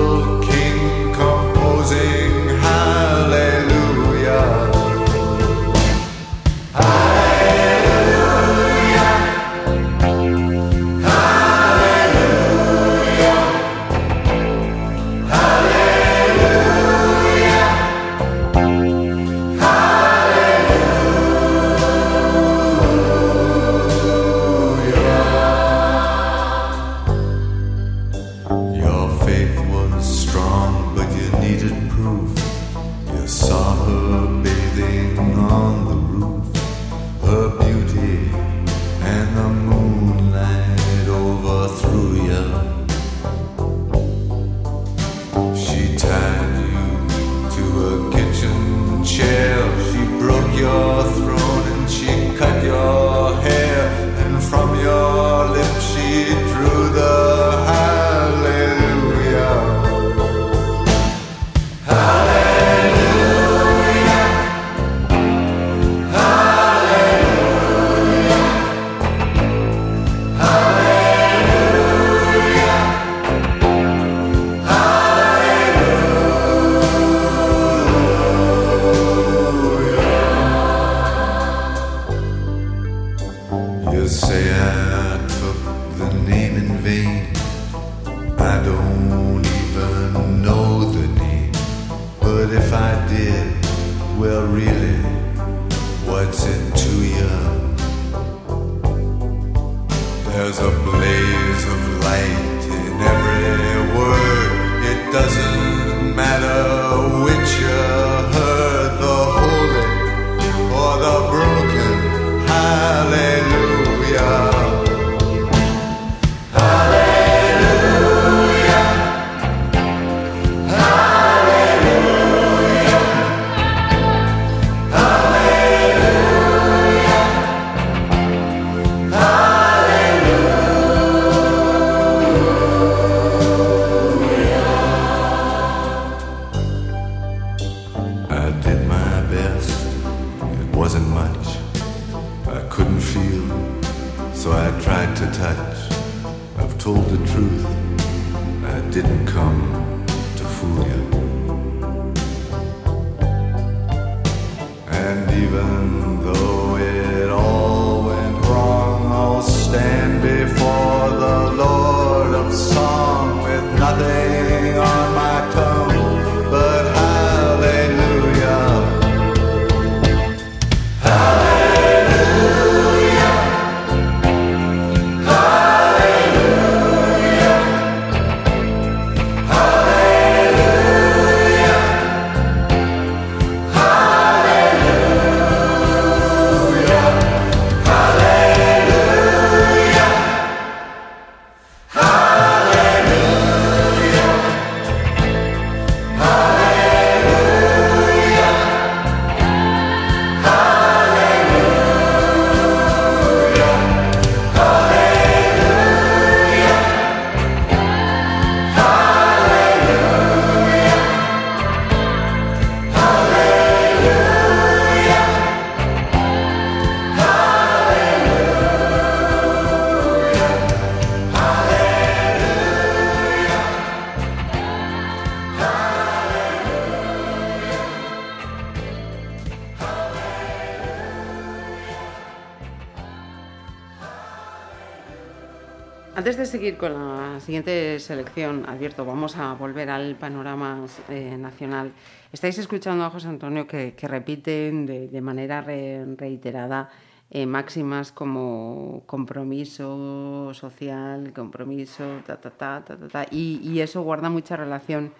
seguir 236.66 236.80
con 236.80 236.94
la 236.94 237.38
siguiente 237.38 238.00
selección, 238.00 238.64
advierto, 238.68 239.04
vamos 239.04 239.36
a 239.36 239.54
volver 239.54 239.88
al 239.88 240.16
panorama 240.16 240.84
eh, 241.08 241.36
nacional. 241.38 241.92
Estáis 242.32 242.58
escuchando 242.58 243.04
a 243.04 243.10
José 243.10 243.28
Antonio 243.28 243.68
que, 243.68 243.94
que 243.94 244.08
repiten 244.08 244.84
de, 244.84 245.06
de 245.06 245.20
manera 245.20 245.60
re- 245.60 246.04
reiterada 246.16 246.88
eh, 247.30 247.46
máximas 247.46 248.10
como 248.10 249.04
compromiso 249.06 250.52
social, 250.54 251.32
compromiso, 251.32 252.02
ta, 252.26 252.40
ta, 252.40 252.50
ta, 252.50 252.82
ta, 252.84 252.96
ta, 252.96 253.06
ta, 253.06 253.26
y, 253.30 253.60
y 253.62 253.78
eso 253.78 254.02
guarda 254.02 254.28
mucha 254.28 254.56
relación 254.56 255.12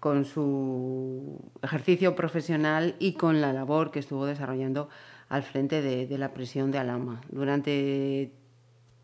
con 0.00 0.24
su 0.24 1.38
ejercicio 1.62 2.16
profesional 2.16 2.96
y 2.98 3.12
con 3.12 3.40
la 3.40 3.52
labor 3.52 3.92
que 3.92 4.00
estuvo 4.00 4.26
desarrollando 4.26 4.88
al 5.28 5.44
frente 5.44 5.80
de, 5.80 6.08
de 6.08 6.18
la 6.18 6.34
prisión 6.34 6.72
de 6.72 6.78
Alama. 6.78 7.20
Durante 7.30 8.32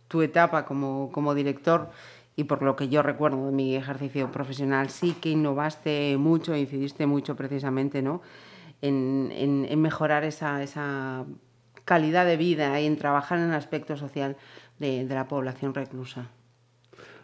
tu 0.09 0.23
etapa 0.23 0.65
como, 0.65 1.11
como 1.13 1.35
director 1.35 1.91
y 2.37 2.45
por 2.45 2.63
lo 2.63 2.77
que 2.77 2.89
yo 2.89 3.03
recuerdo 3.03 3.47
de 3.47 3.53
mi 3.53 3.77
ejercicio 3.77 4.31
profesional, 4.33 4.91
sí 4.91 5.15
que 5.21 5.31
innovaste 5.31 6.17
mucho 6.19 6.55
e 6.55 6.61
incidiste 6.61 7.07
mucho 7.07 7.35
precisamente 7.37 8.01
¿no? 8.03 8.23
en, 8.81 9.31
en- 9.33 9.67
en 9.69 9.81
mejorar 9.81 10.25
esa, 10.25 10.63
esa 10.63 11.25
calidad 11.85 12.27
de 12.27 12.37
vida 12.37 12.81
y 12.81 12.87
en 12.87 12.97
trabajar 12.97 13.39
en 13.39 13.47
el 13.47 13.55
aspecto 13.55 13.97
social 13.97 14.37
de, 14.79 15.05
de 15.07 15.15
la 15.15 15.27
población 15.27 15.75
reclusa. 15.75 16.29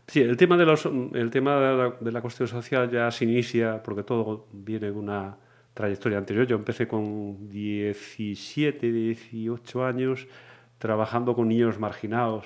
Sí, 0.06 0.20
el 0.20 0.36
tema, 0.36 0.56
de 0.58 0.66
los, 0.66 0.84
el 0.86 1.30
tema 1.30 1.56
de, 1.60 1.76
la, 1.76 1.94
de 2.00 2.12
la 2.12 2.20
cuestión 2.20 2.46
social 2.48 2.90
ya 2.90 3.10
se 3.10 3.24
inicia 3.24 3.82
porque 3.82 4.02
todo 4.02 4.46
viene 4.52 4.86
de 4.86 4.92
una 4.92 5.36
trayectoria 5.72 6.18
anterior. 6.18 6.46
Yo 6.46 6.56
empecé 6.56 6.86
con 6.86 7.48
17, 7.48 8.92
18 8.92 9.84
años 9.84 10.26
trabajando 10.78 11.34
con 11.34 11.48
niños 11.48 11.78
marginados. 11.78 12.44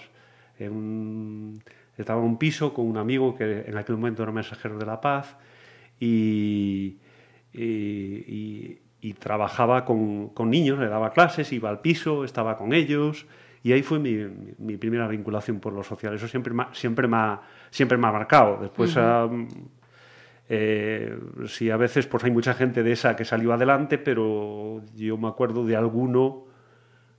En 0.58 0.72
un- 0.72 1.62
estaba 1.96 2.20
en 2.20 2.26
un 2.26 2.38
piso 2.38 2.72
con 2.74 2.86
un 2.86 2.96
amigo 2.96 3.34
que 3.34 3.62
en 3.66 3.76
aquel 3.76 3.96
momento 3.96 4.22
era 4.22 4.32
mensajero 4.32 4.78
de 4.78 4.86
la 4.86 5.00
paz 5.00 5.36
y, 6.00 6.96
y- 7.52 7.60
y- 7.62 8.78
y 9.00 9.12
trabajaba 9.14 9.84
con, 9.84 10.28
con 10.30 10.50
niños, 10.50 10.78
le 10.78 10.88
daba 10.88 11.12
clases, 11.12 11.52
iba 11.52 11.68
al 11.70 11.80
piso, 11.80 12.24
estaba 12.24 12.56
con 12.56 12.72
ellos 12.72 13.26
y 13.62 13.72
ahí 13.72 13.82
fue 13.82 13.98
mi, 14.00 14.76
primera 14.76 15.06
vinculación 15.08 15.60
por 15.60 15.72
lo 15.72 15.82
social. 15.84 16.14
Eso 16.14 16.26
siempre, 16.28 16.52
me 16.54 16.64
ha- 16.64 16.74
siempre, 16.74 17.06
me, 17.08 17.16
ha, 17.16 17.40
siempre 17.70 17.96
me 17.98 18.06
ha 18.08 18.12
marcado. 18.12 18.58
Después, 18.60 18.96
eh, 20.48 21.16
sí, 21.46 21.70
a 21.70 21.76
veces 21.76 22.06
pues 22.06 22.24
hay 22.24 22.30
mucha 22.30 22.54
gente 22.54 22.82
de 22.82 22.92
esa 22.92 23.14
que 23.16 23.24
salió 23.24 23.52
adelante, 23.52 23.98
pero 23.98 24.82
yo 24.96 25.16
me 25.18 25.28
acuerdo 25.28 25.64
de 25.64 25.76
alguno 25.76 26.44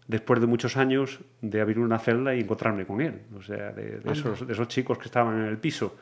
después 0.10 0.42
de 0.42 0.48
muchos 0.48 0.76
años 0.76 1.20
de 1.40 1.62
abrir 1.62 1.78
una 1.78 2.00
celda 2.00 2.34
y 2.34 2.40
encontrarme 2.40 2.84
con 2.84 3.00
él, 3.00 3.22
o 3.38 3.44
sea, 3.44 3.72
de, 3.72 4.00
de 4.00 4.12
esos, 4.12 4.46
de 4.46 4.52
esos 4.52 4.68
chicos 4.68 4.98
que 4.98 5.06
estaban 5.06 5.40
en 5.40 5.46
el 5.46 5.60
piso. 5.60 5.96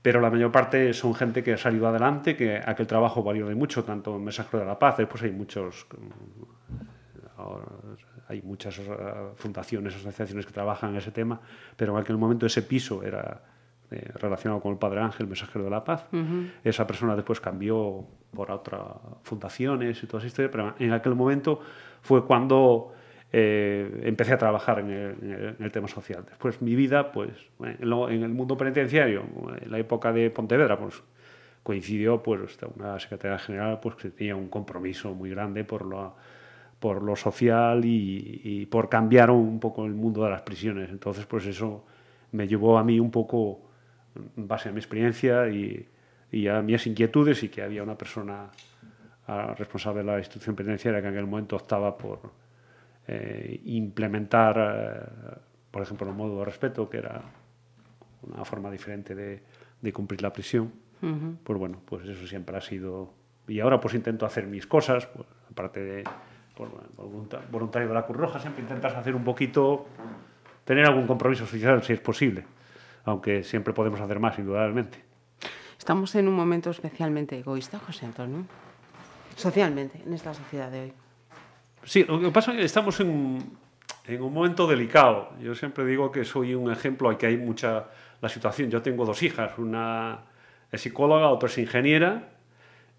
Pero 0.00 0.20
la 0.20 0.30
mayor 0.30 0.52
parte 0.52 0.94
son 0.94 1.12
gente 1.12 1.42
que 1.42 1.54
ha 1.54 1.58
salido 1.58 1.88
adelante, 1.88 2.36
que 2.36 2.56
aquel 2.64 2.86
trabajo 2.86 3.22
valió 3.24 3.48
de 3.48 3.56
mucho, 3.56 3.82
tanto 3.82 4.14
en 4.14 4.22
Mensajero 4.22 4.60
de 4.60 4.66
la 4.66 4.78
Paz, 4.78 4.96
después 4.96 5.24
hay 5.24 5.32
muchos, 5.32 5.86
mm, 5.90 7.42
hay 8.28 8.42
muchas 8.42 8.78
eh, 8.78 8.84
fundaciones, 9.34 9.96
asociaciones 9.96 10.46
que 10.46 10.52
trabajan 10.52 10.90
en 10.90 10.96
ese 10.98 11.10
tema, 11.10 11.40
pero 11.76 11.96
en 11.96 12.02
aquel 12.02 12.18
momento 12.18 12.46
ese 12.46 12.62
piso 12.62 13.02
era 13.02 13.42
eh, 13.90 14.08
relacionado 14.14 14.60
con 14.60 14.70
el 14.70 14.78
Padre 14.78 15.00
Ángel, 15.00 15.26
Mensajero 15.26 15.64
de 15.64 15.70
la 15.70 15.82
Paz. 15.82 16.06
Esa 16.62 16.86
persona 16.86 17.16
después 17.16 17.40
cambió 17.40 18.06
por 18.32 18.52
otras 18.52 18.82
fundaciones 19.24 20.00
y 20.00 20.06
toda 20.06 20.20
esa 20.20 20.28
historia, 20.28 20.50
pero 20.50 20.74
en 20.78 20.92
aquel 20.92 21.16
momento 21.16 21.60
fue 22.02 22.24
cuando 22.24 22.92
eh, 23.32 24.00
empecé 24.04 24.32
a 24.34 24.38
trabajar 24.38 24.80
en 24.80 24.90
el, 24.90 25.16
en 25.22 25.32
el- 25.32 25.56
en 25.58 25.62
el 25.64 25.72
tema 25.72 25.88
social. 25.88 26.24
Después 26.28 26.60
mi 26.62 26.74
vida, 26.74 27.12
pues, 27.12 27.30
en, 27.60 27.88
lo- 27.88 28.10
en 28.10 28.22
el 28.22 28.28
mundo 28.30 28.56
penitenciario, 28.56 29.22
en 29.62 29.70
la 29.70 29.78
época 29.78 30.12
de 30.12 30.30
Pontevedra, 30.30 30.78
pues 30.78 31.02
coincidió 31.62 32.22
pues 32.22 32.58
una 32.76 32.98
secretaria 32.98 33.38
general 33.38 33.78
pues 33.80 33.94
que 33.96 34.10
tenía 34.10 34.34
un 34.36 34.48
compromiso 34.48 35.14
muy 35.14 35.30
grande 35.30 35.64
por 35.64 35.84
lo 35.86 36.14
por 36.80 37.02
lo 37.02 37.14
social 37.14 37.84
y, 37.84 38.40
y 38.42 38.66
por 38.66 38.88
cambiar 38.88 39.30
un 39.30 39.60
poco 39.60 39.84
el 39.86 39.94
mundo 39.94 40.24
de 40.24 40.30
las 40.30 40.42
prisiones 40.42 40.90
entonces 40.90 41.24
pues 41.26 41.46
eso 41.46 41.84
me 42.32 42.48
llevó 42.48 42.78
a 42.78 42.82
mí 42.84 42.98
un 42.98 43.12
poco 43.12 43.60
en 44.36 44.48
base 44.48 44.68
a 44.70 44.72
mi 44.72 44.78
experiencia 44.78 45.48
y, 45.48 45.88
y 46.32 46.48
a 46.48 46.60
mis 46.62 46.84
inquietudes 46.88 47.42
y 47.44 47.48
que 47.48 47.62
había 47.62 47.82
una 47.84 47.96
persona 47.96 48.50
responsable 49.56 50.00
de 50.00 50.06
la 50.06 50.18
institución 50.18 50.56
penitenciaria 50.56 51.00
que 51.00 51.06
en 51.08 51.14
aquel 51.14 51.26
momento 51.26 51.56
optaba 51.56 51.96
por 51.96 52.18
eh, 53.06 53.60
implementar 53.64 54.56
eh, 54.58 55.40
por 55.70 55.82
ejemplo 55.82 56.08
el 56.08 56.14
modo 56.14 56.38
de 56.38 56.44
respeto 56.44 56.88
que 56.88 56.98
era 56.98 57.22
una 58.22 58.44
forma 58.44 58.70
diferente 58.70 59.14
de, 59.14 59.42
de 59.80 59.92
cumplir 59.92 60.22
la 60.22 60.32
prisión 60.32 60.72
pues 61.42 61.58
bueno, 61.58 61.80
pues 61.84 62.06
eso 62.06 62.26
siempre 62.26 62.56
ha 62.56 62.60
sido... 62.60 63.12
Y 63.48 63.58
ahora 63.58 63.80
pues 63.80 63.94
intento 63.94 64.24
hacer 64.24 64.46
mis 64.46 64.68
cosas, 64.68 65.06
pues, 65.06 65.26
aparte 65.50 65.80
de 65.80 66.04
voluntario 67.50 67.88
de 67.88 67.94
la 67.94 68.06
Cruz 68.06 68.18
Roja, 68.18 68.38
siempre 68.38 68.62
intentas 68.62 68.94
hacer 68.94 69.16
un 69.16 69.24
poquito, 69.24 69.86
tener 70.64 70.86
algún 70.86 71.08
compromiso 71.08 71.44
social 71.44 71.82
si 71.82 71.92
es 71.92 72.00
posible, 72.00 72.44
aunque 73.04 73.42
siempre 73.42 73.74
podemos 73.74 74.00
hacer 74.00 74.20
más, 74.20 74.38
indudablemente. 74.38 75.02
Estamos 75.76 76.14
en 76.14 76.28
un 76.28 76.34
momento 76.34 76.70
especialmente 76.70 77.36
egoísta, 77.36 77.80
José 77.80 78.06
Antonio, 78.06 78.44
socialmente, 79.34 80.00
en 80.06 80.14
esta 80.14 80.32
sociedad 80.34 80.70
de 80.70 80.80
hoy. 80.82 80.92
Sí, 81.84 82.04
lo 82.04 82.20
que 82.20 82.30
pasa 82.30 82.52
es 82.52 82.58
que 82.58 82.64
estamos 82.64 82.98
en, 83.00 83.38
en 84.06 84.22
un 84.22 84.32
momento 84.32 84.66
delicado. 84.66 85.30
Yo 85.40 85.54
siempre 85.54 85.84
digo 85.84 86.10
que 86.12 86.24
soy 86.24 86.54
un 86.54 86.70
ejemplo, 86.70 87.10
hay 87.10 87.16
que 87.16 87.26
hay 87.26 87.36
mucha 87.36 87.86
la 88.20 88.28
situación. 88.28 88.70
Yo 88.70 88.82
tengo 88.82 89.04
dos 89.04 89.22
hijas, 89.22 89.58
una 89.58 90.20
es 90.70 90.80
psicóloga, 90.80 91.28
otra 91.28 91.48
es 91.48 91.58
ingeniera, 91.58 92.28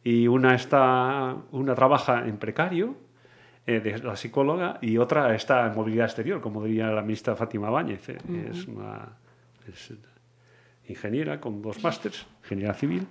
y 0.04 0.28
una 0.28 0.54
está, 0.56 1.36
una 1.52 1.74
trabaja 1.76 2.28
en 2.28 2.38
precario, 2.38 2.96
eh, 3.66 3.80
de 3.80 3.98
la 4.00 4.18
psicóloga, 4.18 4.78
y 4.82 4.98
otra 4.98 5.34
está 5.34 5.66
en 5.68 5.76
movilidad 5.76 6.06
exterior, 6.08 6.42
como 6.42 6.64
diría 6.66 6.88
la 6.88 7.02
ministra 7.02 7.36
Fátima 7.38 7.70
Báñez. 7.70 8.10
eh, 8.10 8.18
Es 8.52 8.68
una, 8.68 9.08
es- 9.68 9.94
ingeniera 10.90 11.40
con 11.40 11.62
dos 11.62 11.82
másters, 11.82 12.26
ingeniera 12.44 12.74
civil, 12.74 13.08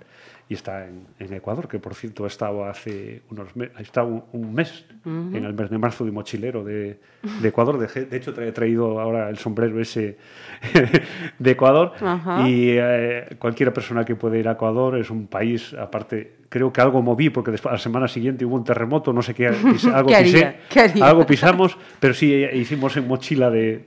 y 0.49 0.55
está 0.55 0.85
en, 0.85 1.07
en 1.19 1.33
Ecuador, 1.33 1.67
que 1.67 1.79
por 1.79 1.95
cierto 1.95 2.25
ha 2.25 2.27
estado 2.27 2.65
hace 2.65 3.21
unos 3.31 3.55
meses, 3.55 3.79
estado 3.79 4.07
un, 4.07 4.23
un 4.33 4.53
mes, 4.53 4.85
en 5.05 5.43
el 5.43 5.53
mes 5.53 5.69
de 5.69 5.77
marzo 5.77 6.03
de 6.05 6.11
mochilero 6.11 6.63
de, 6.63 6.99
de 7.41 7.47
Ecuador. 7.47 7.77
De, 7.77 8.05
de 8.05 8.17
hecho, 8.17 8.39
he 8.41 8.51
traído 8.51 8.99
ahora 8.99 9.29
el 9.29 9.37
sombrero 9.37 9.79
ese 9.79 10.17
de 11.39 11.51
Ecuador. 11.51 11.93
Ajá. 11.99 12.47
Y 12.47 12.71
eh, 12.71 13.35
cualquier 13.39 13.73
persona 13.73 14.03
que 14.03 14.15
puede 14.15 14.39
ir 14.39 14.47
a 14.47 14.53
Ecuador 14.53 14.97
es 14.97 15.09
un 15.09 15.27
país, 15.27 15.73
aparte, 15.73 16.35
creo 16.49 16.73
que 16.73 16.81
algo 16.81 17.01
moví, 17.01 17.29
porque 17.29 17.51
después, 17.51 17.71
a 17.71 17.75
la 17.75 17.79
semana 17.79 18.07
siguiente 18.07 18.45
hubo 18.45 18.55
un 18.55 18.63
terremoto, 18.63 19.13
no 19.13 19.21
sé 19.21 19.33
qué, 19.33 19.47
algo 19.93 20.09
pisé, 20.09 20.57
¿Qué 20.69 20.91
algo 21.01 21.25
pisamos, 21.25 21.77
pero 21.99 22.13
sí 22.13 22.33
eh, 22.33 22.55
hicimos 22.55 22.97
en 22.97 23.07
mochila 23.07 23.49
de, 23.49 23.85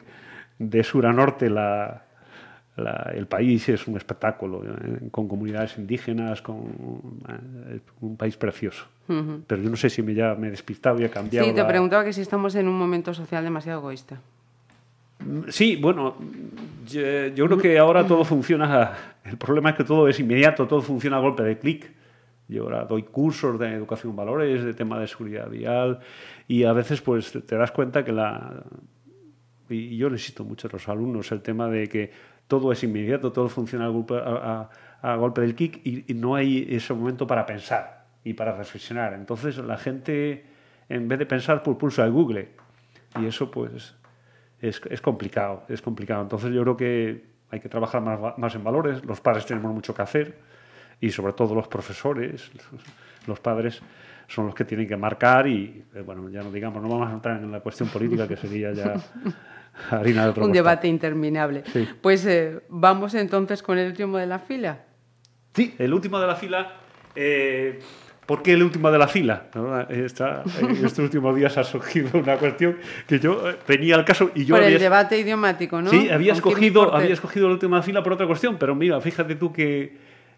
de 0.58 0.82
sur 0.82 1.06
a 1.06 1.12
norte 1.12 1.50
la, 1.50 2.05
la- 2.76 3.12
el 3.14 3.26
país 3.26 3.68
es 3.68 3.86
un 3.86 3.96
espectáculo, 3.96 4.62
eh, 4.64 5.08
con 5.10 5.28
comunidades 5.28 5.78
indígenas, 5.78 6.42
con 6.42 6.56
eh, 7.28 7.80
un 8.00 8.16
país 8.16 8.36
precioso. 8.36 8.86
Pero 9.46 9.62
yo 9.62 9.70
no 9.70 9.76
sé 9.76 9.88
si 9.88 10.02
me 10.02 10.14
ya 10.14 10.34
me 10.34 10.48
he 10.48 10.50
despistado 10.50 11.00
y 11.00 11.04
he 11.04 11.08
cambiado. 11.10 11.46
Sí, 11.46 11.54
te 11.54 11.60
la- 11.62 11.68
preguntaba 11.68 12.04
que 12.04 12.12
si 12.12 12.20
estamos 12.20 12.54
en 12.56 12.66
un 12.68 12.76
momento 12.78 13.14
social 13.14 13.42
demasiado 13.44 13.78
egoísta. 13.80 14.20
Sí, 15.48 15.76
bueno, 15.76 16.16
yo, 16.86 17.00
yo 17.34 17.46
creo 17.46 17.58
que 17.58 17.78
ahora 17.78 18.06
todo 18.06 18.24
funciona. 18.24 18.92
El 19.24 19.36
problema 19.38 19.70
es 19.70 19.76
que 19.76 19.84
todo 19.84 20.06
es 20.08 20.20
inmediato, 20.20 20.66
todo 20.68 20.82
funciona 20.82 21.16
a 21.16 21.20
golpe 21.20 21.42
de 21.42 21.58
clic. 21.58 21.90
Yo 22.48 22.62
ahora 22.64 22.84
doy 22.84 23.02
cursos 23.02 23.58
de 23.58 23.72
educación 23.72 24.14
valores, 24.14 24.64
de 24.64 24.72
tema 24.74 25.00
de 25.00 25.08
seguridad 25.08 25.48
vial, 25.50 25.98
y 26.46 26.62
a 26.62 26.72
veces 26.72 27.00
pues 27.00 27.32
te- 27.32 27.40
te 27.40 27.56
das 27.56 27.72
cuenta 27.72 28.04
que 28.04 28.12
la. 28.12 28.62
Y 29.68 29.96
yo 29.96 30.08
necesito 30.10 30.44
mucho 30.44 30.68
a 30.68 30.70
los 30.72 30.88
alumnos 30.88 31.32
el 31.32 31.42
tema 31.42 31.68
de 31.68 31.88
que 31.88 32.12
todo 32.48 32.72
es 32.72 32.82
inmediato, 32.82 33.32
todo 33.32 33.48
funciona 33.48 33.86
a 33.86 35.16
golpe, 35.16 35.40
del 35.40 35.54
clic 35.54 35.80
y, 35.84 36.14
no 36.14 36.34
hay 36.34 36.66
ese 36.70 36.94
momento 36.94 37.26
para 37.26 37.46
pensar 37.46 38.06
y 38.24 38.34
para 38.34 38.56
reflexionar. 38.56 39.14
Entonces 39.14 39.58
la 39.58 39.76
gente, 39.76 40.44
en 40.88 41.08
vez 41.08 41.18
de 41.18 41.26
pensar, 41.26 41.62
pues 41.62 41.76
pulsa 41.76 42.04
el 42.04 42.12
Google. 42.12 42.48
Y 43.20 43.26
eso 43.26 43.50
pues 43.50 43.94
es, 44.60 44.80
es 44.90 45.00
complicado, 45.00 45.64
es 45.68 45.82
complicado. 45.82 46.22
Entonces 46.22 46.52
yo 46.52 46.62
creo 46.62 46.76
que 46.76 47.24
hay 47.50 47.60
que 47.60 47.68
trabajar 47.68 48.02
más, 48.02 48.38
más 48.38 48.54
en 48.54 48.64
valores, 48.64 49.04
los 49.04 49.20
padres 49.20 49.46
tenemos 49.46 49.72
mucho 49.72 49.94
que 49.94 50.02
hacer 50.02 50.38
y 51.00 51.10
sobre 51.10 51.32
todo 51.32 51.54
los 51.54 51.68
profesores, 51.68 52.50
los 53.26 53.40
padres 53.40 53.80
son 54.28 54.46
los 54.46 54.54
que 54.54 54.64
tienen 54.64 54.88
que 54.88 54.96
marcar 54.96 55.46
y, 55.46 55.84
eh, 55.94 56.00
bueno, 56.00 56.28
ya 56.28 56.42
no 56.42 56.50
digamos, 56.50 56.82
no 56.82 56.88
vamos 56.88 57.08
a 57.08 57.12
entrar 57.12 57.42
en 57.42 57.50
la 57.52 57.60
cuestión 57.60 57.88
política 57.88 58.26
que 58.26 58.36
sería 58.36 58.72
ya 58.72 58.94
harina 59.90 60.24
de 60.24 60.30
otro 60.30 60.44
Un 60.44 60.52
debate 60.52 60.88
interminable. 60.88 61.62
Sí. 61.72 61.88
Pues 62.00 62.24
eh, 62.26 62.60
vamos 62.68 63.14
entonces 63.14 63.62
con 63.62 63.78
el 63.78 63.88
último 63.88 64.18
de 64.18 64.26
la 64.26 64.38
fila. 64.38 64.80
Sí, 65.54 65.74
el 65.78 65.92
último 65.94 66.18
de 66.20 66.26
la 66.26 66.36
fila. 66.36 66.74
eh, 67.14 67.78
¿Por 68.26 68.42
qué 68.42 68.54
el 68.54 68.62
último 68.64 68.90
de 68.90 68.98
la 68.98 69.06
fila? 69.06 69.44
¿No? 69.54 69.80
Esta- 69.82 70.42
en 70.60 70.70
estos 70.84 70.98
últimos 70.98 71.36
días 71.36 71.56
ha 71.58 71.62
surgido 71.64 72.10
una 72.18 72.36
cuestión 72.38 72.76
que 73.06 73.20
yo 73.20 73.48
eh, 73.48 73.56
venía 73.68 73.94
al 73.94 74.04
caso 74.04 74.32
y 74.34 74.44
yo 74.44 74.54
Por 74.56 74.62
el 74.64 74.66
había- 74.74 74.78
debate 74.80 75.16
idiomático, 75.18 75.80
¿no? 75.80 75.90
Sí, 75.90 76.10
había 76.10 76.32
escogido, 76.32 76.92
había 76.92 77.12
escogido 77.14 77.46
el 77.46 77.52
último 77.52 77.76
de 77.76 77.80
la 77.80 77.82
fila 77.84 78.02
por 78.02 78.14
otra 78.14 78.26
cuestión, 78.26 78.56
pero 78.58 78.74
mira, 78.74 79.00
fíjate 79.00 79.36
tú 79.36 79.52
que, 79.52 79.96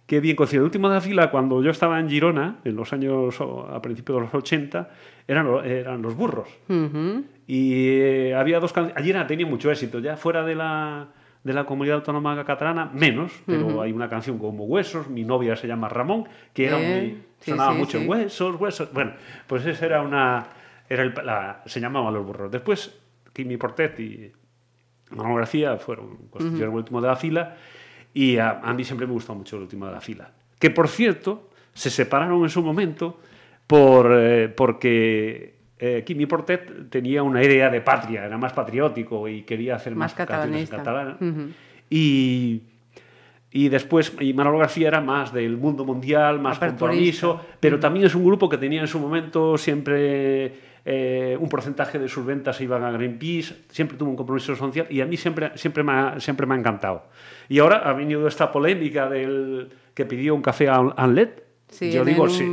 que 0.09 0.21
bien 0.21 0.37
coincidido. 0.37 0.63
El 0.65 0.69
último 0.69 0.89
de 0.89 0.95
la 0.95 1.01
fila, 1.03 1.31
cuando 1.31 1.63
yo 1.63 1.71
estaba 1.71 2.01
en 2.01 2.09
Girona, 2.09 2.57
en 2.65 2.75
los 2.77 2.93
años, 2.95 3.37
a 3.71 3.83
principios 3.83 4.17
de 4.17 4.25
los 4.25 4.35
80, 4.35 4.89
eran, 5.29 5.47
eran 5.67 6.01
los 6.01 6.17
burros. 6.17 6.49
Ujú. 6.71 7.25
Y 7.47 7.91
eh, 8.01 8.35
había 8.35 8.59
dos 8.59 8.73
canciones. 8.73 8.97
Allí 8.99 9.11
era- 9.11 9.27
tenía 9.27 9.47
mucho 9.47 9.71
éxito, 9.71 9.99
ya 9.99 10.17
fuera 10.17 10.45
de 10.47 10.55
la, 10.55 11.09
de 11.45 11.53
la 11.53 11.65
comunidad 11.67 11.97
autónoma 11.97 12.43
catalana, 12.47 12.91
menos, 12.95 13.33
pero 13.45 13.83
hay 13.83 13.93
una 13.93 14.09
canción 14.09 14.39
como 14.39 14.65
Huesos, 14.65 15.09
mi 15.09 15.25
novia 15.25 15.57
se 15.57 15.67
llama 15.69 15.91
Ramón, 15.91 16.25
que 16.55 16.65
era 16.69 16.81
Eh, 16.81 17.01
muy, 17.03 17.23
sí, 17.41 17.51
sonaba 17.51 17.73
sí, 17.75 17.79
mucho 17.79 17.99
sí. 17.99 18.07
Huesos, 18.07 18.57
Huesos. 18.59 18.91
Bueno, 18.95 19.13
pues 19.47 19.67
esa 19.67 19.85
era 19.85 20.01
una. 20.01 20.47
Era 20.89 21.03
el- 21.03 21.13
la- 21.23 21.61
se 21.67 21.81
llamaban 21.81 22.15
los 22.15 22.25
burros. 22.25 22.51
Después, 22.51 22.99
Kimi 23.35 23.59
Portet 23.59 24.01
y 24.01 24.33
Manolo 25.11 25.35
García 25.37 25.77
fueron 25.77 26.17
constituyeron 26.31 26.73
el 26.73 26.79
último 26.79 27.03
de 27.03 27.09
la 27.09 27.17
fila 27.17 27.57
y 28.15 28.39
a, 28.39 28.61
a 28.61 28.75
mí 28.75 28.85
siempre 28.85 29.07
me 29.07 29.13
gustó 29.13 29.35
mucho 29.35 29.57
el 29.57 29.63
último 29.63 29.87
de 29.87 29.93
la 29.93 30.01
fila. 30.01 30.31
Que 30.59 30.71
por 30.71 30.89
cierto, 30.89 31.51
se 31.73 31.91
separaron 31.91 32.43
en 32.43 32.51
su 32.51 32.63
momento 32.63 33.21
por, 33.67 34.11
eh, 34.13 34.49
porque 34.49 35.55
eh, 35.79 36.03
Kimi 36.05 36.27
Portet 36.27 36.91
tenía 36.91 37.23
una 37.23 37.43
idea 37.43 37.71
de 37.71 37.81
patria, 37.81 38.25
era 38.25 38.37
más 38.37 38.53
patriótico 38.53 39.29
y 39.29 39.43
quería 39.43 39.77
hacer 39.77 39.95
más, 39.95 40.17
Más 40.19 40.27
canciones 40.27 40.71
en 40.71 40.77
catalán. 40.77 41.17
Ujú. 41.21 41.53
Y, 41.91 42.63
y 43.53 43.69
después, 43.69 44.13
y 44.21 44.35
Manolo 44.35 44.59
García 44.59 44.89
era 44.89 45.01
más 45.01 45.33
del 45.33 45.57
mundo 45.57 45.85
mundial, 45.85 46.41
más 46.41 46.59
compromiso, 46.59 47.41
pero 47.61 47.79
también 47.79 48.07
es 48.07 48.15
un 48.15 48.25
grupo 48.25 48.49
que 48.49 48.59
tenía 48.59 48.81
en 48.81 48.89
su 48.89 48.99
momento 48.99 49.57
siempre 49.57 50.53
eh, 50.85 51.37
un 51.39 51.49
porcentaje 51.49 51.99
de 51.99 52.09
sus 52.09 52.25
ventas 52.25 52.57
se 52.57 52.65
iban 52.65 52.83
a 52.83 52.91
Greenpeace, 52.91 53.55
siempre 53.71 53.97
tuvo 53.97 54.11
un 54.11 54.17
compromiso 54.17 54.57
social 54.57 54.87
y 54.91 55.01
a 55.01 55.07
mí 55.07 55.17
siempre, 55.17 55.53
siempre, 55.55 55.83
me, 55.83 55.93
ha, 55.93 56.21
siempre 56.21 56.47
me 56.47 56.55
ha 56.55 56.59
encantado. 56.59 57.05
Y 57.49 57.59
ahora 57.61 57.79
ha 57.79 57.93
venido 57.93 58.27
esta 58.29 58.53
polémica 58.53 59.09
del 59.09 59.71
que 59.95 60.05
pidió 60.05 60.35
un 60.35 60.43
café 60.43 60.69
a 60.69 60.77
Anlet. 60.97 61.45
Sí, 61.69 61.91
Yo 61.91 62.05
digo, 62.05 62.27
en 62.27 62.31
sí. 62.31 62.45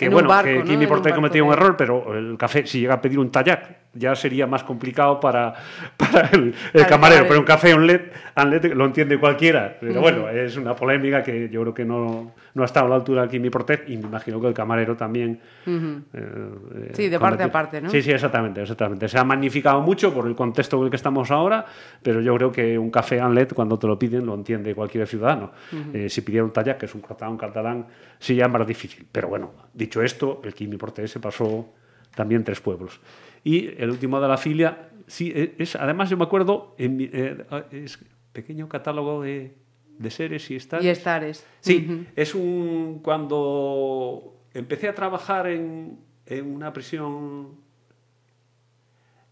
Que 0.00 0.06
en 0.06 0.12
bueno, 0.12 0.28
barco, 0.28 0.46
que 0.50 0.58
¿no? 0.58 0.64
Kimi 0.64 0.86
Portet 0.86 1.04
barco 1.12 1.16
cometió 1.16 1.44
un 1.46 1.52
error, 1.52 1.76
pero 1.76 2.16
el 2.18 2.36
café, 2.36 2.66
si 2.66 2.80
llega 2.80 2.94
a 2.94 3.00
pedir 3.00 3.18
un 3.18 3.30
tallac, 3.30 3.76
ya 3.92 4.14
sería 4.14 4.46
más 4.46 4.62
complicado 4.64 5.18
para, 5.20 5.54
para 5.96 6.28
el, 6.32 6.54
el 6.72 6.86
camarero. 6.86 7.24
Pero 7.28 7.40
un 7.40 7.46
café 7.46 7.72
Anlet, 7.72 8.12
Anlet 8.34 8.64
lo 8.74 8.84
entiende 8.86 9.18
cualquiera. 9.18 9.76
Pero 9.80 10.00
bueno, 10.00 10.28
es 10.28 10.56
una 10.56 10.74
polémica 10.74 11.22
que 11.22 11.48
yo 11.48 11.60
creo 11.62 11.74
que 11.74 11.84
no, 11.84 12.32
no 12.54 12.62
ha 12.62 12.66
estado 12.66 12.86
a 12.86 12.88
la 12.90 12.94
altura 12.96 13.22
de 13.22 13.28
Kimi 13.28 13.50
Portet 13.50 13.88
y 13.88 13.96
me 13.96 14.04
imagino 14.06 14.40
que 14.40 14.46
el 14.48 14.54
camarero 14.54 14.96
también. 14.96 15.40
eh, 15.66 16.10
eh, 16.14 16.90
Sí, 16.94 17.08
de 17.08 17.18
parte 17.18 17.42
a 17.42 17.46
cometió- 17.46 17.52
parte, 17.52 17.80
¿no? 17.80 17.90
Sí, 17.90 18.00
sí, 18.02 18.12
exactamente, 18.12 18.62
exactamente. 18.62 19.08
Se 19.08 19.18
ha 19.18 19.24
magnificado 19.24 19.80
mucho 19.80 20.12
por 20.14 20.26
el 20.26 20.34
contexto 20.34 20.78
en 20.78 20.84
el 20.84 20.90
que 20.90 20.96
estamos 20.96 21.30
ahora, 21.30 21.64
pero 22.02 22.20
yo 22.20 22.34
creo 22.36 22.52
que 22.52 22.78
un 22.78 22.90
café 22.90 23.20
Anlet, 23.20 23.52
cuando 23.54 23.78
te 23.78 23.86
lo 23.86 23.98
piden, 23.98 24.24
lo 24.26 24.34
entiende 24.34 24.74
cualquier 24.74 25.06
ciudadano. 25.06 25.50
Eh, 25.92 26.08
si 26.08 26.20
pidiera 26.22 26.44
un 26.44 26.52
tallac, 26.52 26.78
que 26.78 26.86
es 26.86 26.94
un 26.94 27.00
catalán, 27.02 27.32
un 27.32 27.38
catalán, 27.38 27.86
sí 28.18 28.36
ya 28.36 28.46
es 28.46 28.52
más 28.52 28.66
difícil. 28.66 29.04
Pero 29.10 29.28
bueno, 29.28 29.50
dicho 29.90 30.02
esto, 30.02 30.40
el 30.44 30.54
Kimi 30.54 30.76
Portet 30.76 31.08
se 31.08 31.18
pasó 31.18 31.68
también 32.14 32.44
tres 32.44 32.60
pueblos. 32.60 33.00
Y 33.42 33.66
el 33.82 33.90
último 33.90 34.20
de 34.20 34.28
la 34.28 34.36
filia, 34.36 34.88
sí, 35.08 35.32
e- 35.34 35.56
es, 35.58 35.74
además 35.74 36.08
yo 36.08 36.16
me 36.16 36.22
acuerdo, 36.22 36.76
en 36.78 36.96
mi- 36.96 37.10
eh, 37.12 37.44
es 37.72 37.98
pequeño 38.32 38.68
catálogo 38.68 39.20
de, 39.22 39.52
de 39.98 40.10
seres 40.10 40.48
y 40.50 40.54
estares. 40.54 40.86
Y 40.86 40.88
estares. 40.90 41.44
Sí, 41.58 41.86
Ujú. 41.88 42.04
es 42.14 42.34
un. 42.36 43.00
Cuando 43.02 44.36
empecé 44.54 44.88
a 44.88 44.94
trabajar 44.94 45.48
en, 45.48 45.98
en 46.26 46.54
una 46.54 46.72
prisión 46.72 47.56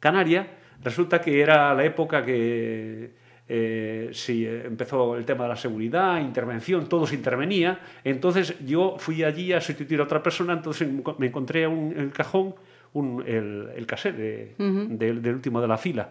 canaria, 0.01 0.59
resulta 0.83 1.21
que 1.21 1.41
era 1.41 1.73
la 1.73 1.85
época 1.85 2.25
que 2.25 3.13
eh, 3.49 4.11
eh, 4.29 4.62
empezó 4.66 5.16
el 5.16 5.25
tema 5.25 5.45
de 5.45 5.49
la 5.51 5.57
seguridad, 5.57 6.20
intervención, 6.20 6.89
todo 6.89 7.07
se 7.07 7.15
intervenía. 7.15 7.81
Entonces 8.05 8.55
yo 8.66 8.97
fui 8.99 9.25
allí 9.25 9.53
a 9.53 9.61
sustituir 9.61 10.01
a 10.01 10.05
otra 10.05 10.23
persona, 10.23 10.53
entonces 10.53 10.89
me 11.19 11.27
encontré 11.27 11.66
un- 11.66 11.93
en 11.93 12.01
el 12.01 12.11
cajón 12.12 12.55
un- 12.93 13.23
el, 13.27 13.69
el 13.77 13.87
cassette 13.87 14.16
de- 14.16 14.55
del, 14.97 15.20
del 15.23 15.35
último 15.35 15.61
de 15.61 15.69
la 15.69 15.77
fila. 15.79 16.11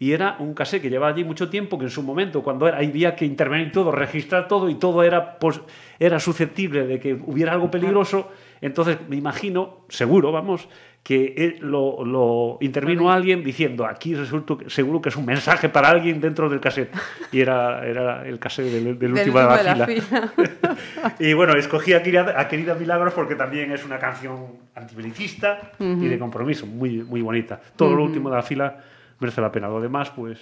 Y 0.00 0.12
era 0.12 0.36
un 0.38 0.54
cassette 0.54 0.82
que 0.82 0.90
llevaba 0.90 1.12
allí 1.12 1.24
mucho 1.24 1.48
tiempo, 1.50 1.76
que 1.76 1.86
en 1.86 1.90
su 1.90 2.02
momento, 2.04 2.42
cuando 2.42 2.68
era- 2.68 2.78
había 2.78 3.16
que 3.16 3.24
intervenir 3.24 3.72
todo, 3.72 3.90
registrar 3.90 4.46
todo 4.46 4.68
y 4.70 4.76
todo 4.76 5.02
era, 5.02 5.38
pues, 5.40 5.60
era 5.98 6.20
susceptible 6.20 6.86
de 6.86 7.00
que 7.00 7.14
hubiera 7.14 7.52
algo 7.52 7.68
peligroso, 7.70 8.30
entonces 8.60 8.98
me 9.08 9.16
imagino, 9.16 9.78
seguro, 9.88 10.30
vamos, 10.30 10.68
que 11.02 11.56
lo, 11.60 12.04
lo 12.04 12.58
intervino 12.60 13.10
alguien 13.10 13.42
diciendo, 13.42 13.86
aquí 13.86 14.14
resulta 14.14 14.56
seguro 14.66 15.00
que 15.00 15.08
es 15.08 15.16
un 15.16 15.24
mensaje 15.24 15.68
para 15.70 15.88
alguien 15.88 16.20
dentro 16.20 16.50
del 16.50 16.60
cassette. 16.60 16.94
Y 17.32 17.40
era, 17.40 17.86
era 17.86 18.28
el 18.28 18.38
cassette 18.38 18.70
del, 18.70 18.98
del 18.98 19.12
último 19.14 19.38
de 19.38 19.46
la 19.46 19.72
último 19.72 19.86
fila. 19.86 20.28
fila. 20.28 21.14
y 21.18 21.32
bueno, 21.32 21.54
escogí 21.54 21.94
a 21.94 22.02
Querida, 22.02 22.38
a 22.38 22.46
Querida 22.46 22.74
Milagros 22.74 23.14
porque 23.14 23.36
también 23.36 23.72
es 23.72 23.84
una 23.84 23.98
canción 23.98 24.46
antibelicista 24.74 25.72
y 25.78 26.08
de 26.08 26.18
compromiso, 26.18 26.66
muy, 26.66 27.02
muy 27.02 27.22
bonita. 27.22 27.58
Todo 27.76 27.94
lo 27.94 28.04
último 28.04 28.28
de 28.28 28.36
la 28.36 28.42
fila 28.42 28.78
merece 29.18 29.40
la 29.40 29.50
pena. 29.50 29.68
Lo 29.68 29.80
demás, 29.80 30.10
pues, 30.10 30.38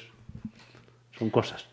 son 1.17 1.31
cosas. 1.31 1.69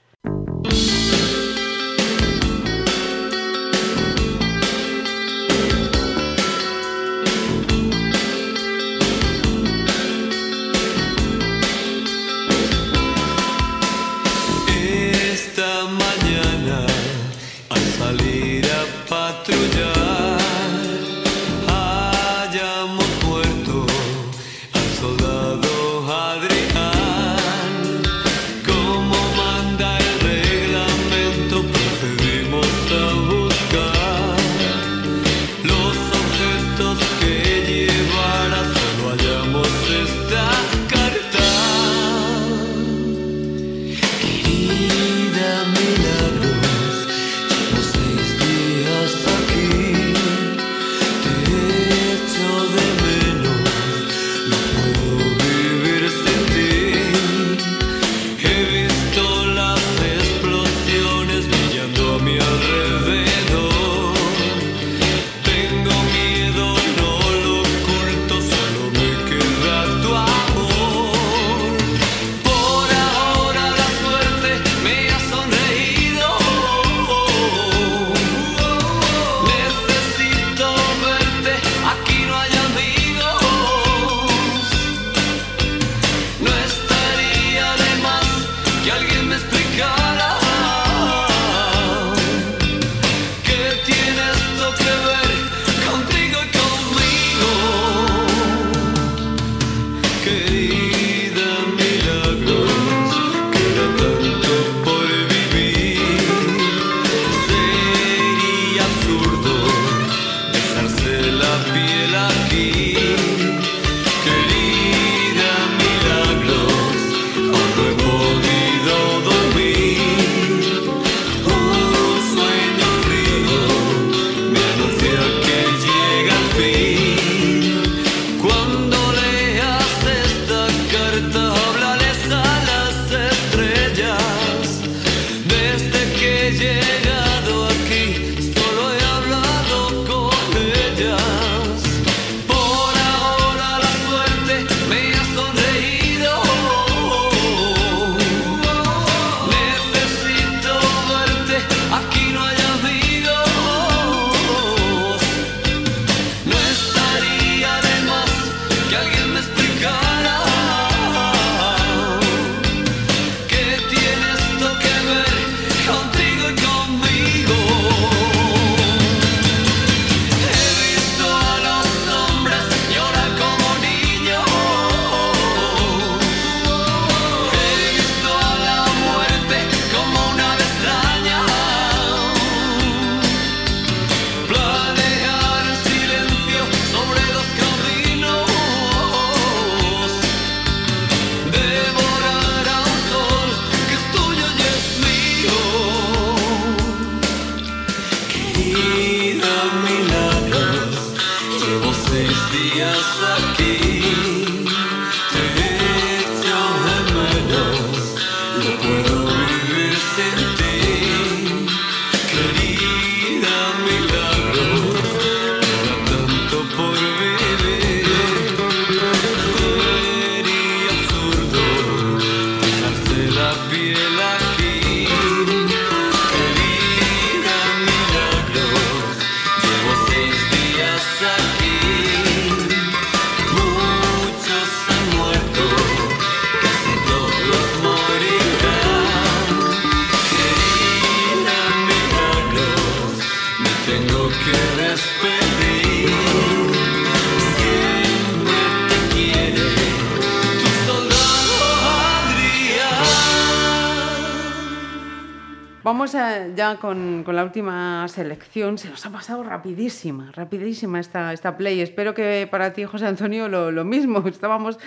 Se 258.53 258.87
nos 258.87 259.03
ha 259.03 259.09
pasado 259.09 259.41
rapidísima, 259.41 260.31
rapidísima 260.31 260.99
esta, 260.99 261.33
esta 261.33 261.57
play. 261.57 261.81
Espero 261.81 262.13
que 262.13 262.47
para 262.51 262.71
ti, 262.71 262.83
José 262.83 263.07
Antonio, 263.07 263.49
lo, 263.49 263.71
lo 263.71 263.83
mismo. 263.83 264.19
Estábamos 264.27 264.77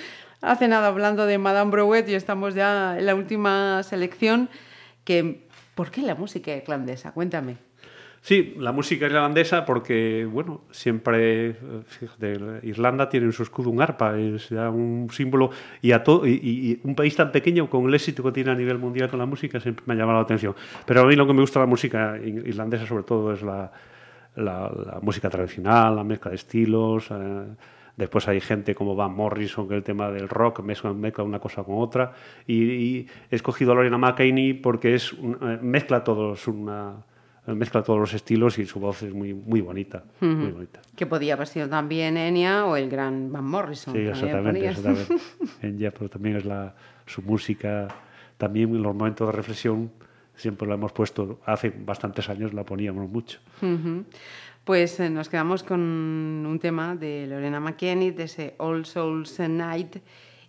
hace 0.41 0.69
nada 0.69 0.87
hablando 0.87 1.27
de 1.27 1.37
Madame 1.39 1.73
Brouet 1.73 2.09
y 2.09 2.15
estamos 2.15 2.55
ya 2.55 2.97
en 2.97 3.07
la 3.07 3.17
última 3.17 3.83
selección. 3.83 4.51
Que, 5.03 5.49
¿Por 5.75 5.91
qué 5.91 6.03
la 6.03 6.15
música 6.15 6.55
irlandesa? 6.55 7.11
Cuéntame. 7.11 7.66
Sí, 8.27 8.55
la 8.59 8.73
música 8.73 9.07
irlandesa 9.07 9.65
porque, 9.65 10.27
bueno, 10.29 10.63
siempre, 10.73 11.55
fíjate, 11.87 12.33
Irlanda 12.65 13.09
tiene 13.09 13.27
en 13.27 13.33
su 13.33 13.45
escudo 13.45 13.71
un 13.71 13.81
arpa, 13.81 14.19
es 14.19 14.49
ya 14.49 14.69
un 14.69 15.09
símbolo, 15.13 15.51
y, 15.81 15.93
a 15.93 16.03
to- 16.03 16.27
y, 16.27 16.33
y- 16.43 16.81
un 16.83 16.97
país 16.97 17.15
tan 17.15 17.31
pequeño 17.31 17.71
con 17.71 17.87
el 17.87 17.95
éxito 17.95 18.25
que 18.25 18.33
tiene 18.33 18.51
a 18.51 18.57
nivel 18.57 18.79
mundial 18.79 19.09
con 19.09 19.21
la 19.21 19.27
música 19.27 19.61
siempre 19.61 19.85
me 19.87 19.95
ha 19.95 19.97
llamado 19.97 20.19
la 20.19 20.25
atención. 20.25 20.57
Pero 20.85 21.03
a 21.03 21.07
mí 21.07 21.15
lo 21.15 21.25
que 21.25 21.35
me 21.35 21.41
gusta 21.41 21.61
de 21.61 21.67
la 21.67 21.71
música 21.71 22.17
ir- 22.19 22.45
irlandesa 22.49 22.85
sobre 22.85 23.05
todo 23.05 23.33
es 23.33 23.43
la, 23.43 23.71
la- 24.35 24.73
la 24.87 24.99
música 25.03 25.31
tradicional, 25.31 25.95
la 25.95 26.03
mezcla 26.03 26.31
de 26.33 26.35
estilos. 26.35 27.07
eh, 27.13 27.45
Después 27.97 28.27
hay 28.27 28.41
gente 28.41 28.75
como 28.75 28.97
Van 28.97 29.15
Morrison, 29.15 29.69
que 29.69 29.77
el 29.77 29.85
tema 29.85 30.11
del 30.11 30.29
rock 30.29 30.63
mezcla, 30.65 30.93
mezcla 30.93 31.23
una 31.23 31.39
cosa 31.39 31.63
con 31.63 31.77
otra. 31.79 32.13
Y, 32.45 32.57
y 32.65 33.07
he 33.31 33.37
escogido 33.37 33.71
a 33.71 33.77
Lorena 33.77 33.99
McKinney 33.99 34.53
porque 34.55 34.95
es 34.97 35.13
un- 35.13 35.39
eh, 35.41 35.59
mezcla 35.63 36.03
todos 36.03 36.49
una 36.49 36.97
mezcla 37.47 37.83
todos 37.83 37.99
los 37.99 38.13
estilos 38.15 38.59
y 38.59 38.67
su 38.67 38.81
voz 38.81 39.03
es 39.03 39.13
muy 39.13 39.35
muy 39.35 39.61
bonita, 39.61 40.05
muy 40.21 40.51
bonita. 40.51 40.81
Que 40.95 41.07
podía 41.07 41.35
haber 41.35 41.47
sido 41.47 41.69
también 41.69 42.17
Enya 42.17 42.67
o 42.67 42.77
el 42.77 42.89
gran 42.89 43.33
Van 43.33 43.45
Morrison. 43.45 43.95
Sí, 43.95 44.01
exactamente, 44.01 44.69
exactamente. 44.69 45.17
Enya, 45.63 45.91
pero 45.91 46.09
también 46.09 46.37
es 46.37 46.45
la 46.45 46.75
su 47.07 47.23
música, 47.23 47.89
también 48.37 48.71
en 48.75 48.83
los 48.83 48.95
momentos 48.95 49.29
de 49.29 49.33
reflexión 49.33 49.91
siempre 50.37 50.69
la 50.69 50.75
hemos 50.75 50.93
puesto, 50.93 51.41
hace 51.47 51.71
bastantes 51.71 52.29
años 52.29 52.53
la 52.53 52.65
poníamos 52.65 53.09
mucho. 53.09 53.41
Pues 54.65 55.01
eh, 55.01 55.11
nos 55.11 55.29
quedamos 55.29 55.63
con 55.63 55.81
un 55.81 56.59
tema 56.61 56.95
de 56.97 57.27
Lorena 57.27 57.61
McKenny, 57.61 58.11
de 58.11 58.25
ese 58.25 58.55
All 58.59 58.85
Souls 58.85 59.39
Night, 59.39 59.99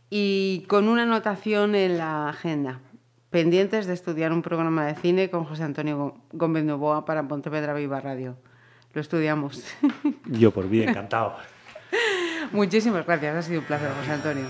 y 0.09 0.65
con 0.67 0.87
una 0.87 1.03
anotación 1.03 1.75
en 1.75 1.97
la 1.97 2.29
agenda. 2.29 2.81
Pendientes 3.29 3.87
de 3.87 3.93
estudiar 3.93 4.31
un 4.31 4.41
programa 4.41 4.85
de 4.85 4.95
cine 4.95 5.29
con 5.29 5.43
José 5.45 5.63
Antonio 5.63 5.97
Gó- 5.97 6.13
Gómez 6.31 6.63
Novoa 6.63 7.05
para 7.05 7.27
Pontevedra 7.27 7.73
Viva 7.73 7.99
Radio. 7.99 8.35
Lo 8.93 9.01
estudiamos. 9.01 9.63
Yo 10.25 10.51
por 10.51 10.65
mí, 10.65 10.81
encantado. 10.81 11.35
Muchísimas 12.51 13.05
gracias, 13.05 13.35
ha 13.35 13.41
sido 13.41 13.59
un 13.59 13.65
placer, 13.65 13.89
José 13.99 14.11
Antonio. 14.13 14.45